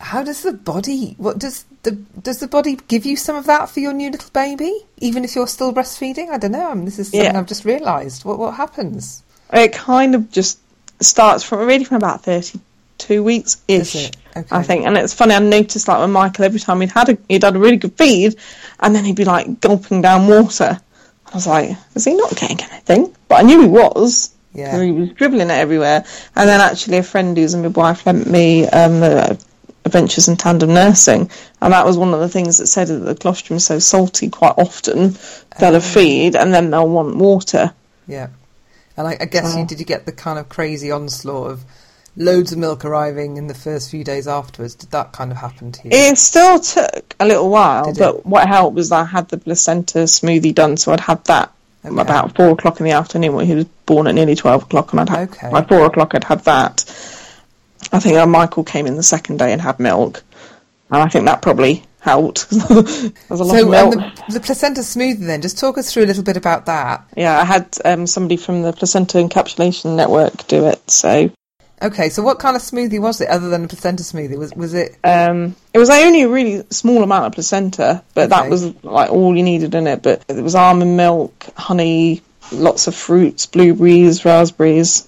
how 0.00 0.22
does 0.22 0.42
the 0.42 0.52
body, 0.52 1.14
what 1.18 1.38
does 1.38 1.64
the, 1.82 1.90
does 1.90 2.38
the 2.38 2.48
body 2.48 2.78
give 2.88 3.04
you 3.04 3.16
some 3.16 3.36
of 3.36 3.46
that 3.46 3.68
for 3.68 3.80
your 3.80 3.92
new 3.92 4.10
little 4.10 4.30
baby? 4.30 4.86
Even 4.98 5.24
if 5.24 5.34
you're 5.34 5.48
still 5.48 5.72
breastfeeding? 5.72 6.28
I 6.28 6.38
don't 6.38 6.52
know. 6.52 6.70
I 6.70 6.74
mean, 6.74 6.84
this 6.84 6.98
is 6.98 7.10
something 7.10 7.32
Yeah. 7.32 7.38
I've 7.38 7.46
just 7.46 7.64
realised. 7.64 8.24
What, 8.24 8.38
what 8.38 8.54
happens? 8.54 9.22
It 9.52 9.72
kind 9.72 10.14
of 10.14 10.30
just 10.30 10.60
starts 11.00 11.42
from 11.42 11.66
really 11.66 11.84
from 11.84 11.96
about 11.96 12.22
thirty-two 12.22 13.22
weeks 13.22 13.60
ish. 13.66 14.10
Okay. 14.34 14.46
I 14.50 14.62
think, 14.62 14.86
and 14.86 14.96
it's 14.96 15.12
funny. 15.12 15.34
I 15.34 15.40
noticed 15.40 15.88
like 15.88 15.98
when 15.98 16.10
Michael, 16.10 16.46
every 16.46 16.60
time 16.60 16.80
he'd 16.80 16.90
had 16.90 17.10
a, 17.10 17.18
he'd 17.28 17.42
had 17.42 17.54
a 17.54 17.58
really 17.58 17.76
good 17.76 17.92
feed, 17.98 18.36
and 18.80 18.94
then 18.94 19.04
he'd 19.04 19.16
be 19.16 19.26
like 19.26 19.60
gulping 19.60 20.00
down 20.00 20.26
water. 20.26 20.80
I 21.32 21.36
was 21.36 21.46
like, 21.46 21.76
is 21.94 22.04
he 22.04 22.14
not 22.14 22.36
getting 22.36 22.60
anything? 22.60 23.14
But 23.28 23.36
I 23.40 23.42
knew 23.42 23.62
he 23.62 23.68
was. 23.68 24.34
Yeah. 24.54 24.82
He 24.82 24.92
was 24.92 25.10
dribbling 25.10 25.48
it 25.48 25.52
everywhere. 25.54 26.04
And 26.36 26.48
then 26.48 26.60
actually, 26.60 26.98
a 26.98 27.02
friend 27.02 27.36
who's 27.36 27.54
a 27.54 27.58
midwife 27.58 28.04
lent 28.04 28.26
me 28.30 28.66
um, 28.68 29.00
the 29.00 29.42
Adventures 29.84 30.28
in 30.28 30.36
Tandem 30.36 30.74
Nursing, 30.74 31.30
and 31.60 31.72
that 31.72 31.86
was 31.86 31.96
one 31.96 32.12
of 32.14 32.20
the 32.20 32.28
things 32.28 32.58
that 32.58 32.66
said 32.68 32.86
that 32.88 32.98
the 33.00 33.14
colostrum 33.14 33.56
is 33.56 33.64
so 33.66 33.78
salty 33.80 34.28
quite 34.28 34.54
often 34.58 35.16
they'll 35.58 35.74
Oh. 35.76 35.80
feed, 35.80 36.36
and 36.36 36.52
then 36.54 36.70
they'll 36.70 36.88
want 36.88 37.16
water. 37.16 37.72
Yeah. 38.06 38.28
And 38.96 39.08
I, 39.08 39.16
I 39.20 39.24
guess 39.24 39.56
you 39.56 39.62
Oh. 39.62 39.66
did 39.66 39.80
you 39.80 39.86
get 39.86 40.04
the 40.06 40.12
kind 40.12 40.38
of 40.38 40.48
crazy 40.50 40.90
onslaught 40.90 41.50
of 41.50 41.64
loads 42.16 42.52
of 42.52 42.58
milk 42.58 42.84
arriving 42.84 43.36
in 43.36 43.46
the 43.46 43.54
first 43.54 43.90
few 43.90 44.04
days 44.04 44.28
afterwards? 44.28 44.74
Did 44.74 44.90
that 44.90 45.12
kind 45.12 45.30
of 45.30 45.38
happen 45.38 45.72
to 45.72 45.84
you? 45.84 45.90
It 45.92 46.18
still 46.18 46.60
took 46.60 47.14
a 47.20 47.26
little 47.26 47.48
while, 47.50 47.92
but 47.94 48.24
what 48.26 48.46
helped 48.48 48.74
was 48.76 48.92
I 48.92 49.04
had 49.04 49.28
the 49.28 49.38
placenta 49.38 50.00
smoothie 50.00 50.54
done, 50.54 50.76
so 50.76 50.92
I'd 50.92 51.00
had 51.00 51.24
that 51.26 51.52
Okay. 51.84 52.00
about 52.00 52.36
four 52.36 52.50
o'clock 52.50 52.78
in 52.78 52.84
the 52.84 52.92
afternoon 52.92 53.34
when 53.34 53.46
he 53.46 53.56
was 53.56 53.64
born 53.86 54.06
at 54.06 54.14
nearly 54.14 54.36
twelve 54.36 54.62
o'clock, 54.62 54.92
and 54.92 55.00
I'd 55.00 55.08
had 55.08 55.28
Okay. 55.30 55.50
by 55.50 55.62
four 55.62 55.84
o'clock 55.86 56.14
I'd 56.14 56.22
had 56.24 56.44
that. 56.44 56.84
I 57.92 57.98
think 57.98 58.28
Michael 58.28 58.62
came 58.62 58.86
in 58.86 58.94
the 58.96 59.02
second 59.02 59.38
day 59.40 59.52
and 59.52 59.60
had 59.60 59.80
milk, 59.80 60.22
and 60.90 61.02
I 61.02 61.08
think 61.08 61.24
that 61.26 61.42
probably 61.42 61.82
helped. 61.98 62.48
There's 62.50 62.70
a 62.70 63.44
lot 63.44 63.54
of 63.54 63.60
So 63.60 63.68
milk. 63.68 63.94
um, 63.96 64.12
the, 64.28 64.32
the 64.34 64.40
placenta 64.40 64.82
smoothie 64.82 65.26
then, 65.26 65.42
just 65.42 65.58
talk 65.58 65.76
us 65.76 65.92
through 65.92 66.04
a 66.04 66.06
little 66.06 66.22
bit 66.22 66.36
about 66.36 66.66
that. 66.66 67.04
yeah, 67.16 67.40
I 67.40 67.44
had 67.44 67.76
um, 67.84 68.06
somebody 68.06 68.36
from 68.36 68.62
the 68.62 68.72
placenta 68.72 69.18
encapsulation 69.18 69.96
network 69.96 70.46
do 70.46 70.66
it, 70.68 70.88
so 70.88 71.30
Okay, 71.82 72.08
so 72.10 72.22
what 72.22 72.38
kind 72.38 72.54
of 72.56 72.62
smoothie 72.62 73.00
was 73.00 73.20
it 73.20 73.28
other 73.28 73.48
than 73.48 73.64
a 73.64 73.68
placenta 73.68 74.02
smoothie? 74.04 74.38
Was 74.38 74.52
was 74.54 74.72
it 74.74 74.96
Um, 75.04 75.56
it 75.74 75.78
was 75.78 75.90
only 75.90 76.22
a 76.22 76.28
really 76.28 76.64
small 76.70 77.02
amount 77.02 77.26
of 77.26 77.32
placenta, 77.32 78.02
but 78.14 78.30
Okay. 78.32 78.40
that 78.42 78.50
was 78.50 78.72
like 78.84 79.10
all 79.10 79.36
you 79.36 79.42
needed 79.42 79.74
in 79.74 79.86
it. 79.86 80.02
But 80.02 80.24
it 80.28 80.42
was 80.42 80.54
almond 80.54 80.96
milk, 80.96 81.32
honey, 81.56 82.22
lots 82.52 82.86
of 82.86 82.94
fruits, 82.94 83.46
blueberries, 83.46 84.24
raspberries, 84.24 85.06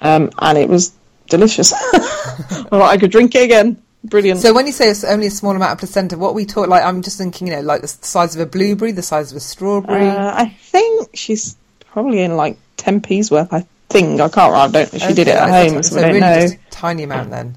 um, 0.00 0.30
and 0.38 0.56
it 0.58 0.68
was 0.68 0.92
delicious. 1.28 1.72
I 1.74 2.66
I 2.72 2.96
could 2.96 3.10
drink 3.10 3.34
it 3.34 3.44
again. 3.44 3.76
Brilliant. 4.04 4.40
So 4.40 4.54
when 4.54 4.66
you 4.66 4.72
say 4.72 4.88
it's 4.88 5.02
only 5.04 5.26
a 5.26 5.30
small 5.30 5.56
amount 5.56 5.72
of 5.72 5.78
placenta, 5.78 6.16
what 6.16 6.34
we 6.34 6.46
talk 6.46 6.68
like 6.68 6.84
I'm 6.84 7.02
just 7.02 7.18
thinking, 7.18 7.48
you 7.48 7.54
know, 7.56 7.60
like 7.62 7.82
the 7.82 7.88
size 7.88 8.34
of 8.36 8.40
a 8.40 8.46
blueberry, 8.46 8.92
the 8.92 9.02
size 9.02 9.32
of 9.32 9.36
a 9.36 9.40
strawberry. 9.40 10.06
uh, 10.06 10.32
I 10.34 10.46
think 10.60 11.10
she's 11.14 11.56
probably 11.90 12.20
in 12.22 12.36
like 12.36 12.56
ten 12.76 13.00
p's 13.00 13.30
worth. 13.30 13.52
I 13.52 13.66
think 13.88 14.20
I 14.20 14.28
can't. 14.28 14.54
I 14.54 14.68
don't. 14.68 14.90
She 15.00 15.14
did 15.14 15.28
it 15.28 15.36
at 15.36 15.48
home, 15.48 15.82
so, 15.82 15.90
so, 15.94 15.98
I 15.98 16.02
don't 16.02 16.08
really 16.10 16.20
know. 16.20 16.40
just 16.40 16.54
a 16.54 16.58
tiny 16.70 17.02
amount 17.04 17.30
then. 17.30 17.56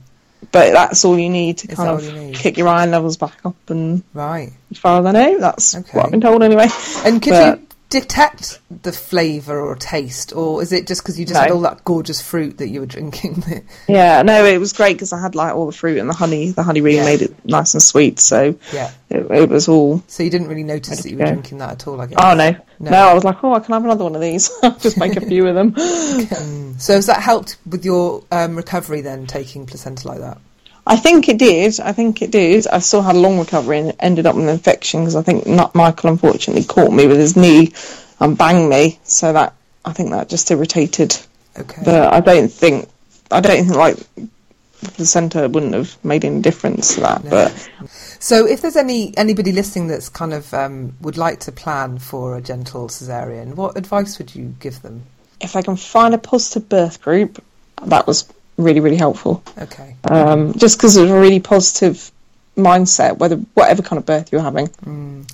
But 0.52 0.72
that's 0.74 1.06
all 1.06 1.20
you 1.20 1.30
need 1.30 1.60
to 1.60 1.68
Is 1.72 1.76
kind 1.76 1.90
of 1.90 2.04
you 2.04 2.32
kick 2.34 2.58
your 2.58 2.68
iron 2.70 2.92
levels 2.92 3.18
back 3.18 3.38
up. 3.46 3.56
And 3.70 4.04
Right. 4.14 4.52
as 4.72 4.78
far 4.78 5.00
as 5.00 5.06
I 5.06 5.12
know, 5.12 5.40
that's 5.40 5.76
Okay. 5.76 5.90
what 5.98 6.06
I've 6.06 6.12
been 6.12 6.22
told 6.22 6.42
anyway. 6.42 6.68
And 7.06 7.22
could 7.22 7.32
But- 7.32 7.60
you 7.60 7.68
detect 7.90 8.60
the 8.84 8.92
flavour 8.92 9.60
or 9.60 9.76
taste, 9.76 10.32
or 10.36 10.62
is 10.62 10.72
it 10.72 10.86
just 10.86 11.02
because 11.02 11.20
you 11.20 11.26
just 11.26 11.34
No. 11.36 11.42
had 11.42 11.52
all 11.52 11.62
that 11.62 11.84
gorgeous 11.84 12.22
fruit 12.22 12.60
that 12.60 12.68
you 12.70 12.82
were 12.82 12.86
drinking? 12.86 13.44
Yeah, 13.88 14.22
no, 14.22 14.46
it 14.46 14.60
was 14.60 14.74
great 14.74 14.94
because 14.94 15.12
I 15.14 15.20
had 15.20 15.34
like 15.34 15.56
all 15.56 15.66
the 15.66 15.72
fruit 15.72 15.98
and 15.98 16.08
the 16.08 16.14
honey. 16.14 16.52
The 16.52 16.62
honey 16.64 16.82
really 16.82 16.98
Yeah. 16.98 17.06
made 17.06 17.22
it 17.24 17.46
nice 17.46 17.74
and 17.74 17.82
sweet. 17.82 18.20
So 18.20 18.56
yeah. 18.72 18.92
it, 19.10 19.26
it 19.32 19.50
was 19.50 19.68
all. 19.68 20.04
So 20.08 20.22
you 20.22 20.30
didn't 20.30 20.48
really 20.48 20.64
notice 20.64 21.02
that 21.02 21.10
you 21.10 21.18
were 21.18 21.24
Yeah. 21.24 21.32
drinking 21.32 21.58
that 21.58 21.72
at 21.72 21.88
all, 21.88 22.00
I 22.00 22.06
guess. 22.06 22.20
Oh 22.22 22.36
no. 22.36 22.52
No. 22.80 22.92
no, 22.92 22.98
I 23.10 23.14
was 23.14 23.24
like, 23.24 23.44
oh, 23.44 23.54
I 23.54 23.60
can 23.60 23.74
have 23.74 23.84
another 23.84 24.04
one 24.04 24.16
of 24.16 24.22
these. 24.22 24.50
Just 24.80 24.98
make 24.98 25.16
a 25.18 25.22
few 25.22 25.48
of 25.48 25.56
them. 25.56 25.76
So 26.80 26.94
has 26.94 27.08
that 27.08 27.22
helped 27.22 27.58
with 27.70 27.84
your 27.84 28.24
um, 28.32 28.56
recovery 28.56 29.02
then, 29.02 29.28
taking 29.28 29.66
placenta 29.66 30.08
like 30.08 30.20
that? 30.20 30.38
I 30.86 30.96
think 30.96 31.30
it 31.30 31.38
did. 31.38 31.80
I 31.80 31.92
think 31.92 32.22
it 32.22 32.32
did. 32.32 32.68
I 32.68 32.80
still 32.80 33.02
had 33.02 33.16
a 33.16 33.20
long 33.20 33.40
recovery 33.40 33.80
and 33.80 33.96
ended 34.00 34.26
up 34.26 34.36
with 34.36 34.46
an 34.46 34.50
infection 34.50 35.02
because 35.02 35.16
I 35.16 35.22
think 35.22 35.46
not 35.46 35.76
Michael 35.76 36.10
unfortunately 36.10 36.64
caught 36.64 36.92
me 36.92 37.08
with 37.08 37.18
his 37.18 37.36
knee 37.36 37.74
and 38.20 38.38
banged 38.38 38.70
me. 38.70 39.00
So 39.04 39.34
that 39.34 39.54
I 39.86 39.94
think 39.94 40.12
that 40.12 40.30
just 40.30 40.50
irritated. 40.52 41.18
Okay. 41.58 41.82
But 41.84 42.14
I 42.14 42.20
don't 42.20 42.52
think 42.52 42.90
I 43.32 43.40
don't 43.42 43.66
think 43.66 43.76
like 43.76 43.98
the 44.82 44.92
placenta 44.92 45.48
wouldn't 45.50 45.74
have 45.74 46.04
made 46.04 46.26
any 46.26 46.42
difference 46.42 46.96
to 46.96 47.02
that. 47.02 47.24
No. 47.24 47.30
But 47.30 47.70
So, 48.20 48.48
if 48.48 48.62
there's 48.62 48.78
any 48.78 49.16
anybody 49.18 49.52
listening 49.52 49.88
that's 49.88 50.10
kind 50.10 50.34
of 50.34 50.54
um, 50.54 50.96
would 51.02 51.18
like 51.18 51.42
to 51.42 51.52
plan 51.52 52.00
for 52.00 52.38
a 52.38 52.42
gentle 52.42 52.88
cesarean, 52.88 53.56
what 53.56 53.78
advice 53.78 54.18
would 54.18 54.36
you 54.36 54.56
give 54.60 54.82
them? 54.82 55.04
if 55.42 55.56
I 55.56 55.62
can 55.62 55.76
find 55.76 56.14
a 56.14 56.18
positive 56.18 56.70
birth 56.70 57.02
group, 57.02 57.44
that 57.84 58.08
was 58.08 58.24
really 58.64 58.80
really 58.80 58.98
helpful. 58.98 59.44
Okay. 59.58 59.96
Um, 60.04 60.54
just 60.54 60.78
because 60.78 60.98
it 60.98 61.02
was 61.04 61.12
a 61.12 61.20
really 61.20 61.40
positive 61.40 62.12
mindset, 62.56 63.18
whether 63.18 63.38
whatever 63.56 63.82
kind 63.82 63.98
of 63.98 64.06
birth 64.06 64.32
you're 64.32 64.42
having. 64.42 64.68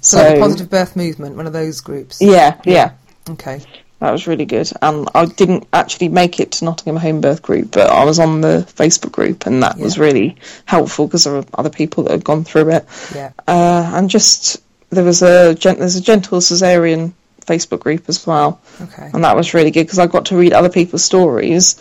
So, 0.01 0.17
like 0.17 0.37
a 0.37 0.39
positive 0.39 0.69
birth 0.69 0.95
movement, 0.95 1.35
one 1.35 1.47
of 1.47 1.53
those 1.53 1.81
groups. 1.81 2.21
Yeah, 2.21 2.59
yeah. 2.65 2.91
Okay. 3.29 3.61
That 3.99 4.11
was 4.11 4.27
really 4.27 4.45
good. 4.45 4.69
And 4.81 5.07
I 5.15 5.25
didn't 5.25 5.67
actually 5.71 6.09
make 6.09 6.39
it 6.39 6.51
to 6.53 6.65
Nottingham 6.65 6.97
Home 6.97 7.21
Birth 7.21 7.41
Group, 7.41 7.71
but 7.71 7.89
I 7.89 8.03
was 8.03 8.19
on 8.19 8.41
the 8.41 8.65
Facebook 8.75 9.13
group, 9.13 9.45
and 9.45 9.63
that 9.63 9.77
was 9.77 9.97
really 9.97 10.35
helpful 10.65 11.07
because 11.07 11.23
there 11.23 11.33
were 11.33 11.45
other 11.53 11.69
people 11.69 12.03
that 12.03 12.11
had 12.11 12.23
gone 12.23 12.43
through 12.43 12.71
it. 12.71 12.85
Yeah. 13.15 13.31
Uh, 13.47 13.91
and 13.95 14.09
just 14.09 14.61
there 14.89 15.03
was 15.03 15.21
a 15.23 15.55
gent- 15.55 15.79
there's 15.79 15.95
a 15.95 16.01
gentle 16.01 16.39
cesarean 16.39 17.13
Facebook 17.45 17.79
group 17.79 18.09
as 18.09 18.25
well, 18.25 18.59
Okay. 18.81 19.09
and 19.13 19.23
that 19.23 19.35
was 19.35 19.53
really 19.53 19.71
good 19.71 19.83
because 19.85 19.99
I 19.99 20.07
got 20.07 20.25
to 20.27 20.37
read 20.37 20.53
other 20.53 20.69
people's 20.69 21.03
stories, 21.03 21.75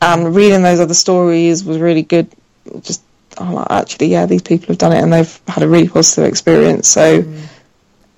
and 0.00 0.34
reading 0.36 0.62
those 0.62 0.80
other 0.80 0.94
stories 0.94 1.64
was 1.64 1.78
really 1.78 2.02
good. 2.02 2.28
Just 2.82 3.02
I'm 3.36 3.52
like, 3.52 3.66
actually, 3.70 4.08
yeah, 4.08 4.26
these 4.26 4.42
people 4.42 4.68
have 4.68 4.78
done 4.78 4.92
it, 4.92 5.02
and 5.02 5.12
they've 5.12 5.40
had 5.48 5.62
a 5.62 5.68
really 5.68 5.88
positive 5.88 6.24
experience. 6.24 6.88
So 6.88 7.24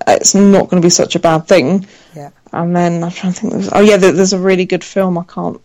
it's 0.07 0.35
not 0.35 0.69
going 0.69 0.81
to 0.81 0.85
be 0.85 0.89
such 0.91 1.15
a 1.15 1.19
bad 1.19 1.47
thing. 1.47 1.85
Yeah. 2.15 2.29
And 2.53 2.75
then 2.75 3.03
I'm 3.03 3.11
trying 3.11 3.33
to 3.33 3.39
think. 3.39 3.53
There's, 3.53 3.69
oh 3.73 3.81
yeah, 3.81 3.97
there, 3.97 4.11
there's 4.11 4.33
a 4.33 4.39
really 4.39 4.65
good 4.65 4.83
film. 4.83 5.17
I 5.17 5.23
can't 5.23 5.59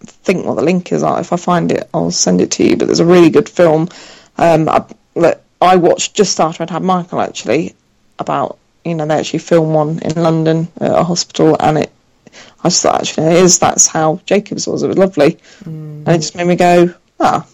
think 0.00 0.44
what 0.44 0.54
the 0.56 0.62
link 0.62 0.92
is. 0.92 1.02
If 1.02 1.32
I 1.32 1.36
find 1.36 1.72
it, 1.72 1.88
I'll 1.94 2.10
send 2.10 2.40
it 2.40 2.50
to 2.52 2.64
you. 2.64 2.76
But 2.76 2.86
there's 2.86 3.00
a 3.00 3.06
really 3.06 3.30
good 3.30 3.48
film 3.48 3.88
um, 4.36 4.68
I, 4.68 4.84
that 5.16 5.42
I 5.60 5.76
watched 5.76 6.14
just 6.14 6.38
after 6.40 6.62
I'd 6.64 6.70
had 6.70 6.82
Michael. 6.82 7.20
Actually, 7.20 7.74
about 8.18 8.58
you 8.88 8.94
know 8.94 9.06
they 9.06 9.18
actually 9.18 9.40
film 9.40 9.74
one 9.74 9.98
in 10.00 10.22
London 10.22 10.68
at 10.80 10.92
a 10.92 11.04
hospital, 11.04 11.56
and 11.60 11.78
it. 11.78 11.92
I 12.62 12.68
just 12.68 12.82
thought 12.82 13.00
actually 13.00 13.26
it 13.26 13.44
is. 13.44 13.58
That's 13.58 13.86
how 13.86 14.20
Jacobs 14.26 14.66
was. 14.66 14.82
It 14.82 14.88
was 14.88 14.98
lovely, 14.98 15.38
and 15.64 16.08
it 16.08 16.18
just 16.18 16.36
made 16.36 16.46
me 16.46 16.56
go, 16.56 16.94
ah, 17.20 17.46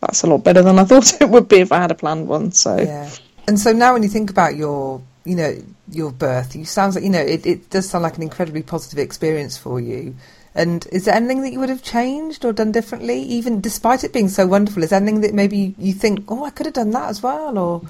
that's 0.00 0.22
a 0.22 0.26
lot 0.26 0.44
better 0.44 0.62
than 0.62 0.78
I 0.78 0.84
thought 0.90 1.20
it 1.20 1.28
would 1.28 1.48
be 1.48 1.60
if 1.60 1.72
I 1.72 1.80
had 1.80 1.90
a 1.90 1.94
planned 1.94 2.28
one. 2.28 2.52
So 2.52 2.76
Yeah. 2.76 3.10
And 3.48 3.60
so 3.60 3.72
now, 3.72 3.92
when 3.92 4.02
you 4.02 4.08
think 4.08 4.30
about 4.30 4.56
your, 4.56 5.00
you 5.24 5.36
know, 5.36 5.56
your 5.90 6.10
birth, 6.10 6.56
you 6.56 6.64
sounds 6.64 6.96
like 6.96 7.04
you 7.04 7.10
know 7.10 7.20
it, 7.20 7.46
it 7.46 7.70
does 7.70 7.88
sound 7.88 8.02
like 8.02 8.16
an 8.16 8.22
incredibly 8.22 8.62
positive 8.62 8.98
experience 8.98 9.56
for 9.56 9.80
you. 9.80 10.16
And 10.54 10.86
is 10.90 11.04
there 11.04 11.14
anything 11.14 11.42
that 11.42 11.52
you 11.52 11.60
would 11.60 11.68
have 11.68 11.82
changed 11.82 12.44
or 12.44 12.52
done 12.52 12.72
differently, 12.72 13.20
even 13.20 13.60
despite 13.60 14.04
it 14.04 14.12
being 14.12 14.28
so 14.30 14.46
wonderful? 14.46 14.82
Is 14.82 14.90
there 14.90 14.96
anything 14.96 15.20
that 15.20 15.34
maybe 15.34 15.74
you 15.78 15.92
think, 15.92 16.24
oh, 16.28 16.44
I 16.44 16.50
could 16.50 16.64
have 16.64 16.74
done 16.74 16.92
that 16.92 17.10
as 17.10 17.22
well, 17.22 17.58
or 17.58 17.82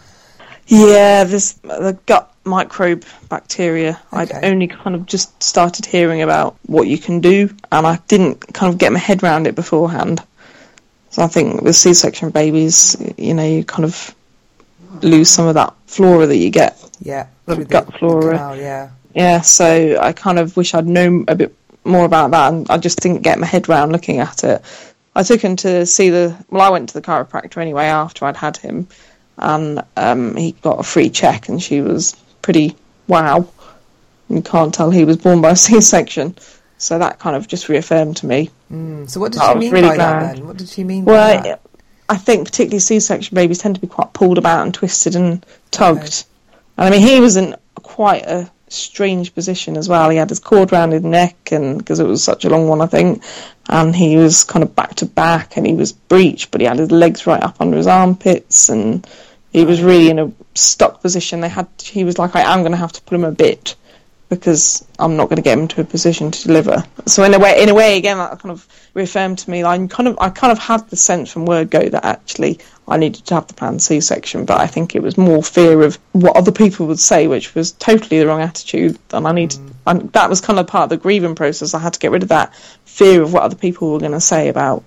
Yeah, 0.67 1.25
there's 1.25 1.53
the 1.55 1.97
gut 2.07 2.33
microbe 2.45 3.05
bacteria. 3.29 4.01
I'd 4.13 4.33
only 4.45 4.67
kind 4.67 4.97
of 4.97 5.07
just 5.07 5.43
started 5.43 5.87
hearing 5.87 6.23
about 6.23 6.57
what 6.67 6.87
you 6.89 6.99
can 6.99 7.21
do, 7.21 7.55
and 7.71 7.87
I 7.87 7.99
didn't 8.09 8.53
kind 8.53 8.73
of 8.73 8.79
get 8.79 8.93
my 8.93 8.99
head 8.99 9.23
around 9.23 9.47
it 9.47 9.55
beforehand. 9.55 10.23
So 11.11 11.23
I 11.23 11.29
think 11.29 11.63
with 11.63 11.77
C-section 11.77 12.31
babies, 12.31 12.97
you 13.17 13.35
know, 13.35 13.45
you 13.45 13.65
kind 13.65 13.85
of 13.85 14.15
lose 15.03 15.31
some 15.31 15.47
of 15.47 15.55
that 15.55 15.73
flora 15.87 16.27
that 16.27 16.37
you 16.37 16.51
get. 16.51 16.79
yeah, 17.01 17.27
The 17.47 17.65
gut 17.65 17.97
flora. 17.99 18.33
canal, 18.37 18.57
yeah, 18.57 18.91
Yeah, 19.15 19.41
so 19.41 19.99
I 20.01 20.13
kind 20.13 20.39
of 20.39 20.57
wish 20.57 20.75
I'd 20.75 20.87
known 20.87 21.25
a 21.29 21.35
bit 21.35 21.55
more 21.85 22.05
about 22.05 22.33
that, 22.33 22.53
and 22.53 22.69
I 22.71 22.79
just 22.79 23.01
didn't 23.01 23.23
get 23.23 23.39
my 23.39 23.47
head 23.47 23.69
around 23.69 23.93
looking 23.93 24.19
at 24.19 24.43
it. 24.45 24.63
I 25.15 25.23
took 25.23 25.41
him 25.41 25.57
to 25.57 25.87
see 25.87 26.11
the. 26.11 26.37
Well, 26.51 26.61
I 26.61 26.69
went 26.69 26.89
to 26.91 26.95
the 26.95 27.01
chiropractor 27.03 27.63
anyway 27.63 27.85
after 27.87 28.27
I'd 28.27 28.37
had 28.37 28.59
him, 28.59 28.87
and 29.39 29.83
um, 29.97 30.37
he 30.37 30.53
got 30.53 30.81
a 30.81 30.83
free 30.83 31.11
check, 31.11 31.49
and 31.49 31.63
she 31.63 31.81
was 31.81 32.15
pretty 32.43 32.77
wow. 33.09 33.49
You 34.29 34.43
can't 34.43 34.75
tell 34.75 34.91
he 34.91 35.05
was 35.05 35.17
born 35.19 35.41
by 35.41 35.51
a 35.51 35.57
C-section, 35.67 36.37
so 36.79 36.99
that 36.99 37.19
kind 37.19 37.37
of 37.37 37.47
just 37.47 37.69
reaffirmed 37.69 38.17
to 38.19 38.27
me. 38.27 38.51
Mm, 38.73 39.09
So 39.09 39.21
what 39.21 39.33
did 39.33 39.43
she 39.43 39.55
mean 39.55 39.73
really 39.73 39.89
by 39.89 39.97
that 39.99 40.37
then? 40.37 40.47
What 40.47 40.57
did 40.57 40.69
she 40.69 40.83
mean 40.85 41.05
by 41.05 41.13
Well, 41.13 41.43
that? 41.43 41.61
I 42.09 42.17
think 42.17 42.47
particularly 42.47 42.79
C-section 42.81 43.35
babies 43.35 43.59
tend 43.59 43.75
to 43.77 43.81
be 43.81 43.87
quite 43.87 44.13
pulled 44.13 44.39
about 44.39 44.65
and 44.65 44.73
twisted 44.75 45.17
and 45.17 45.45
tugged. 45.71 46.25
And 46.77 46.87
I 46.87 46.91
mean, 46.91 47.07
he 47.07 47.21
was 47.21 47.37
in 47.37 47.55
quite 47.83 48.25
a 48.27 48.51
strange 48.69 49.35
position 49.35 49.77
as 49.77 49.89
well. 49.89 50.11
He 50.11 50.17
had 50.17 50.29
his 50.29 50.41
cord 50.41 50.73
round 50.73 50.93
his 50.93 51.03
neck, 51.03 51.53
and 51.53 51.79
because 51.79 52.01
it 52.01 52.07
was 52.07 52.23
such 52.23 52.45
a 52.45 52.51
long 52.51 52.69
one, 52.69 52.81
I 52.81 52.87
think, 52.87 53.23
and 53.69 53.95
he 53.95 54.17
was 54.17 54.45
kind 54.45 54.63
of 54.63 54.75
back 54.75 54.97
to 54.97 55.07
back, 55.07 55.57
and 55.57 55.67
he 55.67 55.75
was 55.75 55.93
breeched, 55.93 56.51
but 56.51 56.61
he 56.61 56.67
had 56.67 56.79
his 56.79 56.91
legs 56.91 57.27
right 57.27 57.43
up 57.43 57.61
under 57.61 57.77
his 57.77 57.87
armpits, 57.87 58.69
and 58.69 59.07
he 59.53 59.65
was 59.65 59.83
really 59.83 60.11
in 60.11 60.19
a 60.19 60.33
stuck 60.55 61.01
position. 61.01 61.41
They 61.41 61.49
had 61.49 61.69
he 61.81 62.05
was 62.05 62.19
like, 62.19 62.35
I 62.37 62.53
am 62.53 62.61
going 62.61 62.73
to 62.73 62.79
have 62.79 62.93
to 62.93 63.03
put 63.03 63.15
him 63.15 63.25
a 63.25 63.33
bit 63.33 63.77
because 64.29 64.85
I'm 64.99 65.17
not 65.17 65.25
going 65.29 65.37
to 65.37 65.43
get 65.43 65.57
him 65.57 65.69
to 65.69 65.83
a 65.83 65.85
position 65.85 66.31
to 66.31 66.49
deliver. 66.49 66.83
So 67.07 67.23
in 67.23 67.33
a 67.35 67.39
way, 67.39 67.63
in 67.63 67.69
a 67.69 67.75
way, 67.75 67.97
again, 67.97 68.19
that 68.19 68.41
kind 68.41 68.51
of 68.51 68.67
reaffirmed 68.95 69.39
to 69.39 69.51
me. 69.51 69.63
I 69.63 69.87
kind 69.87 70.09
of, 70.09 70.19
I 70.21 70.31
kind 70.31 70.51
of 70.51 70.59
had 70.59 70.89
the 70.89 70.97
sense 70.97 71.31
from 71.31 71.47
word 71.47 71.71
go 71.71 71.89
that 71.89 72.05
actually 72.05 72.59
I 72.89 72.97
needed 72.97 73.25
to 73.27 73.35
have 73.35 73.47
the 73.47 73.55
planned 73.55 73.83
C-section, 73.83 74.45
but 74.45 74.61
I 74.61 74.67
think 74.67 74.95
it 74.95 75.03
was 75.03 75.17
more 75.17 75.43
fear 75.43 75.83
of 75.83 75.99
what 76.13 76.37
other 76.37 76.53
people 76.53 76.87
would 76.87 76.99
say, 76.99 77.29
which 77.29 77.55
was 77.55 77.73
totally 77.73 78.19
the 78.19 78.27
wrong 78.27 78.41
attitude. 78.41 78.99
And 79.13 79.29
I 79.29 79.33
needed, 79.33 79.61
mm. 79.61 79.73
and 79.87 80.13
that 80.13 80.29
was 80.29 80.41
kind 80.41 80.59
of 80.59 80.67
part 80.67 80.85
of 80.85 80.91
the 80.91 80.97
grieving 80.97 81.35
process. 81.35 81.75
I 81.75 81.79
had 81.79 81.93
to 81.93 82.01
get 82.01 82.11
rid 82.11 82.23
of 82.23 82.31
that 82.31 82.55
fear 82.85 83.23
of 83.23 83.33
what 83.33 83.43
other 83.43 83.57
people 83.57 83.93
were 83.93 84.01
going 84.01 84.13
to 84.13 84.21
say 84.21 84.49
about 84.49 84.83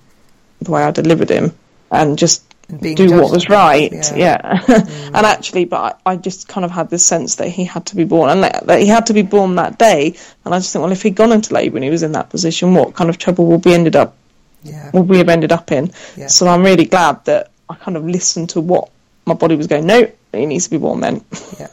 the 0.62 0.72
way 0.72 0.84
I 0.84 0.92
delivered 0.92 1.30
him, 1.30 1.54
and 1.92 2.18
just 2.18 2.44
do 2.78 3.12
what 3.12 3.32
was 3.32 3.50
right. 3.50 3.92
yeah. 3.92 4.16
Yeah, 4.16 4.64
and 4.68 5.16
actually, 5.16 5.66
but 5.66 6.00
I, 6.06 6.12
I 6.12 6.16
just 6.16 6.48
kind 6.48 6.66
of 6.66 6.72
had 6.72 6.90
this 6.90 7.06
sense 7.06 7.36
that 7.36 7.50
he 7.50 7.64
had 7.64 7.88
to 7.88 7.96
be 7.96 8.04
born, 8.04 8.30
and 8.30 8.44
that, 8.44 8.68
that 8.68 8.80
he 8.80 8.88
had 8.88 9.08
to 9.08 9.14
be 9.14 9.22
born 9.24 9.56
that 9.56 9.78
day. 9.80 10.16
And 10.46 10.54
I 10.54 10.60
just 10.60 10.72
think, 10.74 10.84
well, 10.84 10.92
if 10.92 11.02
he'd 11.02 11.16
gone 11.16 11.32
into 11.32 11.54
labour 11.54 11.78
and 11.78 11.84
he 11.84 11.90
was 11.90 12.04
in 12.04 12.12
that 12.14 12.30
position, 12.30 12.74
what 12.74 12.96
kind 12.96 13.10
of 13.10 13.18
trouble 13.18 13.46
would 13.48 13.66
we 13.66 13.74
ended 13.74 13.96
up 13.96 14.16
Yeah, 14.64 14.92
would 14.94 15.08
we 15.08 15.18
have 15.18 15.30
ended 15.30 15.52
up 15.52 15.72
in? 15.72 15.92
Yeah. 16.16 16.28
So 16.28 16.48
I'm 16.48 16.64
really 16.64 16.86
glad 16.86 17.26
that 17.26 17.52
I 17.70 17.76
kind 17.76 17.98
of 17.98 18.06
listened 18.06 18.52
to 18.52 18.62
what 18.62 18.90
my 19.26 19.34
body 19.34 19.56
was 19.56 19.68
going. 19.68 19.86
No, 19.86 20.12
he 20.32 20.46
needs 20.46 20.66
to 20.66 20.72
be 20.72 20.78
born 20.78 21.02
then. 21.02 21.24
yeah. 21.60 21.68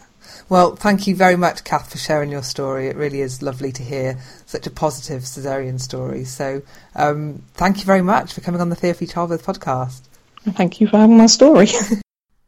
Well, 0.48 0.76
thank 0.76 1.08
you 1.08 1.16
very 1.16 1.34
much, 1.34 1.64
Cath, 1.64 1.90
for 1.90 1.98
sharing 1.98 2.30
your 2.30 2.44
story. 2.44 2.86
It 2.86 2.94
really 2.94 3.20
is 3.20 3.42
lovely 3.42 3.72
to 3.72 3.82
hear 3.82 4.20
such 4.46 4.64
a 4.68 4.70
positive 4.70 5.22
cesarean 5.22 5.80
story. 5.80 6.24
So, 6.24 6.62
um, 6.94 7.42
thank 7.54 7.78
you 7.78 7.84
very 7.84 8.02
much 8.02 8.32
for 8.32 8.42
coming 8.42 8.60
on 8.60 8.68
the 8.68 8.76
Free 8.76 9.08
Childbirth 9.08 9.44
podcast. 9.44 10.02
Thank 10.52 10.80
you 10.80 10.86
for 10.86 10.98
having 10.98 11.18
my 11.18 11.26
story. 11.26 11.68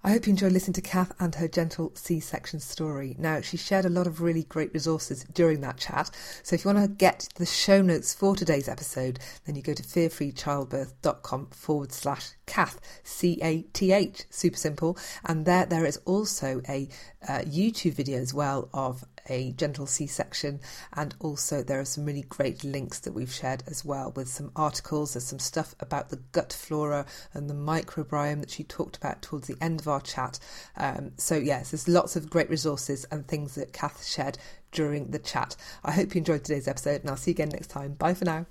I 0.05 0.13
hope 0.13 0.27
you 0.27 0.31
enjoyed 0.31 0.53
listening 0.53 0.75
to 0.75 0.81
Cath 0.81 1.13
and 1.19 1.35
her 1.35 1.49
gentle 1.49 1.91
C-section 1.95 2.61
story. 2.61 3.17
Now, 3.19 3.41
she 3.41 3.57
shared 3.57 3.85
a 3.85 3.91
lot 3.91 4.07
of 4.07 4.23
really 4.23 4.45
great 4.45 4.73
resources 4.73 5.25
during 5.25 5.61
that 5.63 5.77
chat. 5.77 6.11
So 6.45 6.55
if 6.55 6.65
you 6.65 6.73
want 6.73 6.89
to 6.89 6.97
get 6.97 7.29
the 7.35 7.45
show 7.45 7.83
notes 7.83 8.15
for 8.15 8.37
today's 8.37 8.69
episode, 8.69 9.19
then 9.45 9.57
you 9.57 9.61
go 9.61 9.75
to 9.75 9.83
fearfreechildbirth.com 9.83 11.49
forward 11.49 11.93
slash 11.93 12.31
Cath, 12.47 12.81
C-A-T-H, 13.03 14.25
super 14.31 14.57
simple. 14.57 14.97
And 15.25 15.45
there, 15.45 15.67
there 15.67 15.85
is 15.85 15.99
also 16.05 16.63
a 16.69 16.89
uh, 17.29 17.41
YouTube 17.41 17.95
video 17.95 18.19
as 18.21 18.33
well 18.33 18.71
of 18.73 19.05
a 19.29 19.53
gentle 19.53 19.87
C-section, 19.87 20.61
and 20.93 21.15
also 21.21 21.63
there 21.63 21.81
are 21.81 21.85
some 21.85 22.05
really 22.05 22.25
great 22.29 22.65
links 22.65 23.01
that 23.01 23.15
we've 23.15 23.33
shared 23.33 23.63
as 23.67 23.85
well 23.85 24.13
with 24.17 24.29
some 24.29 24.51
articles. 24.57 25.15
There's 25.15 25.25
some 25.25 25.39
stuff 25.39 25.75
about 25.81 26.11
the 26.11 26.21
gut 26.33 26.53
flora 26.53 27.07
and 27.35 27.49
the 27.49 27.55
microbiome 27.55 28.41
that 28.41 28.51
she 28.51 28.65
talked 28.65 28.97
about 28.97 29.23
towards 29.23 29.49
the 29.49 29.57
end 29.61 29.81
of 29.81 29.89
our 29.89 30.01
chat. 30.01 30.39
Um, 30.77 31.13
so 31.17 31.37
yes, 31.37 31.71
there's 31.71 31.89
lots 31.89 32.17
of 32.17 32.31
great 32.31 32.51
resources 32.51 33.05
and 33.11 33.27
things 33.27 33.55
that 33.55 33.73
Cath 33.73 34.05
shared 34.05 34.39
during 34.73 35.11
the 35.11 35.19
chat. 35.19 35.57
I 35.85 35.93
hope 35.93 36.15
you 36.15 36.19
enjoyed 36.19 36.45
today's 36.45 36.69
episode, 36.69 37.01
and 37.01 37.11
I'll 37.11 37.17
see 37.17 37.31
you 37.31 37.35
again 37.35 37.49
next 37.51 37.69
time. 37.69 37.95
Bye 37.95 38.15
for 38.15 38.25
now. 38.25 38.47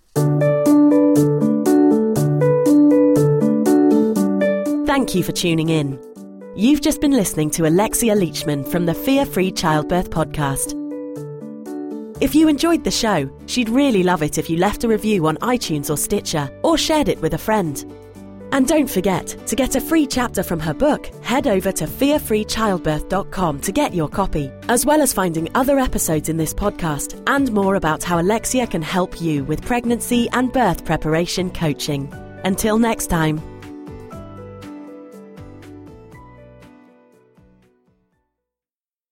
Thank 4.85 5.13
you 5.13 5.21
for 5.21 5.31
tuning 5.31 5.69
in. 5.69 6.16
You've 6.57 6.81
just 6.81 7.01
been 7.01 7.11
listening 7.11 7.51
to 7.51 7.67
Alexia 7.67 8.15
Leachman 8.15 8.67
from 8.67 8.87
the 8.87 8.93
Fear 8.95 9.27
Free 9.27 9.51
Childbirth 9.51 10.09
podcast. 10.09 10.73
If 12.19 12.33
you 12.33 12.47
enjoyed 12.47 12.83
the 12.83 12.89
show, 12.89 13.29
she'd 13.45 13.69
really 13.69 14.01
love 14.01 14.23
it 14.23 14.39
if 14.39 14.49
you 14.49 14.57
left 14.57 14.83
a 14.83 14.87
review 14.87 15.27
on 15.27 15.37
iTunes 15.37 15.91
or 15.91 15.97
Stitcher 15.97 16.49
or 16.63 16.75
shared 16.75 17.09
it 17.09 17.21
with 17.21 17.35
a 17.35 17.37
friend. 17.37 17.85
And 18.51 18.67
don't 18.67 18.89
forget, 18.89 19.27
to 19.45 19.55
get 19.55 19.75
a 19.75 19.81
free 19.81 20.07
chapter 20.07 20.41
from 20.41 20.59
her 20.59 20.73
book, 20.73 21.05
head 21.21 21.45
over 21.45 21.71
to 21.73 21.85
fearfreechildbirth.com 21.85 23.61
to 23.61 23.71
get 23.71 23.93
your 23.93 24.09
copy, 24.09 24.51
as 24.63 24.83
well 24.83 25.03
as 25.03 25.13
finding 25.13 25.55
other 25.55 25.77
episodes 25.77 26.27
in 26.27 26.37
this 26.37 26.55
podcast 26.55 27.21
and 27.27 27.51
more 27.51 27.75
about 27.75 28.01
how 28.01 28.19
Alexia 28.19 28.65
can 28.65 28.81
help 28.81 29.21
you 29.21 29.43
with 29.43 29.61
pregnancy 29.61 30.27
and 30.33 30.51
birth 30.51 30.85
preparation 30.85 31.51
coaching. 31.51 32.11
Until 32.43 32.79
next 32.79 33.11
time. 33.11 33.56